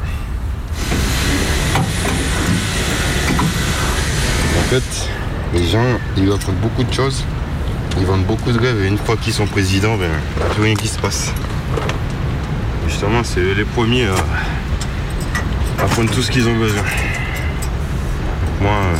Fait, 4.65 5.09
les 5.55 5.67
gens, 5.67 5.85
ils 6.17 6.31
apprennent 6.33 6.57
beaucoup 6.57 6.85
de 6.85 6.93
choses. 6.93 7.25
Ils 7.99 8.07
vendent 8.07 8.25
beaucoup 8.25 8.51
de 8.51 8.59
rêves 8.59 8.83
et 8.83 8.89
une 8.89 8.99
fois 8.99 9.17
qu'ils 9.17 9.33
sont 9.33 9.47
présidents, 9.47 9.97
ben, 9.97 10.11
il 10.37 10.43
n'y 10.43 10.51
a 10.51 10.55
plus 10.55 10.63
rien 10.63 10.75
qui 10.75 10.89
se 10.89 10.99
passe. 10.99 11.33
Justement, 12.89 13.23
c'est 13.23 13.55
les 13.55 13.65
premiers 13.65 14.07
à, 14.07 15.85
à 15.85 15.87
prendre 15.87 16.11
tout 16.11 16.23
ce 16.23 16.31
qu'ils 16.31 16.49
ont 16.49 16.57
besoin. 16.57 16.83
Moi, 18.61 18.73
euh, 18.73 18.97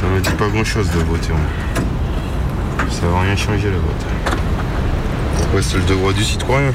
ça 0.00 0.06
me 0.06 0.20
dit 0.20 0.30
pas 0.30 0.48
grand 0.48 0.64
chose 0.64 0.88
de 0.90 1.00
voter. 1.00 1.32
Ça 2.90 3.06
va 3.08 3.20
rien 3.20 3.36
changer 3.36 3.68
le 3.68 3.76
vote. 3.76 4.06
Après, 5.42 5.62
c'est 5.62 5.76
le 5.76 5.84
devoir 5.84 6.14
du 6.14 6.24
citoyen? 6.24 6.72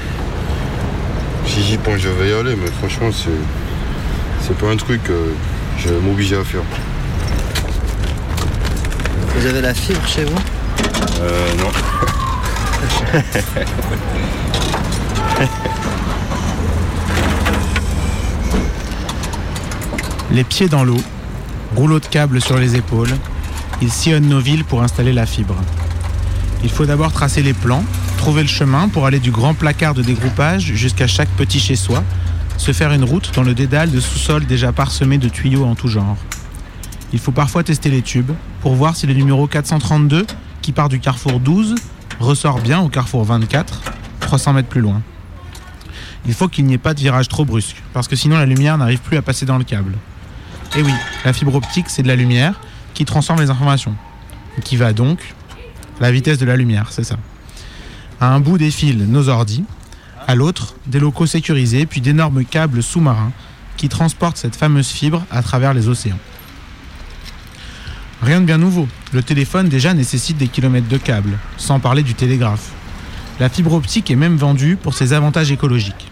Si 1.47 1.63
j'y 1.63 1.78
pense, 1.78 1.97
je 1.97 2.09
vais 2.09 2.30
y 2.30 2.34
aller, 2.34 2.55
mais 2.55 2.69
franchement, 2.80 3.09
c'est 3.11 4.57
pas 4.57 4.69
un 4.69 4.78
truc 4.78 5.03
que 5.03 5.34
je 5.78 5.89
vais 5.89 5.99
m'obliger 5.99 6.38
à 6.38 6.43
faire. 6.43 6.61
Vous 9.36 9.46
avez 9.46 9.62
la 9.62 9.74
fibre 9.74 10.06
chez 10.08 10.26
vous 10.26 10.40
Euh, 11.22 11.54
non. 11.58 11.72
Les 20.32 20.44
pieds 20.44 20.68
dans 20.68 20.84
l'eau, 20.84 21.00
rouleau 21.76 22.00
de 22.00 22.06
câble 22.06 22.42
sur 22.42 22.58
les 22.58 22.76
épaules, 22.76 23.16
ils 23.82 23.92
sillonnent 23.92 24.30
nos 24.30 24.40
villes 24.40 24.64
pour 24.64 24.82
installer 24.82 25.14
la 25.14 25.26
fibre. 25.26 25.56
Il 26.64 26.72
faut 26.72 26.86
d'abord 26.86 27.12
tracer 27.12 27.44
les 27.44 27.54
plans, 27.54 27.84
trouver 28.18 28.42
le 28.42 28.48
chemin 28.48 28.88
pour 28.88 29.06
aller 29.06 29.20
du 29.20 29.32
grand 29.32 29.54
placard 29.54 29.94
de 29.94 30.02
dégroupage 30.02 30.64
jusqu'à 30.64 31.08
chaque 31.08 31.30
petit 31.30 31.60
chez 31.60 31.76
soi, 31.76 32.04
se 32.58 32.72
faire 32.72 32.94
une 32.94 33.04
route 33.04 33.32
dans 33.36 33.44
le 33.44 33.54
dédale 33.54 33.92
de 33.92 34.00
sous-sol 34.00 34.46
déjà 34.46 34.72
parsemé 34.72 35.18
de 35.18 35.30
tuyaux 35.30 35.66
en 35.66 35.76
tout 35.76 35.88
genre. 35.88 36.18
Il 37.14 37.20
faut 37.20 37.32
parfois 37.32 37.64
tester 37.64 37.91
les 37.91 38.01
tubes 38.01 38.32
pour 38.61 38.74
voir 38.74 38.95
si 38.95 39.05
le 39.05 39.14
numéro 39.14 39.45
432, 39.45 40.26
qui 40.64 40.72
part 40.72 40.89
du 40.89 40.99
carrefour 40.99 41.39
12, 41.39 41.76
ressort 42.20 42.59
bien 42.59 42.80
au 42.80 42.89
carrefour 42.89 43.24
24, 43.24 43.82
300 44.20 44.53
mètres 44.53 44.68
plus 44.68 44.82
loin. 44.82 45.01
Il 46.26 46.34
faut 46.34 46.47
qu'il 46.47 46.66
n'y 46.66 46.74
ait 46.74 46.80
pas 46.80 46.95
de 46.95 46.99
virage 46.99 47.28
trop 47.28 47.45
brusque, 47.45 47.82
parce 47.93 48.07
que 48.07 48.16
sinon 48.16 48.38
la 48.38 48.47
lumière 48.47 48.80
n'arrive 48.80 48.99
plus 48.99 49.18
à 49.18 49.22
passer 49.22 49.45
dans 49.45 49.59
le 49.59 49.64
câble. 49.64 49.93
Et 50.76 50.82
oui, 50.82 50.93
la 51.24 51.34
fibre 51.34 51.53
optique, 51.53 51.86
c'est 51.88 52.01
de 52.01 52.07
la 52.07 52.16
lumière 52.16 52.59
qui 52.95 53.05
transforme 53.05 53.41
les 53.41 53.51
informations, 53.51 53.93
qui 54.64 54.76
va 54.76 54.91
donc 54.91 55.20
la 56.01 56.11
vitesse 56.11 56.39
de 56.39 56.45
la 56.45 56.55
lumière, 56.55 56.88
c'est 56.89 57.03
ça. 57.03 57.18
À 58.20 58.34
un 58.34 58.39
bout 58.39 58.57
des 58.57 58.72
fils, 58.72 58.95
nos 58.95 59.30
ordis, 59.30 59.66
à 60.28 60.34
l'autre, 60.34 60.74
des 60.88 60.99
locaux 60.99 61.28
sécurisés, 61.28 61.86
puis 61.86 62.01
d'énormes 62.01 62.43
câbles 62.43 62.82
sous-marins 62.82 63.32
qui 63.78 63.88
transportent 63.88 64.38
cette 64.38 64.55
fameuse 64.55 64.88
fibre 64.88 65.24
à 65.30 65.43
travers 65.43 65.76
les 65.76 65.88
océans. 65.89 66.18
Rien 68.24 68.39
de 68.39 68.45
bien 68.45 68.57
nouveau. 68.57 68.88
Le 69.11 69.21
téléphone 69.21 69.67
déjà 69.67 69.93
nécessite 69.93 70.38
des 70.38 70.47
kilomètres 70.47 70.88
de 70.88 70.95
câbles, 70.95 71.38
sans 71.57 71.82
parler 71.82 72.03
du 72.03 72.13
télégraphe. 72.13 72.71
La 73.38 73.49
fibre 73.49 73.74
optique 73.74 74.09
est 74.09 74.15
même 74.15 74.38
vendue 74.38 74.78
pour 74.78 74.93
ses 74.93 75.11
avantages 75.11 75.51
écologiques. 75.51 76.09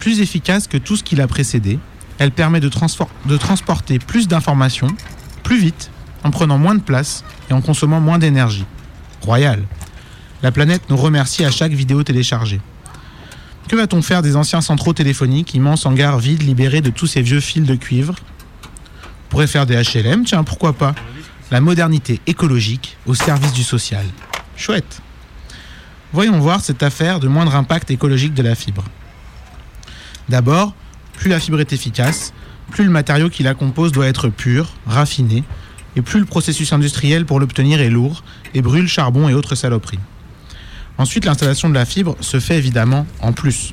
Plus 0.00 0.20
efficace 0.20 0.66
que 0.66 0.78
tout 0.78 0.96
ce 0.96 1.04
qui 1.04 1.14
l'a 1.14 1.28
précédé, 1.28 1.78
elle 2.18 2.32
permet 2.32 2.58
de, 2.58 2.68
transporter 3.36 4.00
plus 4.00 4.26
d'informations, 4.26 4.88
plus 5.44 5.60
vite, 5.60 5.92
en 6.24 6.32
prenant 6.32 6.58
moins 6.58 6.74
de 6.74 6.82
place 6.82 7.22
et 7.48 7.52
en 7.52 7.60
consommant 7.60 8.00
moins 8.00 8.18
d'énergie. 8.18 8.66
Royal. 9.20 9.62
La 10.42 10.50
planète 10.50 10.82
nous 10.90 10.96
remercie 10.96 11.44
à 11.44 11.52
chaque 11.52 11.72
vidéo 11.72 12.02
téléchargée. 12.02 12.60
Que 13.68 13.76
va-t-on 13.76 14.02
faire 14.02 14.22
des 14.22 14.34
anciens 14.34 14.60
centraux 14.60 14.92
téléphoniques, 14.92 15.54
immenses 15.54 15.86
hangars 15.86 16.18
vides 16.18 16.42
libérés 16.42 16.80
de 16.80 16.90
tous 16.90 17.06
ces 17.06 17.22
vieux 17.22 17.38
fils 17.38 17.62
de 17.62 17.76
cuivre? 17.76 18.16
Pourrait 19.32 19.46
faire 19.46 19.64
des 19.64 19.82
HLM, 19.82 20.24
tiens, 20.26 20.44
pourquoi 20.44 20.74
pas 20.74 20.94
La 21.50 21.62
modernité 21.62 22.20
écologique 22.26 22.98
au 23.06 23.14
service 23.14 23.54
du 23.54 23.62
social. 23.62 24.04
Chouette. 24.58 25.00
Voyons 26.12 26.38
voir 26.38 26.60
cette 26.60 26.82
affaire 26.82 27.18
de 27.18 27.28
moindre 27.28 27.56
impact 27.56 27.90
écologique 27.90 28.34
de 28.34 28.42
la 28.42 28.54
fibre. 28.54 28.84
D'abord, 30.28 30.74
plus 31.16 31.30
la 31.30 31.40
fibre 31.40 31.60
est 31.60 31.72
efficace, 31.72 32.34
plus 32.72 32.84
le 32.84 32.90
matériau 32.90 33.30
qui 33.30 33.42
la 33.42 33.54
compose 33.54 33.90
doit 33.90 34.06
être 34.06 34.28
pur, 34.28 34.74
raffiné, 34.86 35.44
et 35.96 36.02
plus 36.02 36.20
le 36.20 36.26
processus 36.26 36.70
industriel 36.74 37.24
pour 37.24 37.40
l'obtenir 37.40 37.80
est 37.80 37.88
lourd 37.88 38.24
et 38.52 38.60
brûle 38.60 38.86
charbon 38.86 39.30
et 39.30 39.34
autres 39.34 39.54
saloperies. 39.54 40.00
Ensuite, 40.98 41.24
l'installation 41.24 41.70
de 41.70 41.74
la 41.74 41.86
fibre 41.86 42.18
se 42.20 42.38
fait 42.38 42.58
évidemment 42.58 43.06
en 43.22 43.32
plus. 43.32 43.72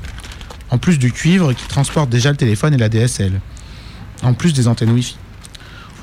En 0.69 0.77
plus 0.77 0.99
du 0.99 1.11
cuivre 1.11 1.51
qui 1.51 1.67
transporte 1.67 2.09
déjà 2.09 2.31
le 2.31 2.37
téléphone 2.37 2.73
et 2.73 2.77
la 2.77 2.87
DSL. 2.87 3.41
En 4.23 4.33
plus 4.33 4.53
des 4.53 4.69
antennes 4.69 4.91
Wi-Fi. 4.91 5.17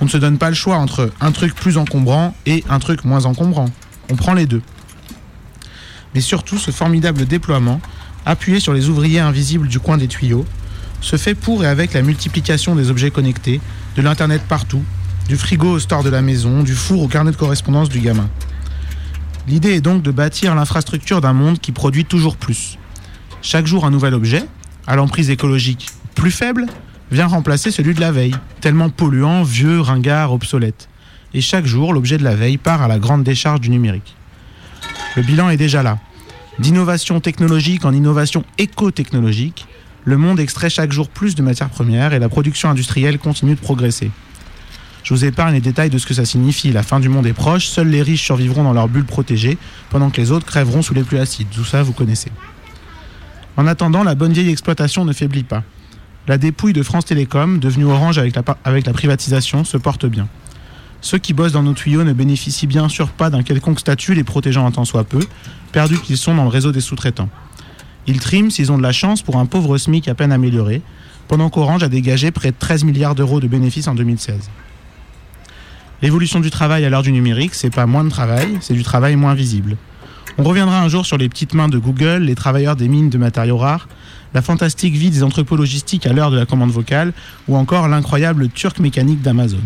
On 0.00 0.04
ne 0.04 0.10
se 0.10 0.18
donne 0.18 0.38
pas 0.38 0.48
le 0.48 0.54
choix 0.54 0.76
entre 0.76 1.10
un 1.20 1.32
truc 1.32 1.54
plus 1.54 1.78
encombrant 1.78 2.34
et 2.44 2.64
un 2.68 2.78
truc 2.78 3.04
moins 3.04 3.24
encombrant. 3.24 3.70
On 4.10 4.16
prend 4.16 4.34
les 4.34 4.46
deux. 4.46 4.62
Mais 6.14 6.20
surtout, 6.20 6.58
ce 6.58 6.70
formidable 6.70 7.26
déploiement, 7.26 7.80
appuyé 8.24 8.60
sur 8.60 8.72
les 8.72 8.88
ouvriers 8.88 9.20
invisibles 9.20 9.68
du 9.68 9.80
coin 9.80 9.96
des 9.96 10.08
tuyaux, 10.08 10.44
se 11.00 11.16
fait 11.16 11.34
pour 11.34 11.64
et 11.64 11.66
avec 11.66 11.92
la 11.92 12.02
multiplication 12.02 12.74
des 12.74 12.90
objets 12.90 13.10
connectés, 13.10 13.60
de 13.96 14.02
l'Internet 14.02 14.42
partout, 14.48 14.82
du 15.28 15.36
frigo 15.36 15.72
au 15.72 15.78
store 15.78 16.02
de 16.02 16.10
la 16.10 16.22
maison, 16.22 16.62
du 16.62 16.74
four 16.74 17.02
au 17.02 17.08
carnet 17.08 17.32
de 17.32 17.36
correspondance 17.36 17.88
du 17.88 18.00
gamin. 18.00 18.28
L'idée 19.48 19.74
est 19.74 19.80
donc 19.80 20.02
de 20.02 20.10
bâtir 20.10 20.54
l'infrastructure 20.54 21.20
d'un 21.20 21.32
monde 21.32 21.58
qui 21.60 21.72
produit 21.72 22.04
toujours 22.04 22.36
plus. 22.36 22.78
Chaque 23.42 23.66
jour 23.66 23.84
un 23.84 23.90
nouvel 23.90 24.14
objet, 24.14 24.44
à 24.86 24.96
l'emprise 24.96 25.30
écologique 25.30 25.88
plus 26.14 26.30
faible, 26.30 26.66
vient 27.10 27.26
remplacer 27.26 27.70
celui 27.70 27.94
de 27.94 28.00
la 28.00 28.12
veille, 28.12 28.34
tellement 28.60 28.90
polluant, 28.90 29.42
vieux, 29.42 29.80
ringard, 29.80 30.32
obsolète. 30.32 30.88
Et 31.34 31.40
chaque 31.40 31.66
jour, 31.66 31.92
l'objet 31.92 32.18
de 32.18 32.24
la 32.24 32.34
veille 32.34 32.58
part 32.58 32.82
à 32.82 32.88
la 32.88 32.98
grande 32.98 33.22
décharge 33.22 33.60
du 33.60 33.70
numérique. 33.70 34.16
Le 35.16 35.22
bilan 35.22 35.50
est 35.50 35.56
déjà 35.56 35.82
là. 35.82 35.98
D'innovation 36.58 37.20
technologique 37.20 37.84
en 37.84 37.92
innovation 37.92 38.44
éco-technologique, 38.58 39.66
le 40.04 40.16
monde 40.16 40.40
extrait 40.40 40.70
chaque 40.70 40.92
jour 40.92 41.08
plus 41.08 41.34
de 41.34 41.42
matières 41.42 41.68
premières 41.68 42.12
et 42.12 42.18
la 42.18 42.28
production 42.28 42.70
industrielle 42.70 43.18
continue 43.18 43.54
de 43.54 43.60
progresser. 43.60 44.10
Je 45.02 45.14
vous 45.14 45.24
épargne 45.24 45.54
les 45.54 45.60
détails 45.60 45.90
de 45.90 45.98
ce 45.98 46.06
que 46.06 46.14
ça 46.14 46.24
signifie. 46.24 46.72
La 46.72 46.82
fin 46.82 46.98
du 46.98 47.08
monde 47.08 47.26
est 47.26 47.32
proche, 47.32 47.66
seuls 47.66 47.88
les 47.88 48.02
riches 48.02 48.24
survivront 48.24 48.64
dans 48.64 48.72
leur 48.72 48.88
bulle 48.88 49.04
protégée, 49.04 49.56
pendant 49.90 50.10
que 50.10 50.20
les 50.20 50.32
autres 50.32 50.46
crèveront 50.46 50.82
sous 50.82 50.94
les 50.94 51.02
pluies 51.02 51.18
acides. 51.18 51.48
Tout 51.50 51.64
ça, 51.64 51.82
vous 51.82 51.92
connaissez. 51.92 52.32
En 53.56 53.66
attendant, 53.66 54.02
la 54.02 54.14
bonne 54.14 54.32
vieille 54.32 54.50
exploitation 54.50 55.04
ne 55.04 55.12
faiblit 55.12 55.44
pas. 55.44 55.62
La 56.28 56.38
dépouille 56.38 56.72
de 56.72 56.82
France 56.82 57.04
Télécom, 57.04 57.60
devenue 57.60 57.84
Orange 57.84 58.18
avec 58.18 58.34
la, 58.34 58.92
privatisation, 58.92 59.62
se 59.62 59.76
porte 59.76 60.06
bien. 60.06 60.26
Ceux 61.00 61.18
qui 61.18 61.32
bossent 61.32 61.52
dans 61.52 61.62
nos 61.62 61.74
tuyaux 61.74 62.02
ne 62.02 62.12
bénéficient 62.12 62.66
bien 62.66 62.88
sûr 62.88 63.10
pas 63.10 63.30
d'un 63.30 63.44
quelconque 63.44 63.78
statut 63.78 64.12
les 64.14 64.24
protégeant 64.24 64.66
un 64.66 64.72
tant 64.72 64.84
soit 64.84 65.04
peu, 65.04 65.20
perdus 65.70 66.00
qu'ils 66.00 66.16
sont 66.16 66.34
dans 66.34 66.42
le 66.42 66.48
réseau 66.48 66.72
des 66.72 66.80
sous-traitants. 66.80 67.28
Ils 68.08 68.18
triment 68.18 68.50
s'ils 68.50 68.72
ont 68.72 68.78
de 68.78 68.82
la 68.82 68.90
chance 68.90 69.22
pour 69.22 69.36
un 69.36 69.46
pauvre 69.46 69.78
SMIC 69.78 70.08
à 70.08 70.14
peine 70.14 70.32
amélioré, 70.32 70.82
pendant 71.28 71.48
qu'Orange 71.48 71.84
a 71.84 71.88
dégagé 71.88 72.32
près 72.32 72.50
de 72.50 72.56
13 72.58 72.82
milliards 72.82 73.14
d'euros 73.14 73.38
de 73.38 73.46
bénéfices 73.46 73.86
en 73.86 73.94
2016. 73.94 74.50
L'évolution 76.02 76.40
du 76.40 76.50
travail 76.50 76.84
à 76.84 76.90
l'heure 76.90 77.02
du 77.02 77.12
numérique, 77.12 77.54
c'est 77.54 77.70
pas 77.70 77.86
moins 77.86 78.04
de 78.04 78.10
travail, 78.10 78.58
c'est 78.60 78.74
du 78.74 78.82
travail 78.82 79.14
moins 79.14 79.34
visible. 79.34 79.76
On 80.38 80.42
reviendra 80.42 80.82
un 80.82 80.88
jour 80.88 81.06
sur 81.06 81.18
les 81.18 81.28
petites 81.28 81.54
mains 81.54 81.68
de 81.68 81.78
Google, 81.78 82.24
les 82.24 82.34
travailleurs 82.34 82.76
des 82.76 82.88
mines 82.88 83.10
de 83.10 83.16
matériaux 83.16 83.56
rares, 83.56 83.88
la 84.36 84.42
fantastique 84.42 84.94
vie 84.94 85.08
des 85.08 85.22
entrepôts 85.22 85.56
logistiques 85.56 86.06
à 86.06 86.12
l'heure 86.12 86.30
de 86.30 86.36
la 86.36 86.44
commande 86.44 86.70
vocale, 86.70 87.14
ou 87.48 87.56
encore 87.56 87.88
l'incroyable 87.88 88.50
turc 88.50 88.80
mécanique 88.80 89.22
d'Amazon. 89.22 89.62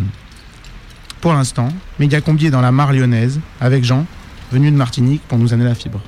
Pour 1.20 1.32
l'instant, 1.32 1.70
Mégacombi 1.98 2.46
est 2.46 2.50
dans 2.50 2.60
la 2.60 2.70
mare 2.70 2.92
lyonnaise, 2.92 3.40
avec 3.60 3.82
Jean, 3.82 4.06
venu 4.52 4.70
de 4.70 4.76
Martinique 4.76 5.22
pour 5.26 5.38
nous 5.38 5.52
amener 5.52 5.68
la 5.68 5.74
fibre. 5.74 6.00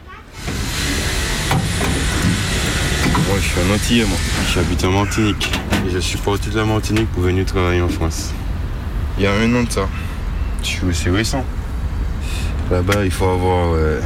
Moi, 3.26 3.36
je 3.40 3.48
suis 3.48 3.60
un 3.68 3.74
Antillais, 3.74 4.04
moi. 4.04 4.16
J'habite 4.54 4.84
en 4.84 4.92
Martinique. 4.92 5.50
Et 5.88 5.90
je 5.90 5.98
suis 5.98 6.18
parti 6.18 6.48
de 6.48 6.56
la 6.56 6.64
Martinique 6.64 7.08
pour 7.08 7.24
venir 7.24 7.44
travailler 7.44 7.82
en 7.82 7.88
France. 7.88 8.30
Il 9.18 9.24
y 9.24 9.26
a 9.26 9.32
un 9.32 9.52
an 9.56 9.64
de 9.64 9.70
ça. 9.70 9.88
Je 10.62 10.68
suis 10.68 10.86
aussi 10.86 11.10
récent. 11.10 11.44
Là-bas, 12.70 13.04
il 13.04 13.10
faut 13.10 13.28
avoir 13.28 13.72
euh, 13.74 14.00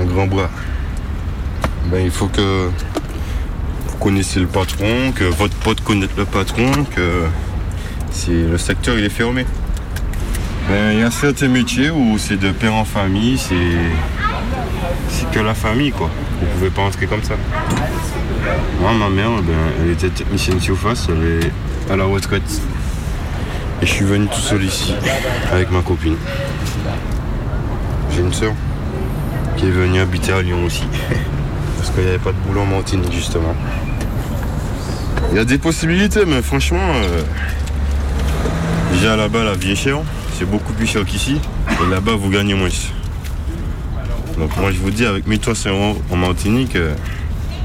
un 0.00 0.04
grand 0.06 0.26
bras. 0.26 0.48
Ben, 1.90 2.02
il 2.02 2.10
faut 2.10 2.28
que 2.28 2.70
vous 3.92 3.98
connaissiez 3.98 4.40
le 4.40 4.46
patron, 4.46 5.12
que 5.14 5.24
votre 5.24 5.54
pote 5.56 5.80
connaisse 5.82 6.10
le 6.16 6.24
patron, 6.24 6.84
que 6.84 7.26
si 8.10 8.30
le 8.30 8.58
secteur 8.58 8.98
il 8.98 9.04
est 9.04 9.10
fermé. 9.10 9.46
Ben, 10.68 10.92
il 10.92 11.00
y 11.00 11.02
a 11.02 11.10
certains 11.10 11.48
métiers 11.48 11.90
où 11.90 12.16
c'est 12.18 12.36
de 12.36 12.50
père 12.50 12.74
en 12.74 12.84
famille, 12.84 13.36
c'est 13.38 13.54
c'est 15.08 15.30
que 15.30 15.40
la 15.40 15.54
famille 15.54 15.92
quoi. 15.92 16.10
Vous 16.40 16.46
pouvez 16.58 16.70
pas 16.70 16.82
entrer 16.82 17.06
comme 17.06 17.22
ça. 17.22 17.34
Moi, 18.80 18.92
ma 18.94 19.08
mère, 19.08 19.30
ben, 19.42 19.54
elle 19.80 19.90
était 19.90 20.08
technicienne 20.08 20.60
surface, 20.60 21.08
elle 21.08 21.44
est 21.44 21.92
à 21.92 21.96
la 21.96 22.04
retraite. 22.04 22.42
Et 23.80 23.86
je 23.86 23.92
suis 23.92 24.04
venu 24.04 24.26
tout 24.26 24.40
seul 24.40 24.64
ici, 24.64 24.94
avec 25.52 25.70
ma 25.70 25.82
copine. 25.82 26.16
J'ai 28.12 28.20
une 28.20 28.32
soeur 28.32 28.52
qui 29.56 29.66
est 29.66 29.70
venue 29.70 30.00
habiter 30.00 30.32
à 30.32 30.42
Lyon 30.42 30.64
aussi. 30.64 30.84
Parce 31.78 31.90
qu'il 31.90 32.04
n'y 32.04 32.10
avait 32.10 32.18
pas 32.18 32.32
de 32.32 32.36
boulot 32.46 32.62
en 32.62 32.66
Martinique, 32.66 33.12
justement. 33.12 33.54
Il 35.30 35.36
y 35.36 35.38
a 35.38 35.44
des 35.44 35.58
possibilités, 35.58 36.24
mais 36.26 36.42
franchement, 36.42 36.92
euh, 36.94 37.22
déjà 38.92 39.16
là-bas, 39.16 39.44
la 39.44 39.54
vie 39.54 39.72
est 39.72 39.76
chère. 39.76 40.00
C'est 40.38 40.44
beaucoup 40.44 40.72
plus 40.72 40.86
cher 40.86 41.04
qu'ici. 41.04 41.40
Et 41.68 41.90
là-bas, 41.90 42.16
vous 42.16 42.30
gagnez 42.30 42.54
moins. 42.54 42.68
Donc 44.38 44.56
moi, 44.56 44.72
je 44.72 44.78
vous 44.78 44.90
dis, 44.90 45.06
avec 45.06 45.26
1300 45.26 45.70
euros 45.70 46.02
en 46.10 46.16
Martinique, 46.16 46.76
euh, 46.76 46.94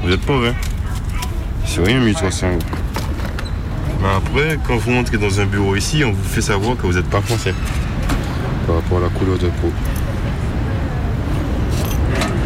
vous 0.02 0.12
êtes 0.12 0.20
pauvre. 0.20 0.48
Hein 0.48 0.54
C'est 1.66 1.84
rien, 1.84 2.00
1300 2.00 2.46
euros. 2.48 2.58
Mais 4.00 4.08
après, 4.16 4.58
quand 4.66 4.76
vous 4.76 4.92
rentrez 4.92 5.18
dans 5.18 5.40
un 5.40 5.46
bureau 5.46 5.74
ici, 5.74 6.04
on 6.04 6.12
vous 6.12 6.28
fait 6.28 6.42
savoir 6.42 6.76
que 6.76 6.86
vous 6.86 6.92
n'êtes 6.94 7.10
pas 7.10 7.20
français. 7.20 7.54
Par 8.66 8.76
rapport 8.76 8.98
à 8.98 9.02
la 9.02 9.08
couleur 9.08 9.38
de 9.38 9.48
peau. 9.48 9.72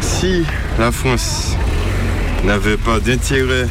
Si 0.01 0.45
la 0.79 0.91
France 0.91 1.57
n'avait 2.45 2.77
pas 2.77 3.01
d'intérêt 3.01 3.67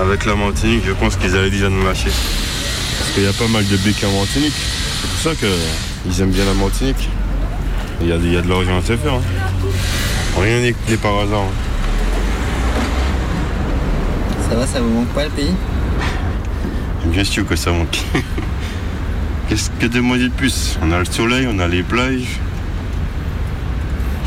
avec 0.00 0.24
la 0.26 0.34
Martinique, 0.34 0.82
je 0.86 0.92
pense 0.92 1.16
qu'ils 1.16 1.34
allaient 1.36 1.50
déjà 1.50 1.68
nous 1.68 1.84
lâcher. 1.84 2.10
Parce 2.98 3.10
qu'il 3.12 3.24
y 3.24 3.26
a 3.26 3.32
pas 3.32 3.48
mal 3.48 3.66
de 3.66 3.76
béquets 3.78 4.06
en 4.06 4.12
Martinique. 4.18 4.52
C'est 4.54 5.08
pour 5.10 5.18
ça 5.20 5.30
qu'ils 6.06 6.20
aiment 6.22 6.30
bien 6.30 6.44
la 6.44 6.54
Martinique. 6.54 7.08
Il 8.00 8.08
y 8.08 8.12
a, 8.12 8.16
il 8.16 8.32
y 8.32 8.36
a 8.36 8.42
de 8.42 8.48
l'argent 8.48 8.78
à 8.78 8.82
se 8.82 8.96
faire. 8.96 9.14
hein. 9.14 9.22
Rien 10.38 10.60
n'est 10.60 10.74
n'est 10.88 10.96
par 10.96 11.18
hasard. 11.18 11.40
hein. 11.40 11.52
Ça 14.48 14.54
va, 14.56 14.66
ça 14.66 14.80
vous 14.80 14.90
manque 14.90 15.08
pas 15.08 15.24
le 15.24 15.30
pays? 15.30 15.54
Bien 17.06 17.24
sûr 17.24 17.46
que 17.46 17.56
ça 17.56 17.72
manque. 17.72 17.98
Qu'est-ce 19.48 19.70
que 19.78 19.86
demander 19.86 20.24
de 20.28 20.32
plus? 20.34 20.78
On 20.82 20.92
a 20.92 20.98
le 20.98 21.04
soleil, 21.04 21.48
on 21.50 21.58
a 21.58 21.66
les 21.68 21.82
plages. 21.82 22.38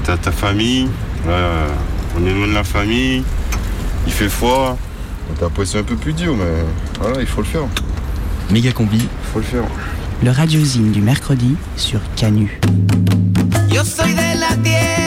T'as 0.03 0.17
ta 0.17 0.32
famille. 0.32 0.88
Là, 1.28 1.67
on 2.17 2.26
est 2.26 2.34
loin 2.34 2.47
de 2.47 2.53
la 2.53 2.63
famille. 2.63 3.24
Il 4.07 4.13
fait 4.13 4.30
froid. 4.30 4.78
Après 5.41 5.65
c'est 5.65 5.80
un 5.80 5.84
peu 5.84 5.95
plus 5.95 6.13
dur, 6.13 6.36
mais 6.36 6.63
voilà, 6.99 7.21
il 7.21 7.27
faut 7.27 7.41
le 7.41 7.47
faire. 7.47 7.63
Méga 8.51 8.71
combi. 8.71 8.97
Il 8.97 9.32
faut 9.32 9.39
le 9.39 9.45
faire. 9.45 9.63
Le 10.23 10.32
radiozine 10.32 10.91
du 10.91 11.01
mercredi 11.01 11.55
sur 11.77 12.01
Canu. 12.15 12.59
Yo 13.71 13.84
soy 13.84 14.13
de 14.13 14.39
la 14.39 14.55
tierra 14.63 14.99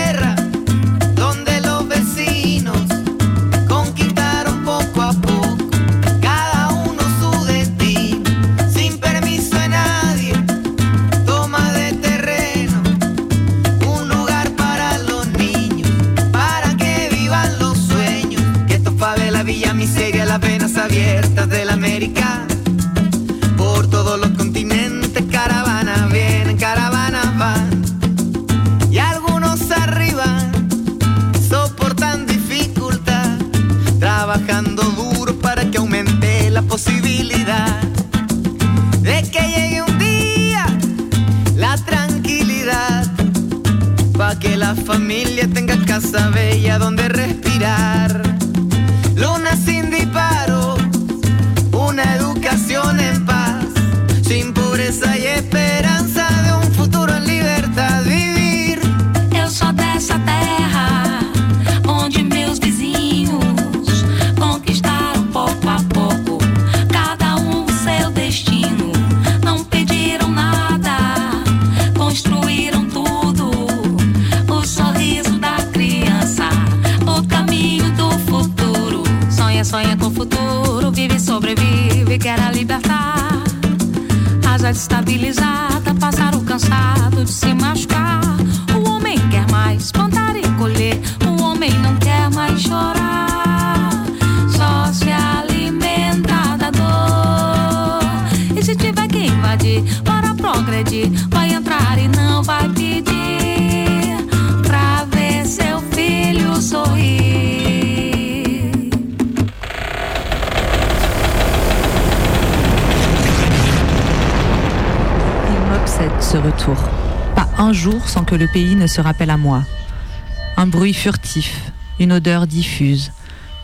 une 122.12 122.18
odeur 122.18 122.46
diffuse, 122.46 123.10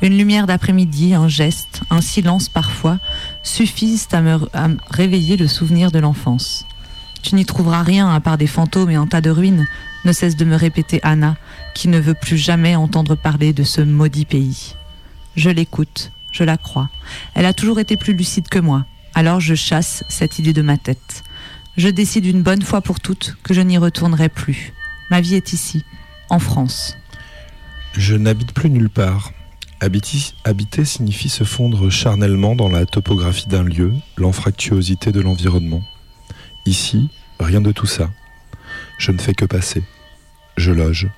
une 0.00 0.16
lumière 0.16 0.46
d'après-midi, 0.46 1.12
un 1.12 1.28
geste, 1.28 1.82
un 1.90 2.00
silence 2.00 2.48
parfois, 2.48 2.98
suffisent 3.42 4.08
à 4.12 4.22
me, 4.22 4.38
à 4.54 4.68
réveiller 4.90 5.36
le 5.36 5.46
souvenir 5.46 5.90
de 5.90 5.98
l'enfance. 5.98 6.64
Tu 7.20 7.34
n'y 7.34 7.44
trouveras 7.44 7.82
rien 7.82 8.08
à 8.08 8.20
part 8.20 8.38
des 8.38 8.46
fantômes 8.46 8.90
et 8.90 8.94
un 8.94 9.06
tas 9.06 9.20
de 9.20 9.28
ruines, 9.28 9.66
ne 10.06 10.12
cesse 10.12 10.34
de 10.34 10.46
me 10.46 10.56
répéter 10.56 10.98
Anna, 11.02 11.36
qui 11.74 11.88
ne 11.88 11.98
veut 11.98 12.14
plus 12.14 12.38
jamais 12.38 12.74
entendre 12.74 13.16
parler 13.16 13.52
de 13.52 13.64
ce 13.64 13.82
maudit 13.82 14.24
pays. 14.24 14.74
Je 15.36 15.50
l'écoute, 15.50 16.10
je 16.32 16.42
la 16.42 16.56
crois. 16.56 16.88
Elle 17.34 17.44
a 17.44 17.52
toujours 17.52 17.80
été 17.80 17.98
plus 17.98 18.14
lucide 18.14 18.48
que 18.48 18.58
moi, 18.58 18.86
alors 19.14 19.40
je 19.40 19.54
chasse 19.54 20.04
cette 20.08 20.38
idée 20.38 20.54
de 20.54 20.62
ma 20.62 20.78
tête. 20.78 21.22
Je 21.76 21.88
décide 21.88 22.24
une 22.24 22.42
bonne 22.42 22.62
fois 22.62 22.80
pour 22.80 22.98
toutes 23.00 23.36
que 23.42 23.52
je 23.52 23.60
n'y 23.60 23.76
retournerai 23.76 24.30
plus. 24.30 24.72
Ma 25.10 25.20
vie 25.20 25.34
est 25.34 25.52
ici, 25.52 25.84
en 26.30 26.38
France. 26.38 26.96
Je 27.92 28.14
n'habite 28.14 28.52
plus 28.52 28.70
nulle 28.70 28.90
part. 28.90 29.32
Habiter 29.80 30.84
signifie 30.84 31.28
se 31.28 31.44
fondre 31.44 31.90
charnellement 31.90 32.56
dans 32.56 32.68
la 32.68 32.86
topographie 32.86 33.48
d'un 33.48 33.62
lieu, 33.62 33.92
l'anfractuosité 34.16 35.12
de 35.12 35.20
l'environnement. 35.20 35.82
Ici, 36.66 37.08
rien 37.38 37.60
de 37.60 37.72
tout 37.72 37.86
ça. 37.86 38.10
Je 38.98 39.12
ne 39.12 39.18
fais 39.18 39.34
que 39.34 39.44
passer. 39.44 39.82
Je 40.56 40.72
loge, 40.72 41.08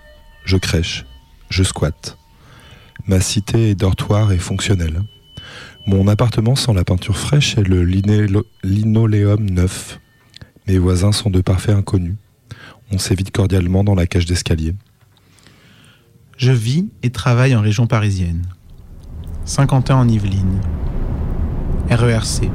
je 0.45 0.57
crèche, 0.57 1.07
je 1.49 1.63
squatte. 1.63 2.19
Ma 3.07 3.21
cité 3.21 3.71
et 3.71 3.75
dortoir 3.75 4.33
est 4.33 4.39
fonctionnelle. 4.39 5.03
Mon 5.87 6.07
appartement 6.09 6.57
sent 6.57 6.75
la 6.75 6.85
peinture 6.85 7.17
fraîche 7.17 7.57
et 7.57 7.63
le 7.63 7.83
linoléum 7.83 9.49
neuf. 9.49 9.99
Mes 10.67 10.79
voisins 10.79 11.13
sont 11.13 11.31
de 11.31 11.41
parfaits 11.41 11.75
inconnus. 11.75 12.17
On 12.93 12.99
s'évite 12.99 13.31
cordialement 13.31 13.85
dans 13.85 13.95
la 13.95 14.07
cage 14.07 14.27
d'escalier. 14.27 14.75
Je 16.41 16.53
vis 16.53 16.87
et 17.03 17.11
travaille 17.11 17.55
en 17.55 17.61
région 17.61 17.87
parisienne. 17.87 18.41
50 19.45 19.91
ans 19.91 20.01
en 20.01 20.09
Yvelines. 20.09 20.63
RERC. 21.91 22.49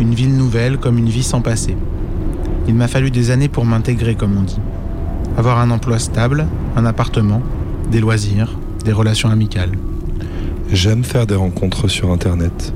Une 0.00 0.14
ville 0.14 0.34
nouvelle 0.34 0.78
comme 0.78 0.96
une 0.96 1.10
vie 1.10 1.22
sans 1.22 1.42
passé. 1.42 1.76
Il 2.66 2.74
m'a 2.74 2.88
fallu 2.88 3.10
des 3.10 3.30
années 3.30 3.50
pour 3.50 3.66
m'intégrer, 3.66 4.14
comme 4.14 4.38
on 4.38 4.40
dit. 4.40 4.60
Avoir 5.36 5.58
un 5.58 5.70
emploi 5.70 5.98
stable, 5.98 6.46
un 6.74 6.86
appartement, 6.86 7.42
des 7.90 8.00
loisirs, 8.00 8.58
des 8.86 8.92
relations 8.92 9.28
amicales. 9.28 9.72
J'aime 10.72 11.04
faire 11.04 11.26
des 11.26 11.34
rencontres 11.34 11.88
sur 11.88 12.10
Internet. 12.10 12.72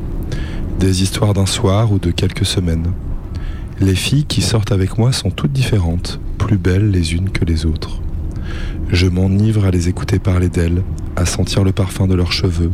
Des 0.78 1.02
histoires 1.02 1.32
d'un 1.32 1.46
soir 1.46 1.92
ou 1.92 1.98
de 1.98 2.10
quelques 2.10 2.44
semaines. 2.44 2.92
Les 3.80 3.94
filles 3.94 4.26
qui 4.26 4.42
sortent 4.42 4.72
avec 4.72 4.98
moi 4.98 5.12
sont 5.12 5.30
toutes 5.30 5.52
différentes, 5.52 6.20
plus 6.36 6.58
belles 6.58 6.90
les 6.90 7.14
unes 7.14 7.30
que 7.30 7.46
les 7.46 7.64
autres. 7.64 8.02
Je 8.92 9.06
m'enivre 9.06 9.66
à 9.66 9.70
les 9.70 9.88
écouter 9.88 10.18
parler 10.18 10.48
d'elles, 10.48 10.82
à 11.14 11.24
sentir 11.24 11.62
le 11.62 11.70
parfum 11.70 12.08
de 12.08 12.14
leurs 12.14 12.32
cheveux, 12.32 12.72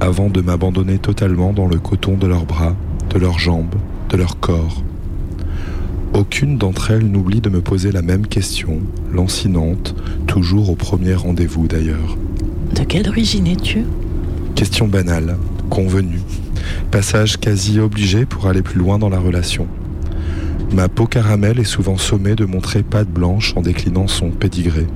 avant 0.00 0.30
de 0.30 0.40
m'abandonner 0.40 0.98
totalement 0.98 1.52
dans 1.52 1.66
le 1.66 1.78
coton 1.78 2.16
de 2.16 2.26
leurs 2.26 2.46
bras, 2.46 2.74
de 3.10 3.18
leurs 3.18 3.38
jambes, 3.38 3.74
de 4.08 4.16
leur 4.16 4.40
corps. 4.40 4.82
Aucune 6.14 6.56
d'entre 6.56 6.90
elles 6.90 7.06
n'oublie 7.06 7.42
de 7.42 7.50
me 7.50 7.60
poser 7.60 7.92
la 7.92 8.00
même 8.00 8.26
question, 8.26 8.80
lancinante, 9.12 9.94
toujours 10.26 10.70
au 10.70 10.74
premier 10.74 11.14
rendez-vous 11.14 11.68
d'ailleurs. 11.68 12.16
De 12.74 12.84
quelle 12.84 13.08
origine 13.10 13.46
es-tu? 13.46 13.84
Question 14.54 14.88
banale, 14.88 15.36
convenue, 15.68 16.22
passage 16.90 17.38
quasi 17.38 17.78
obligé 17.78 18.24
pour 18.24 18.46
aller 18.46 18.62
plus 18.62 18.78
loin 18.78 18.98
dans 18.98 19.10
la 19.10 19.18
relation. 19.18 19.66
Ma 20.72 20.88
peau 20.88 21.06
caramel 21.06 21.58
est 21.58 21.64
souvent 21.64 21.98
sommée 21.98 22.36
de 22.36 22.46
montrer 22.46 22.82
patte 22.82 23.10
blanche 23.10 23.52
en 23.54 23.60
déclinant 23.60 24.06
son 24.06 24.30
pédigré. 24.30 24.86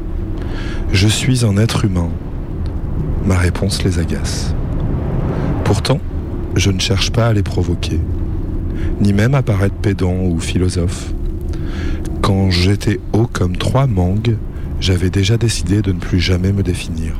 Je 0.92 1.08
suis 1.08 1.44
un 1.44 1.56
être 1.56 1.84
humain. 1.84 2.10
Ma 3.24 3.36
réponse 3.36 3.82
les 3.82 3.98
agace. 3.98 4.54
Pourtant, 5.64 6.00
je 6.54 6.70
ne 6.70 6.78
cherche 6.78 7.10
pas 7.10 7.26
à 7.26 7.32
les 7.32 7.42
provoquer, 7.42 8.00
ni 9.00 9.12
même 9.12 9.34
à 9.34 9.42
paraître 9.42 9.74
pédant 9.74 10.14
ou 10.22 10.38
philosophe. 10.38 11.12
Quand 12.22 12.50
j'étais 12.50 13.00
haut 13.12 13.28
comme 13.32 13.56
trois 13.56 13.86
mangues, 13.86 14.36
j'avais 14.80 15.10
déjà 15.10 15.36
décidé 15.36 15.82
de 15.82 15.92
ne 15.92 15.98
plus 15.98 16.20
jamais 16.20 16.52
me 16.52 16.62
définir. 16.62 17.14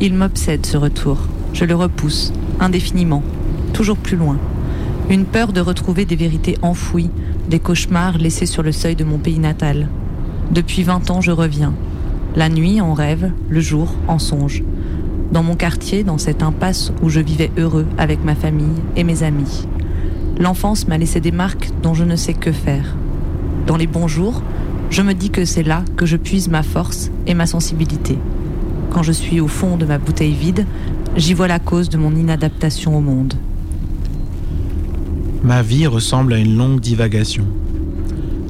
Il 0.00 0.14
m'obsède 0.14 0.64
ce 0.66 0.76
retour. 0.76 1.18
Je 1.52 1.64
le 1.64 1.74
repousse, 1.74 2.32
indéfiniment, 2.58 3.22
toujours 3.72 3.96
plus 3.96 4.16
loin. 4.16 4.38
Une 5.08 5.24
peur 5.24 5.52
de 5.52 5.60
retrouver 5.60 6.04
des 6.04 6.16
vérités 6.16 6.56
enfouies, 6.62 7.10
des 7.48 7.58
cauchemars 7.58 8.16
laissés 8.18 8.46
sur 8.46 8.62
le 8.62 8.72
seuil 8.72 8.96
de 8.96 9.04
mon 9.04 9.18
pays 9.18 9.38
natal. 9.38 9.88
Depuis 10.52 10.82
20 10.82 11.10
ans, 11.10 11.20
je 11.20 11.32
reviens. 11.32 11.74
La 12.36 12.48
nuit, 12.48 12.80
en 12.80 12.94
rêve, 12.94 13.32
le 13.48 13.60
jour, 13.60 13.94
en 14.06 14.18
songe. 14.20 14.62
Dans 15.32 15.42
mon 15.42 15.56
quartier, 15.56 16.04
dans 16.04 16.18
cette 16.18 16.42
impasse 16.42 16.92
où 17.02 17.08
je 17.08 17.20
vivais 17.20 17.50
heureux 17.56 17.86
avec 17.98 18.24
ma 18.24 18.34
famille 18.34 18.80
et 18.96 19.02
mes 19.02 19.22
amis. 19.24 19.66
L'enfance 20.38 20.86
m'a 20.86 20.96
laissé 20.96 21.20
des 21.20 21.32
marques 21.32 21.70
dont 21.82 21.92
je 21.92 22.04
ne 22.04 22.16
sais 22.16 22.34
que 22.34 22.52
faire. 22.52 22.96
Dans 23.66 23.76
les 23.76 23.88
bons 23.88 24.08
jours, 24.08 24.42
je 24.90 25.02
me 25.02 25.12
dis 25.12 25.30
que 25.30 25.44
c'est 25.44 25.62
là 25.62 25.84
que 25.96 26.06
je 26.06 26.16
puise 26.16 26.48
ma 26.48 26.62
force 26.62 27.10
et 27.26 27.34
ma 27.34 27.46
sensibilité. 27.46 28.16
Quand 28.90 29.02
je 29.02 29.12
suis 29.12 29.40
au 29.40 29.48
fond 29.48 29.76
de 29.76 29.84
ma 29.84 29.98
bouteille 29.98 30.32
vide, 30.32 30.66
j'y 31.16 31.34
vois 31.34 31.48
la 31.48 31.58
cause 31.58 31.88
de 31.88 31.98
mon 31.98 32.14
inadaptation 32.14 32.96
au 32.96 33.00
monde. 33.00 33.34
Ma 35.42 35.62
vie 35.62 35.86
ressemble 35.86 36.34
à 36.34 36.38
une 36.38 36.56
longue 36.56 36.80
divagation. 36.80 37.44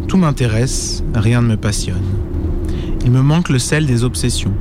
Tout 0.06 0.16
m'intéresse, 0.16 1.02
rien 1.14 1.40
ne 1.40 1.48
me 1.48 1.56
passionne. 1.56 2.19
Il 3.02 3.10
me 3.10 3.22
manque 3.22 3.48
le 3.48 3.58
sel 3.58 3.86
des 3.86 4.04
obsessions. 4.04 4.52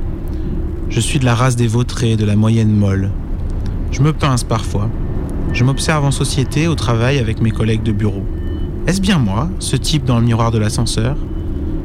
Je 0.88 0.98
suis 0.98 1.18
de 1.18 1.24
la 1.24 1.34
race 1.34 1.56
des 1.56 1.66
vautrés, 1.66 2.16
de 2.16 2.24
la 2.24 2.36
moyenne 2.36 2.72
molle. 2.72 3.10
Je 3.92 4.00
me 4.00 4.12
pince 4.12 4.44
parfois. 4.44 4.88
Je 5.52 5.62
m'observe 5.62 6.04
en 6.04 6.10
société, 6.10 6.66
au 6.66 6.74
travail, 6.74 7.18
avec 7.18 7.42
mes 7.42 7.50
collègues 7.50 7.82
de 7.82 7.92
bureau. 7.92 8.24
Est-ce 8.86 9.02
bien 9.02 9.18
moi, 9.18 9.50
ce 9.58 9.76
type 9.76 10.04
dans 10.04 10.18
le 10.18 10.24
miroir 10.24 10.50
de 10.50 10.58
l'ascenseur? 10.58 11.16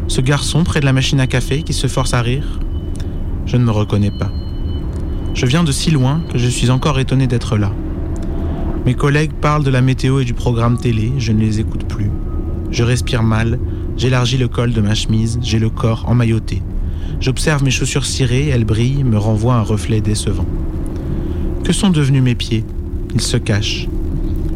Ce 0.08 0.22
garçon 0.22 0.64
près 0.64 0.80
de 0.80 0.86
la 0.86 0.94
machine 0.94 1.20
à 1.20 1.28
café 1.28 1.62
qui 1.62 1.74
se 1.74 1.88
force 1.88 2.14
à 2.14 2.22
rire? 2.22 2.60
Je 3.46 3.58
ne 3.58 3.66
me 3.66 3.72
reconnais 3.72 4.12
pas. 4.18 4.32
Je 5.34 5.46
viens 5.46 5.66
de 5.66 5.74
si 5.74 5.92
loin 5.92 6.22
que 6.32 6.38
je 6.38 6.48
suis 6.48 6.70
encore 6.70 7.00
étonné 7.00 7.28
d'être 7.28 7.58
là. 7.58 7.72
Mes 8.86 8.94
collègues 8.94 9.34
parlent 9.34 9.64
de 9.64 9.72
la 9.72 9.82
météo 9.82 10.22
et 10.22 10.26
du 10.26 10.34
programme 10.34 10.78
télé, 10.78 11.12
je 11.18 11.34
ne 11.34 11.42
les 11.42 11.60
écoute 11.60 11.86
plus. 11.86 12.10
Je 12.72 12.84
respire 12.84 13.24
mal, 13.24 13.60
j'élargis 13.98 14.38
le 14.38 14.48
col 14.48 14.74
de 14.74 14.82
ma 14.82 14.96
chemise, 14.96 15.40
j'ai 15.42 15.60
le 15.60 15.70
corps 15.70 16.06
emmailloté. 16.08 16.62
J'observe 17.20 17.64
mes 17.64 17.72
chaussures 17.72 18.06
cirées, 18.06 18.50
elles 18.50 18.66
brillent, 18.66 19.04
me 19.04 19.18
renvoient 19.18 19.56
un 19.56 19.62
reflet 19.62 20.02
décevant. 20.02 20.46
Que 21.64 21.74
sont 21.74 21.90
devenus 21.90 22.22
mes 22.22 22.36
pieds? 22.36 22.64
Ils 23.14 23.22
se 23.22 23.38
cachent. 23.38 23.88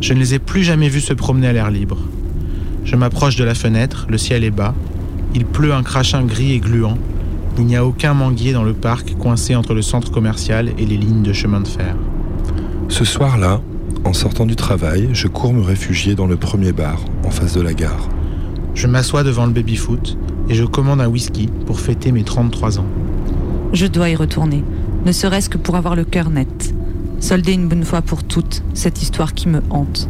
Je 0.01 0.13
ne 0.13 0.19
les 0.19 0.33
ai 0.33 0.39
plus 0.39 0.63
jamais 0.63 0.89
vus 0.89 1.01
se 1.01 1.13
promener 1.13 1.47
à 1.47 1.53
l'air 1.53 1.71
libre. 1.71 1.97
Je 2.85 2.95
m'approche 2.95 3.35
de 3.35 3.43
la 3.43 3.55
fenêtre, 3.55 4.07
le 4.09 4.17
ciel 4.17 4.43
est 4.43 4.51
bas. 4.51 4.75
Il 5.35 5.45
pleut 5.45 5.73
un 5.73 5.83
crachin 5.83 6.23
gris 6.23 6.53
et 6.53 6.59
gluant. 6.59 6.97
Il 7.57 7.65
n'y 7.65 7.75
a 7.75 7.85
aucun 7.85 8.13
manguier 8.13 8.53
dans 8.53 8.63
le 8.63 8.73
parc 8.73 9.15
coincé 9.17 9.55
entre 9.55 9.73
le 9.73 9.81
centre 9.81 10.11
commercial 10.11 10.71
et 10.77 10.85
les 10.85 10.97
lignes 10.97 11.23
de 11.23 11.33
chemin 11.33 11.61
de 11.61 11.67
fer. 11.67 11.95
Ce 12.87 13.05
soir-là, 13.05 13.61
en 14.05 14.13
sortant 14.13 14.45
du 14.45 14.55
travail, 14.55 15.09
je 15.13 15.27
cours 15.27 15.53
me 15.53 15.61
réfugier 15.61 16.15
dans 16.15 16.25
le 16.25 16.37
premier 16.37 16.71
bar, 16.71 16.99
en 17.25 17.29
face 17.29 17.53
de 17.55 17.61
la 17.61 17.73
gare. 17.73 18.09
Je 18.79 18.87
m'assois 18.87 19.23
devant 19.23 19.45
le 19.45 19.51
baby-foot 19.51 20.17
et 20.47 20.53
je 20.53 20.63
commande 20.63 21.01
un 21.01 21.09
whisky 21.09 21.49
pour 21.65 21.81
fêter 21.81 22.13
mes 22.13 22.23
33 22.23 22.79
ans. 22.79 22.85
Je 23.73 23.85
dois 23.85 24.07
y 24.07 24.15
retourner, 24.15 24.63
ne 25.05 25.11
serait-ce 25.11 25.49
que 25.49 25.57
pour 25.57 25.75
avoir 25.75 25.97
le 25.97 26.05
cœur 26.05 26.29
net. 26.29 26.73
Solder 27.19 27.51
une 27.51 27.67
bonne 27.67 27.83
fois 27.83 28.01
pour 28.01 28.23
toutes 28.23 28.63
cette 28.73 29.01
histoire 29.01 29.33
qui 29.33 29.49
me 29.49 29.61
hante. 29.69 30.07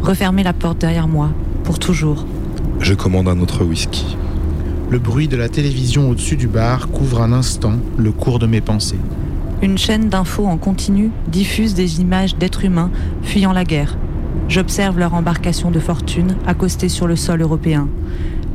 Refermer 0.00 0.44
la 0.44 0.54
porte 0.54 0.78
derrière 0.78 1.08
moi, 1.08 1.28
pour 1.62 1.78
toujours. 1.78 2.24
Je 2.80 2.94
commande 2.94 3.28
un 3.28 3.38
autre 3.40 3.66
whisky. 3.66 4.16
Le 4.88 4.98
bruit 4.98 5.28
de 5.28 5.36
la 5.36 5.50
télévision 5.50 6.08
au-dessus 6.08 6.38
du 6.38 6.48
bar 6.48 6.88
couvre 6.88 7.20
un 7.20 7.34
instant 7.34 7.74
le 7.98 8.12
cours 8.12 8.38
de 8.38 8.46
mes 8.46 8.62
pensées. 8.62 8.98
Une 9.60 9.76
chaîne 9.76 10.08
d'infos 10.08 10.46
en 10.46 10.56
continu 10.56 11.10
diffuse 11.28 11.74
des 11.74 12.00
images 12.00 12.34
d'êtres 12.38 12.64
humains 12.64 12.90
fuyant 13.22 13.52
la 13.52 13.64
guerre. 13.64 13.98
J'observe 14.48 14.98
leur 14.98 15.14
embarcation 15.14 15.72
de 15.72 15.80
fortune 15.80 16.36
accostée 16.46 16.88
sur 16.88 17.08
le 17.08 17.16
sol 17.16 17.42
européen. 17.42 17.88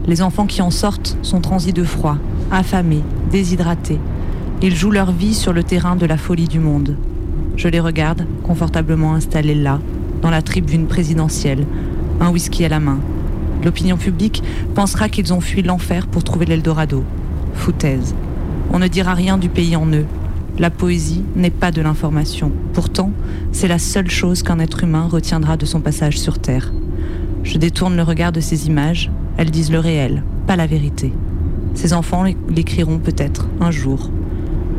Les 0.08 0.22
enfants 0.22 0.46
qui 0.46 0.62
en 0.62 0.72
sortent 0.72 1.18
sont 1.22 1.42
transis 1.42 1.74
de 1.74 1.84
froid, 1.84 2.18
affamés, 2.50 3.04
déshydratés. 3.30 4.00
Ils 4.62 4.76
jouent 4.76 4.92
leur 4.92 5.12
vie 5.12 5.34
sur 5.34 5.52
le 5.52 5.64
terrain 5.64 5.98
de 5.98 6.06
la 6.06 6.18
folie 6.18 6.48
du 6.48 6.60
monde. 6.60 6.96
Je 7.58 7.68
les 7.68 7.82
regarde, 7.82 8.26
confortablement 8.44 9.14
installés 9.16 9.54
là, 9.54 9.80
dans 10.22 10.30
la 10.30 10.42
tribune 10.42 10.88
présidentielle, 10.88 11.66
un 12.22 12.30
whisky 12.30 12.64
à 12.64 12.70
la 12.70 12.80
main. 12.80 13.00
L'opinion 13.64 13.98
publique 13.98 14.42
pensera 14.74 15.10
qu'ils 15.10 15.34
ont 15.34 15.42
fui 15.42 15.62
l'enfer 15.62 16.08
pour 16.08 16.24
trouver 16.24 16.46
l'Eldorado. 16.46 17.04
Foutaise. 17.54 18.16
On 18.72 18.80
ne 18.80 18.88
dira 18.88 19.14
rien 19.14 19.38
du 19.38 19.50
pays 19.50 19.76
en 19.76 19.88
eux. 19.88 20.06
La 20.60 20.70
poésie 20.70 21.24
n'est 21.36 21.50
pas 21.50 21.72
de 21.72 21.82
l'information. 21.82 22.52
Pourtant, 22.74 23.12
c'est 23.52 23.70
la 23.70 23.80
seule 23.80 24.12
chose 24.12 24.44
qu'un 24.44 24.60
être 24.60 24.84
humain 24.84 25.08
retiendra 25.10 25.56
de 25.58 25.66
son 25.66 25.80
passage 25.80 26.20
sur 26.20 26.40
Terre. 26.40 26.74
Je 27.44 27.58
détourne 27.58 27.96
le 27.96 28.04
regard 28.04 28.32
de 28.32 28.42
ces 28.42 28.68
images. 28.68 29.10
Elles 29.38 29.50
disent 29.50 29.72
le 29.72 29.80
réel, 29.80 30.24
pas 30.48 30.58
la 30.58 30.68
vérité. 30.68 31.14
Ces 31.74 31.94
enfants 31.94 32.26
l'écriront 32.50 33.00
peut-être 33.00 33.48
un 33.62 33.72
jour. 33.72 34.12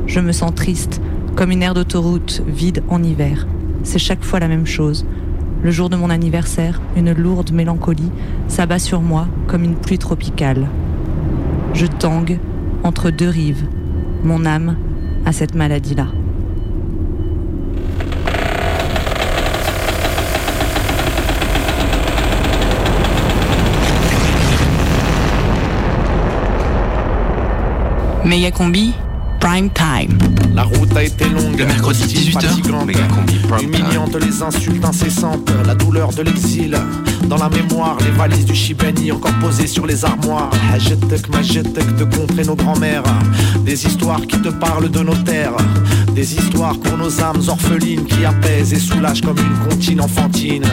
Je 0.06 0.20
me 0.20 0.32
sens 0.32 0.54
triste, 0.54 1.00
comme 1.36 1.50
une 1.50 1.62
aire 1.62 1.74
d'autoroute 1.74 2.42
vide 2.46 2.82
en 2.88 3.02
hiver. 3.02 3.46
C'est 3.82 3.98
chaque 3.98 4.22
fois 4.22 4.40
la 4.40 4.48
même 4.48 4.66
chose. 4.66 5.06
Le 5.62 5.70
jour 5.70 5.88
de 5.88 5.96
mon 5.96 6.10
anniversaire, 6.10 6.80
une 6.96 7.12
lourde 7.12 7.50
mélancolie 7.50 8.10
s'abat 8.46 8.78
sur 8.78 9.00
moi 9.00 9.26
comme 9.46 9.64
une 9.64 9.76
pluie 9.76 9.98
tropicale. 9.98 10.68
Je 11.72 11.86
tangue 11.86 12.38
entre 12.84 13.10
deux 13.10 13.28
rives. 13.28 13.66
Mon 14.22 14.44
âme 14.44 14.76
a 15.24 15.32
cette 15.32 15.54
maladie-là. 15.54 16.06
Méga 28.24 28.50
combi, 28.50 28.92
prime 29.40 29.68
time. 29.70 30.16
La 30.54 30.62
route 30.64 30.96
a 30.96 31.02
été 31.02 31.24
longue, 31.28 31.58
Le 31.58 31.66
mercredi, 31.66 32.02
hostile, 32.02 32.18
18 32.32 32.36
heures, 32.36 32.50
fatigante, 32.50 32.86
méga 32.86 33.00
combi, 33.08 33.34
prime 33.48 33.70
time. 33.70 33.74
humiliante, 33.80 34.16
les 34.16 34.42
insultes 34.42 34.84
incessantes, 34.84 35.50
la 35.66 35.74
douleur 35.74 36.10
de 36.12 36.22
l'exil. 36.22 36.76
Dans 37.28 37.36
la 37.36 37.48
mémoire, 37.48 37.96
les 38.04 38.10
valises 38.10 38.44
du 38.44 38.54
Chibani 38.54 39.10
encore 39.12 39.32
posées 39.40 39.66
sur 39.66 39.86
les 39.86 40.04
armoires. 40.04 40.50
Hajetek, 40.72 41.28
majetek 41.30 41.96
de 41.96 42.04
contrer 42.04 42.44
nos 42.44 42.54
grands-mères. 42.54 43.02
Des 43.72 43.86
histoires 43.86 44.20
qui 44.20 44.38
te 44.38 44.50
parlent 44.50 44.90
de 44.90 44.98
nos 44.98 45.14
terres. 45.14 45.56
Des 46.14 46.34
histoires 46.34 46.78
pour 46.78 46.98
nos 46.98 47.22
âmes 47.22 47.40
orphelines 47.48 48.04
qui 48.04 48.22
apaisent 48.22 48.74
et 48.74 48.78
soulagent 48.78 49.22
comme 49.22 49.38
une 49.38 49.66
comptine 49.66 50.02
enfantine. 50.02 50.66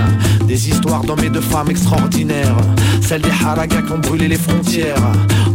Des 0.46 0.68
histoires 0.68 1.06
d'hommes 1.06 1.24
et 1.24 1.30
de 1.30 1.40
femmes 1.40 1.70
extraordinaires. 1.70 2.58
Celles 3.00 3.22
des 3.22 3.30
haragas 3.30 3.84
qui 3.84 3.94
ont 3.94 4.00
brûlé 4.00 4.28
les 4.28 4.36
frontières. 4.36 5.02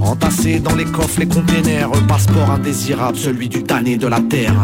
Entassées 0.01 0.59
dans 0.59 0.75
les 0.75 0.87
coffres, 0.87 1.21
les 1.21 1.29
containers. 1.29 1.91
Passeport 2.09 2.51
indésirable, 2.51 3.19
celui 3.19 3.51
du 3.51 3.63
damné 3.63 3.99
de 3.99 4.07
la 4.07 4.21
terre. 4.21 4.55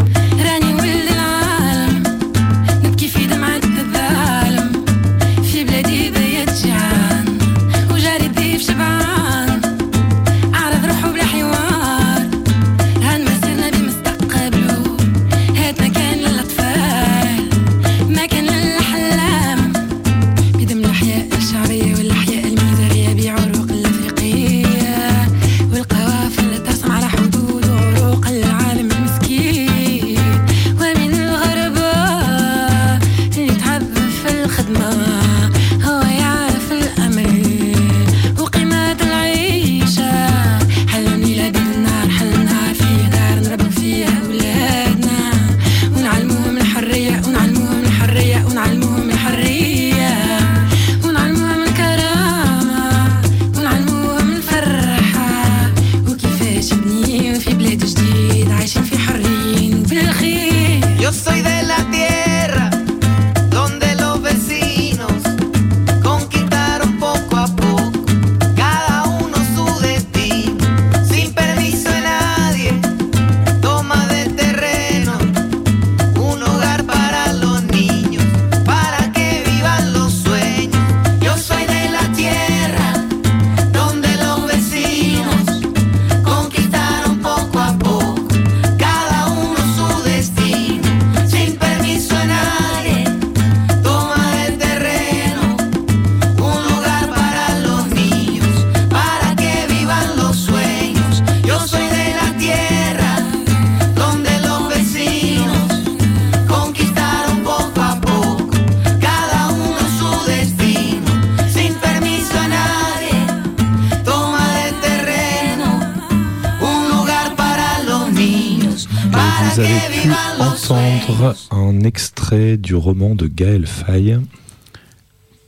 Entendre 120.75 121.35
un 121.51 121.81
extrait 121.81 122.57
du 122.57 122.75
roman 122.75 123.15
de 123.15 123.27
Gaël 123.27 123.67
Faye. 123.67 124.19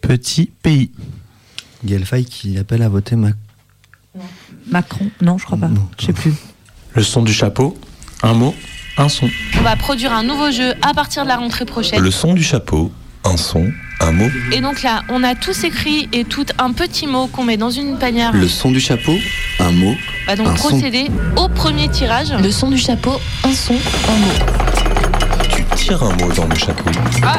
Petit 0.00 0.50
pays. 0.62 0.90
Gaël 1.84 2.04
Faye 2.04 2.24
qui 2.24 2.58
appelle 2.58 2.82
à 2.82 2.88
voter 2.88 3.16
Macron. 3.16 3.38
Macron 4.70 5.10
Non, 5.20 5.38
je 5.38 5.44
crois 5.44 5.58
pas. 5.58 5.70
Je 5.98 6.06
sais 6.06 6.12
plus. 6.12 6.32
Le 6.94 7.02
son 7.02 7.22
du 7.22 7.32
chapeau, 7.32 7.76
un 8.22 8.34
mot, 8.34 8.54
un 8.98 9.08
son. 9.08 9.28
On 9.58 9.62
va 9.62 9.76
produire 9.76 10.12
un 10.12 10.22
nouveau 10.22 10.50
jeu 10.50 10.74
à 10.82 10.92
partir 10.92 11.22
de 11.24 11.28
la 11.28 11.36
rentrée 11.36 11.64
prochaine. 11.64 12.00
Le 12.00 12.10
son 12.10 12.34
du 12.34 12.42
chapeau, 12.42 12.92
un 13.24 13.36
son, 13.36 13.72
un 14.00 14.12
mot. 14.12 14.28
Et 14.52 14.60
donc 14.60 14.82
là, 14.82 15.02
on 15.08 15.24
a 15.24 15.34
tous 15.34 15.64
écrit 15.64 16.08
et 16.12 16.24
tout 16.24 16.46
un 16.58 16.72
petit 16.72 17.06
mot 17.06 17.28
qu'on 17.28 17.44
met 17.44 17.56
dans 17.56 17.70
une 17.70 17.98
panière. 17.98 18.32
Le 18.32 18.48
son 18.48 18.70
du 18.70 18.80
chapeau, 18.80 19.16
un 19.58 19.70
mot. 19.70 19.94
va 20.26 20.36
donc 20.36 20.48
un 20.48 20.56
son. 20.56 20.68
procéder 20.68 21.06
au 21.36 21.48
premier 21.48 21.88
tirage. 21.88 22.32
Le 22.32 22.50
son 22.50 22.70
du 22.70 22.78
chapeau, 22.78 23.18
un 23.44 23.52
son, 23.52 23.74
un 23.74 24.16
mot. 24.18 24.91
Tu 25.82 25.88
tires 25.88 26.04
un 26.04 26.14
mot 26.14 26.32
dans 26.32 26.46
le 26.46 26.54
chapeau. 26.54 26.84
Ah, 27.24 27.36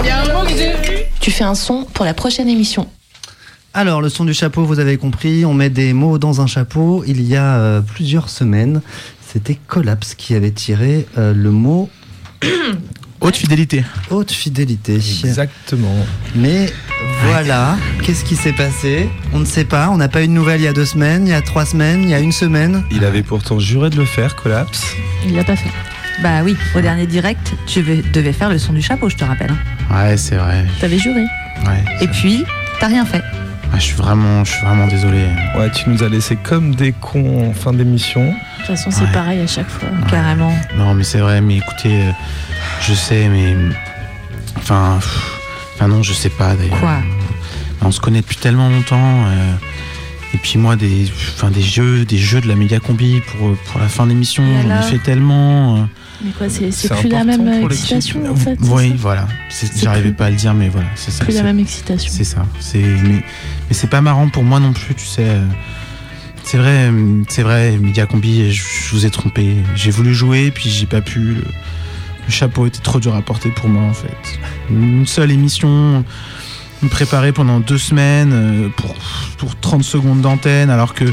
il 0.00 0.06
y 0.06 0.08
a 0.08 0.22
un 0.22 0.32
mot 0.32 0.42
que 0.48 0.56
j'ai 0.56 0.72
vu. 0.72 1.04
Tu 1.20 1.30
fais 1.30 1.44
un 1.44 1.54
son 1.54 1.84
pour 1.92 2.06
la 2.06 2.14
prochaine 2.14 2.48
émission. 2.48 2.88
Alors, 3.74 4.00
le 4.00 4.08
son 4.08 4.24
du 4.24 4.32
chapeau, 4.32 4.64
vous 4.64 4.78
avez 4.78 4.96
compris, 4.96 5.44
on 5.44 5.52
met 5.52 5.68
des 5.68 5.92
mots 5.92 6.16
dans 6.16 6.40
un 6.40 6.46
chapeau. 6.46 7.04
Il 7.06 7.20
y 7.20 7.36
a 7.36 7.56
euh, 7.58 7.80
plusieurs 7.82 8.30
semaines, 8.30 8.80
c'était 9.20 9.58
Collapse 9.66 10.14
qui 10.14 10.34
avait 10.34 10.50
tiré 10.50 11.06
euh, 11.18 11.34
le 11.34 11.50
mot 11.50 11.90
Haute 13.20 13.36
fidélité. 13.36 13.84
haute 14.08 14.32
fidélité. 14.32 14.94
Exactement. 14.94 15.94
Mais 16.36 16.72
voilà, 17.24 17.76
qu'est-ce 18.02 18.24
qui 18.24 18.36
s'est 18.36 18.54
passé? 18.54 19.10
On 19.34 19.40
ne 19.40 19.44
sait 19.44 19.64
pas, 19.64 19.90
on 19.90 19.98
n'a 19.98 20.08
pas 20.08 20.22
eu 20.22 20.28
de 20.28 20.32
nouvelles 20.32 20.62
il 20.62 20.64
y 20.64 20.68
a 20.68 20.72
deux 20.72 20.86
semaines, 20.86 21.26
il 21.26 21.30
y 21.30 21.34
a 21.34 21.42
trois 21.42 21.66
semaines, 21.66 22.04
il 22.04 22.08
y 22.08 22.14
a 22.14 22.20
une 22.20 22.32
semaine. 22.32 22.84
Il 22.90 23.04
avait 23.04 23.22
pourtant 23.24 23.58
juré 23.58 23.90
de 23.90 23.96
le 23.96 24.06
faire, 24.06 24.36
Collapse. 24.36 24.86
Il 25.26 25.34
l'a 25.34 25.44
pas 25.44 25.56
fait. 25.56 25.70
Bah 26.22 26.42
oui, 26.42 26.56
au 26.74 26.80
dernier 26.80 27.06
direct, 27.06 27.52
tu 27.66 27.82
devais 27.82 28.32
faire 28.32 28.48
le 28.50 28.58
son 28.58 28.72
du 28.72 28.82
chapeau, 28.82 29.08
je 29.08 29.16
te 29.16 29.24
rappelle. 29.24 29.52
Ouais, 29.90 30.16
c'est 30.16 30.36
vrai. 30.36 30.64
T'avais 30.80 30.98
juré. 30.98 31.20
Ouais. 31.66 31.84
Et 32.00 32.08
puis, 32.08 32.44
t'as 32.80 32.88
rien 32.88 33.04
fait. 33.04 33.22
Ah, 33.72 33.76
je 33.76 33.82
suis 33.84 33.94
vraiment, 33.96 34.44
je 34.44 34.52
suis 34.52 34.64
vraiment 34.66 34.86
désolé. 34.88 35.26
Ouais, 35.56 35.70
tu 35.70 35.88
nous 35.90 36.02
as 36.02 36.08
laissé 36.08 36.36
comme 36.36 36.74
des 36.74 36.92
cons 36.92 37.50
en 37.50 37.52
fin 37.52 37.72
d'émission. 37.72 38.24
De 38.24 38.32
toute 38.58 38.66
façon, 38.66 38.90
c'est 38.90 39.10
pareil 39.12 39.40
à 39.40 39.46
chaque 39.46 39.68
fois. 39.68 39.88
Carrément. 40.10 40.52
Non, 40.76 40.94
mais 40.94 41.04
c'est 41.04 41.18
vrai, 41.18 41.40
mais 41.40 41.58
écoutez, 41.58 42.02
euh, 42.02 42.10
je 42.80 42.94
sais, 42.94 43.28
mais. 43.28 43.54
Enfin. 44.56 44.96
pff, 45.00 45.34
Enfin, 45.74 45.86
non, 45.86 46.02
je 46.02 46.12
sais 46.12 46.30
pas 46.30 46.54
d'ailleurs. 46.56 46.80
Quoi? 46.80 46.96
On 47.82 47.92
se 47.92 48.00
connaît 48.00 48.20
depuis 48.22 48.36
tellement 48.36 48.68
longtemps. 48.68 49.26
euh, 49.28 49.52
et 50.34 50.38
puis 50.38 50.58
moi, 50.58 50.74
des, 50.74 51.08
enfin, 51.36 51.50
des 51.50 51.62
jeux, 51.62 52.04
des 52.04 52.18
jeux 52.18 52.40
de 52.40 52.48
la 52.48 52.56
méga 52.56 52.80
combi 52.80 53.20
pour, 53.20 53.54
pour 53.66 53.80
la 53.80 53.86
fin 53.86 54.06
d'émission, 54.06 54.42
j'en 54.62 54.80
ai 54.80 54.82
fait 54.82 54.98
tellement. 54.98 55.76
euh, 55.76 55.80
quoi, 56.38 56.48
c'est 56.48 56.70
plus 57.00 57.08
la 57.08 57.24
même 57.24 57.64
excitation 57.64 58.20
en 58.30 58.36
fait. 58.36 58.56
Oui, 58.62 58.94
voilà. 58.96 59.26
J'arrivais 59.76 60.12
pas 60.12 60.26
à 60.26 60.30
le 60.30 60.36
dire, 60.36 60.54
mais 60.54 60.68
voilà, 60.68 60.86
c'est 60.94 61.10
ça. 61.10 61.24
Plus 61.24 61.34
la 61.34 61.42
même 61.42 61.58
excitation. 61.58 62.10
C'est 62.14 62.24
ça. 62.24 62.46
Mais, 62.74 62.80
mais 63.10 63.22
c'est 63.72 63.90
pas 63.90 64.00
marrant 64.00 64.28
pour 64.28 64.44
moi 64.44 64.60
non 64.60 64.72
plus, 64.72 64.94
tu 64.94 65.04
sais. 65.06 65.24
euh, 65.24 65.44
C'est 66.44 66.58
vrai, 66.58 66.88
euh, 66.90 67.22
c'est 67.28 67.42
vrai, 67.42 67.76
Media 67.78 68.06
Combi, 68.06 68.50
je, 68.52 68.62
je 68.62 68.90
vous 68.94 69.04
ai 69.04 69.10
trompé. 69.10 69.56
J'ai 69.74 69.90
voulu 69.90 70.14
jouer, 70.14 70.50
puis 70.50 70.70
j'ai 70.70 70.86
pas 70.86 71.00
pu. 71.00 71.18
Le, 71.20 71.34
le 72.26 72.32
chapeau 72.32 72.66
était 72.66 72.80
trop 72.80 73.00
dur 73.00 73.14
à 73.14 73.22
porter 73.22 73.48
pour 73.50 73.68
moi 73.70 73.82
en 73.84 73.94
fait. 73.94 74.38
Une 74.70 75.06
seule 75.06 75.30
émission, 75.30 76.04
me 76.82 76.88
préparer 76.88 77.32
pendant 77.32 77.58
deux 77.58 77.78
semaines 77.78 78.30
euh, 78.32 78.68
pour, 78.76 78.94
pour 79.38 79.58
30 79.58 79.82
secondes 79.82 80.20
d'antenne, 80.20 80.68
alors 80.70 80.92
que 80.94 81.04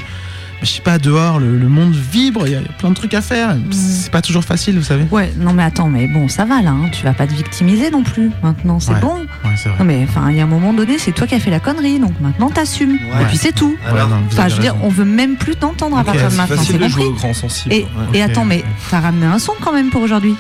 je 0.62 0.68
sais 0.68 0.82
pas, 0.82 0.98
dehors, 0.98 1.40
le, 1.40 1.58
le 1.58 1.68
monde 1.68 1.94
vibre, 1.94 2.48
il 2.48 2.54
y, 2.54 2.56
a 2.56 2.60
il 2.60 2.66
y 2.66 2.70
a 2.70 2.72
plein 2.74 2.90
de 2.90 2.96
trucs 2.96 3.14
à 3.14 3.22
faire. 3.22 3.56
C'est 3.72 4.12
pas 4.12 4.22
toujours 4.22 4.44
facile, 4.44 4.78
vous 4.78 4.84
savez. 4.84 5.06
Ouais, 5.12 5.32
non 5.38 5.54
mais 5.54 5.64
attends, 5.64 5.88
mais 5.90 6.08
bon, 6.08 6.28
ça 6.28 6.46
va 6.46 6.62
là, 6.62 6.72
hein, 6.72 6.90
tu 6.92 7.04
vas 7.04 7.14
pas 7.14 7.28
te 7.28 7.34
victimiser 7.34 7.92
non 7.92 8.04
plus. 8.04 8.32
Maintenant, 8.42 8.80
c'est 8.80 8.94
Ouais. 8.94 9.00
bon. 9.02 9.16
Ouais, 9.44 9.52
c'est 9.58 9.70
vrai. 9.70 9.78
Non 9.80 9.86
mais 9.86 10.06
enfin, 10.10 10.32
il 10.32 10.38
y 10.38 10.40
a 10.40 10.44
un 10.44 10.48
moment 10.48 10.74
donné, 10.74 10.98
c'est 10.98 11.12
toi 11.12 11.28
qui 11.28 11.36
as 11.36 11.40
fait 11.40 11.52
la 11.52 11.60
connerie, 11.60 12.00
donc 12.00 12.14
maintenant 12.22 12.50
t'assumes. 12.50 12.96
Et 13.22 13.26
puis 13.28 13.38
c'est 13.38 13.54
tout. 13.54 13.76
Ouais, 13.94 14.00
non, 14.00 14.22
Enfin, 14.28 14.48
je 14.48 14.56
veux 14.56 14.62
dire, 14.62 14.76
on 14.82 14.90
veut 14.90 15.06
même 15.06 15.36
plus 15.36 15.56
t'entendre 15.56 15.98
à 15.98 16.04
partir 16.04 16.26
de 16.26 16.30
c'est 16.32 16.38
maintenant. 16.38 16.56
facile 16.58 16.78
c'est 16.80 16.84
de 16.84 16.90
jouer 16.90 17.06
au 17.06 17.14
grand 17.14 17.34
sensible. 17.34 17.74
Et, 17.74 17.82
Ouais. 17.84 18.18
et 18.20 18.22
attends, 18.24 18.46
mais 18.46 18.64
t'as 18.90 19.02
ramené 19.02 19.26
un 19.28 19.40
son 19.40 19.54
quand 19.62 19.74
même 19.74 19.90
pour 19.90 20.02
aujourd'hui. 20.02 20.36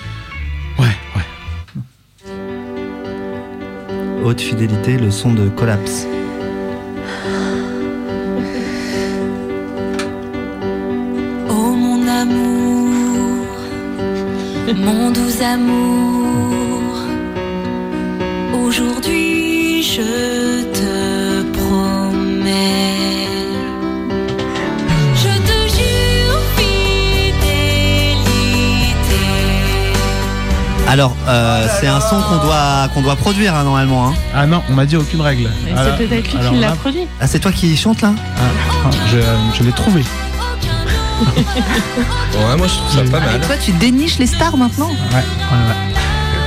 Haute 4.23 4.41
fidélité, 4.41 4.97
le 4.97 5.11
son 5.11 5.33
de 5.33 5.49
Collapse. 5.49 6.07
Mon 14.73 15.11
doux 15.11 15.41
amour, 15.43 16.97
aujourd'hui 18.63 19.83
je 19.83 20.63
te 20.73 21.43
promets, 21.51 23.27
je 25.15 25.29
te 25.47 25.57
jure 25.75 26.39
fidélité. 26.57 27.55
Alors, 30.87 31.15
euh, 31.27 31.67
c'est 31.79 31.87
un 31.87 31.99
son 32.01 32.21
qu'on 32.21 32.37
doit, 32.45 32.89
qu'on 32.93 33.01
doit 33.01 33.15
produire 33.15 33.55
hein, 33.55 33.63
normalement. 33.63 34.09
hein. 34.09 34.13
Ah 34.33 34.45
non, 34.47 34.61
on 34.69 34.73
m'a 34.73 34.85
dit 34.85 34.97
aucune 34.97 35.21
règle. 35.21 35.49
C'est 35.65 35.97
peut-être 36.07 36.33
lui 36.33 36.39
qui 36.49 36.55
l'a 36.59 36.71
produit. 36.71 37.07
Ah, 37.21 37.27
c'est 37.27 37.39
toi 37.39 37.51
qui 37.51 37.75
chante 37.77 38.01
là? 38.01 38.13
Ah, 38.37 38.89
je, 39.11 39.17
je 39.57 39.63
l'ai 39.63 39.71
trouvé. 39.71 40.03
Ouais, 42.33 42.57
moi 42.57 42.67
je 42.67 42.73
trouve 42.75 42.91
ça 43.05 43.11
pas 43.11 43.19
mal. 43.25 43.35
Et 43.41 43.45
toi, 43.45 43.57
tu 43.57 43.71
déniches 43.73 44.17
les 44.19 44.27
stars 44.27 44.57
maintenant? 44.57 44.89
Ouais, 44.89 44.95
ouais, 45.15 45.19
ouais. 45.21 45.95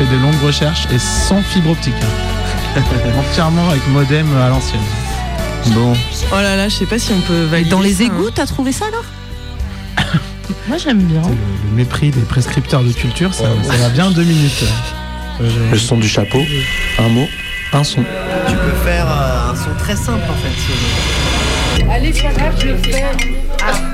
J'ai 0.01 0.07
fait 0.07 0.13
de 0.13 0.21
longues 0.21 0.41
recherches 0.45 0.87
et 0.93 0.99
sans 0.99 1.43
fibre 1.43 1.71
optique. 1.71 1.95
hein. 2.77 2.81
Entièrement 3.31 3.71
avec 3.71 3.87
modem 3.89 4.27
à 4.39 4.49
l'ancienne. 4.49 4.81
Bon. 5.69 5.95
Oh 6.33 6.37
là 6.37 6.57
là, 6.57 6.69
je 6.69 6.77
sais 6.77 6.87
pas 6.87 6.99
si 6.99 7.13
on 7.13 7.21
peut 7.21 7.45
valider. 7.45 7.71
Dans 7.71 7.81
les 7.81 7.95
ça, 7.95 8.05
hein. 8.05 8.07
égouts, 8.07 8.31
t'as 8.31 8.47
trouvé 8.47 8.73
ça 8.73 8.85
alors? 8.87 9.05
Moi, 10.69 10.77
j'aime 10.79 11.03
bien. 11.03 11.23
Le, 11.23 11.29
le 11.71 11.75
mépris 11.77 12.11
des 12.11 12.21
prescripteurs 12.23 12.83
de 12.85 12.93
culture, 12.93 13.35
ça, 13.35 13.45
ça 13.65 13.77
va 13.77 13.89
bien 13.89 14.11
deux 14.11 14.23
minutes. 14.25 14.65
Euh, 15.41 15.49
Le 15.73 15.79
son 15.79 15.97
du 15.97 16.09
chapeau, 16.09 16.43
un 16.99 17.09
mot, 17.09 17.27
un 17.73 17.85
son. 17.85 18.03
Tu 18.49 18.55
peux 18.57 18.89
faire 18.89 19.07
euh, 19.09 19.53
un 19.53 19.57
son 19.57 19.71
très 19.79 19.97
simple 19.97 20.25
en 20.29 20.35
fait. 20.35 20.55
si 20.57 20.71
on 21.81 21.85
veut. 21.87 21.91
Allez, 21.93 22.13
pas 22.13 22.33
grave, 22.33 22.55
je 22.61 22.67
le 22.69 22.77
fais. 22.79 22.91
Le 23.03 23.88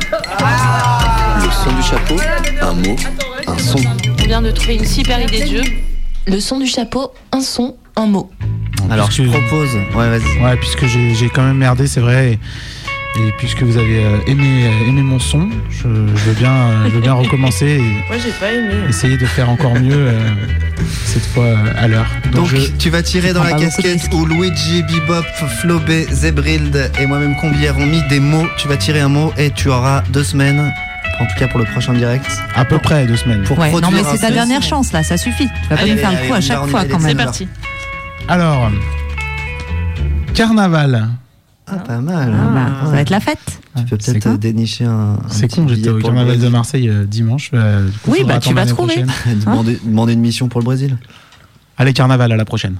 son 1.64 1.76
du 1.76 1.82
chapeau, 1.82 2.16
un 2.60 2.72
mot, 2.74 2.96
un 3.46 3.58
son. 3.58 3.78
On 4.20 4.24
vient 4.24 4.42
de 4.42 4.50
trouver 4.50 4.74
une 4.76 4.84
super 4.86 5.20
idée 5.22 5.40
de 5.44 5.46
jeu. 5.56 5.62
Le 6.26 6.40
son 6.40 6.58
du 6.58 6.66
chapeau, 6.66 7.12
un 7.32 7.40
son, 7.40 7.76
un 7.96 8.06
mot. 8.06 8.30
Alors, 8.90 9.10
je 9.10 9.22
propose. 9.24 9.74
Ouais, 9.94 10.08
vas-y. 10.18 10.42
Ouais, 10.42 10.56
puisque 10.56 10.86
j'ai 10.86 11.28
quand 11.28 11.42
même 11.42 11.56
merdé, 11.58 11.86
c'est 11.86 12.00
vrai. 12.00 12.32
Et, 13.16 13.20
et 13.20 13.32
puisque 13.38 13.62
vous 13.62 13.76
avez 13.76 14.04
euh, 14.04 14.16
aimé, 14.26 14.64
euh, 14.66 14.88
aimé 14.88 15.02
mon 15.02 15.18
son, 15.18 15.48
je, 15.70 15.82
je 15.82 16.24
veux 16.24 16.34
bien, 16.34 16.50
euh, 16.52 16.84
je 16.88 16.94
veux 16.94 17.00
bien 17.00 17.12
recommencer 17.14 17.66
et 17.66 17.78
Moi, 18.08 18.16
j'ai 18.22 18.32
pas 18.32 18.52
aimé. 18.52 18.74
essayer 18.88 19.16
de 19.16 19.26
faire 19.26 19.48
encore 19.48 19.74
mieux 19.74 19.94
euh, 19.94 20.18
cette 21.04 21.24
fois 21.26 21.44
euh, 21.44 21.56
à 21.76 21.86
l'heure. 21.86 22.06
Donc, 22.32 22.46
je- 22.48 22.70
tu 22.78 22.90
vas 22.90 23.02
tirer 23.02 23.32
dans 23.32 23.44
la 23.44 23.52
casquette 23.52 24.08
où 24.12 24.26
Luigi, 24.26 24.82
Bebop, 24.82 25.22
Flobé, 25.60 26.06
Zebrild 26.10 26.90
et 27.00 27.06
moi-même 27.06 27.36
Combi 27.36 27.66
avons 27.68 27.86
mis 27.86 28.02
des 28.08 28.20
mots. 28.20 28.46
Tu 28.58 28.66
vas 28.68 28.76
tirer 28.76 29.00
un 29.00 29.08
mot 29.08 29.32
et 29.38 29.50
tu 29.50 29.68
auras 29.68 30.02
deux 30.10 30.24
semaines, 30.24 30.72
en 31.20 31.26
tout 31.26 31.34
cas 31.38 31.48
pour 31.48 31.58
le 31.58 31.64
prochain 31.66 31.92
direct. 31.92 32.26
à 32.54 32.64
peu 32.64 32.78
près 32.78 33.06
deux 33.06 33.16
semaines. 33.16 33.42
Pour 33.44 33.58
Ouais, 33.58 33.70
non 33.72 33.90
mais 33.90 34.02
c'est 34.04 34.18
ta 34.18 34.28
son. 34.28 34.34
dernière 34.34 34.62
chance 34.62 34.92
là, 34.92 35.02
ça 35.02 35.16
suffit. 35.16 35.48
Tu 35.62 35.68
vas 35.68 35.76
pas 35.76 35.86
nous 35.86 35.96
faire 35.96 36.08
allez, 36.08 36.16
le 36.22 36.26
coup 36.28 36.34
allez, 36.34 36.36
à 36.36 36.40
chaque 36.40 36.66
fois 36.66 36.84
quand 36.84 36.98
même. 37.00 37.08
C'est 37.18 37.24
parti. 37.24 37.48
Alors, 38.28 38.70
carnaval. 40.34 41.08
Ah, 41.66 41.76
pas 41.76 41.98
mal. 41.98 42.34
Ah, 42.34 42.50
bah, 42.52 42.66
ça 42.86 42.90
va 42.92 43.00
être 43.00 43.10
la 43.10 43.20
fête. 43.20 43.38
Tu 43.76 43.84
peux 43.84 43.96
peut-être 43.96 44.36
dénicher 44.38 44.84
un. 44.84 45.14
un 45.14 45.18
C'est 45.28 45.48
con, 45.50 45.66
j'étais 45.66 45.88
au 45.88 45.98
carnaval 45.98 46.38
de. 46.38 46.48
Marseille 46.48 46.88
euh, 46.88 47.04
dimanche. 47.06 47.50
euh, 47.54 47.88
coup, 48.02 48.10
Oui, 48.12 48.24
bah, 48.26 48.38
tu 48.38 48.52
vas 48.52 48.66
trouver. 48.66 49.04
demander, 49.44 49.78
demander 49.82 50.12
une 50.12 50.20
mission 50.20 50.48
pour 50.48 50.60
le 50.60 50.64
Brésil. 50.64 50.96
Allez, 51.78 51.92
carnaval 51.92 52.30
à 52.32 52.36
la 52.36 52.44
prochaine. 52.44 52.76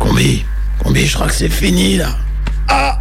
Combi, 0.00 0.44
Combi, 0.82 1.06
je 1.06 1.14
crois 1.14 1.28
que 1.28 1.34
c'est 1.34 1.48
fini 1.48 1.96
là. 1.96 2.08
Ah 2.68 2.98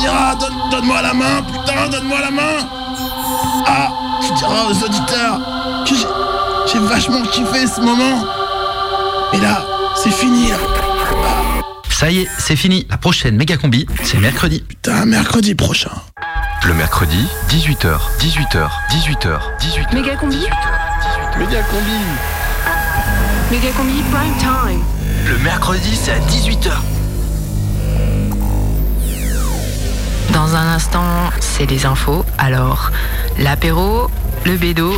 Diras, 0.00 0.34
donne, 0.36 0.54
donne-moi 0.70 1.02
la 1.02 1.14
main, 1.14 1.42
putain, 1.42 1.88
donne-moi 1.90 2.20
la 2.20 2.30
main. 2.30 2.68
Ah 3.66 3.88
Tu 4.26 4.32
diras 4.34 4.64
aux 4.70 4.84
auditeurs 4.84 5.40
que 5.86 5.94
j'ai, 5.94 6.06
j'ai 6.72 6.78
vachement 6.80 7.22
kiffé 7.22 7.66
ce 7.66 7.80
moment. 7.80 8.24
Et 9.32 9.38
là, 9.38 9.64
c'est 9.96 10.10
fini 10.10 10.48
là. 10.50 10.56
Ça 11.90 12.10
y 12.10 12.20
est, 12.20 12.28
c'est 12.38 12.56
fini. 12.56 12.86
La 12.90 12.98
prochaine 12.98 13.36
méga 13.36 13.56
combi, 13.56 13.86
c'est 14.02 14.18
mercredi. 14.18 14.60
Putain, 14.60 15.06
mercredi 15.06 15.54
prochain. 15.54 15.90
Le 16.64 16.74
mercredi, 16.74 17.26
18h, 17.48 17.98
18h, 18.20 18.68
18h, 18.90 19.38
18h. 19.60 19.94
Méga 19.94 20.16
combi 20.16 20.46
Méga 21.38 21.62
Combi. 21.62 21.90
Méga 23.50 23.70
combi 23.76 24.02
prime 24.10 24.36
time. 24.38 24.82
Le 25.26 25.38
mercredi, 25.38 25.94
c'est 25.94 26.12
à 26.12 26.18
18h. 26.18 26.70
Dans 30.36 30.54
un 30.54 30.74
instant, 30.74 31.30
c'est 31.40 31.64
les 31.64 31.86
infos. 31.86 32.22
Alors, 32.36 32.90
l'apéro, 33.38 34.10
le 34.44 34.58
bédo, 34.58 34.92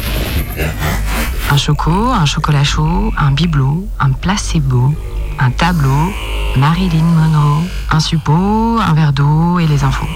un 1.49 1.57
choco, 1.57 1.93
un 2.11 2.25
chocolat 2.25 2.65
chaud, 2.65 3.13
un 3.17 3.31
bibelot, 3.31 3.87
un 4.01 4.11
placebo, 4.11 4.93
un 5.39 5.51
tableau, 5.53 6.13
Marilyn 6.57 7.05
Monroe, 7.05 7.63
un 7.89 8.01
suppôt, 8.01 8.81
un 8.81 8.93
verre 8.95 9.13
d'eau 9.13 9.61
et 9.61 9.69
les 9.69 9.85
infos. 9.85 10.09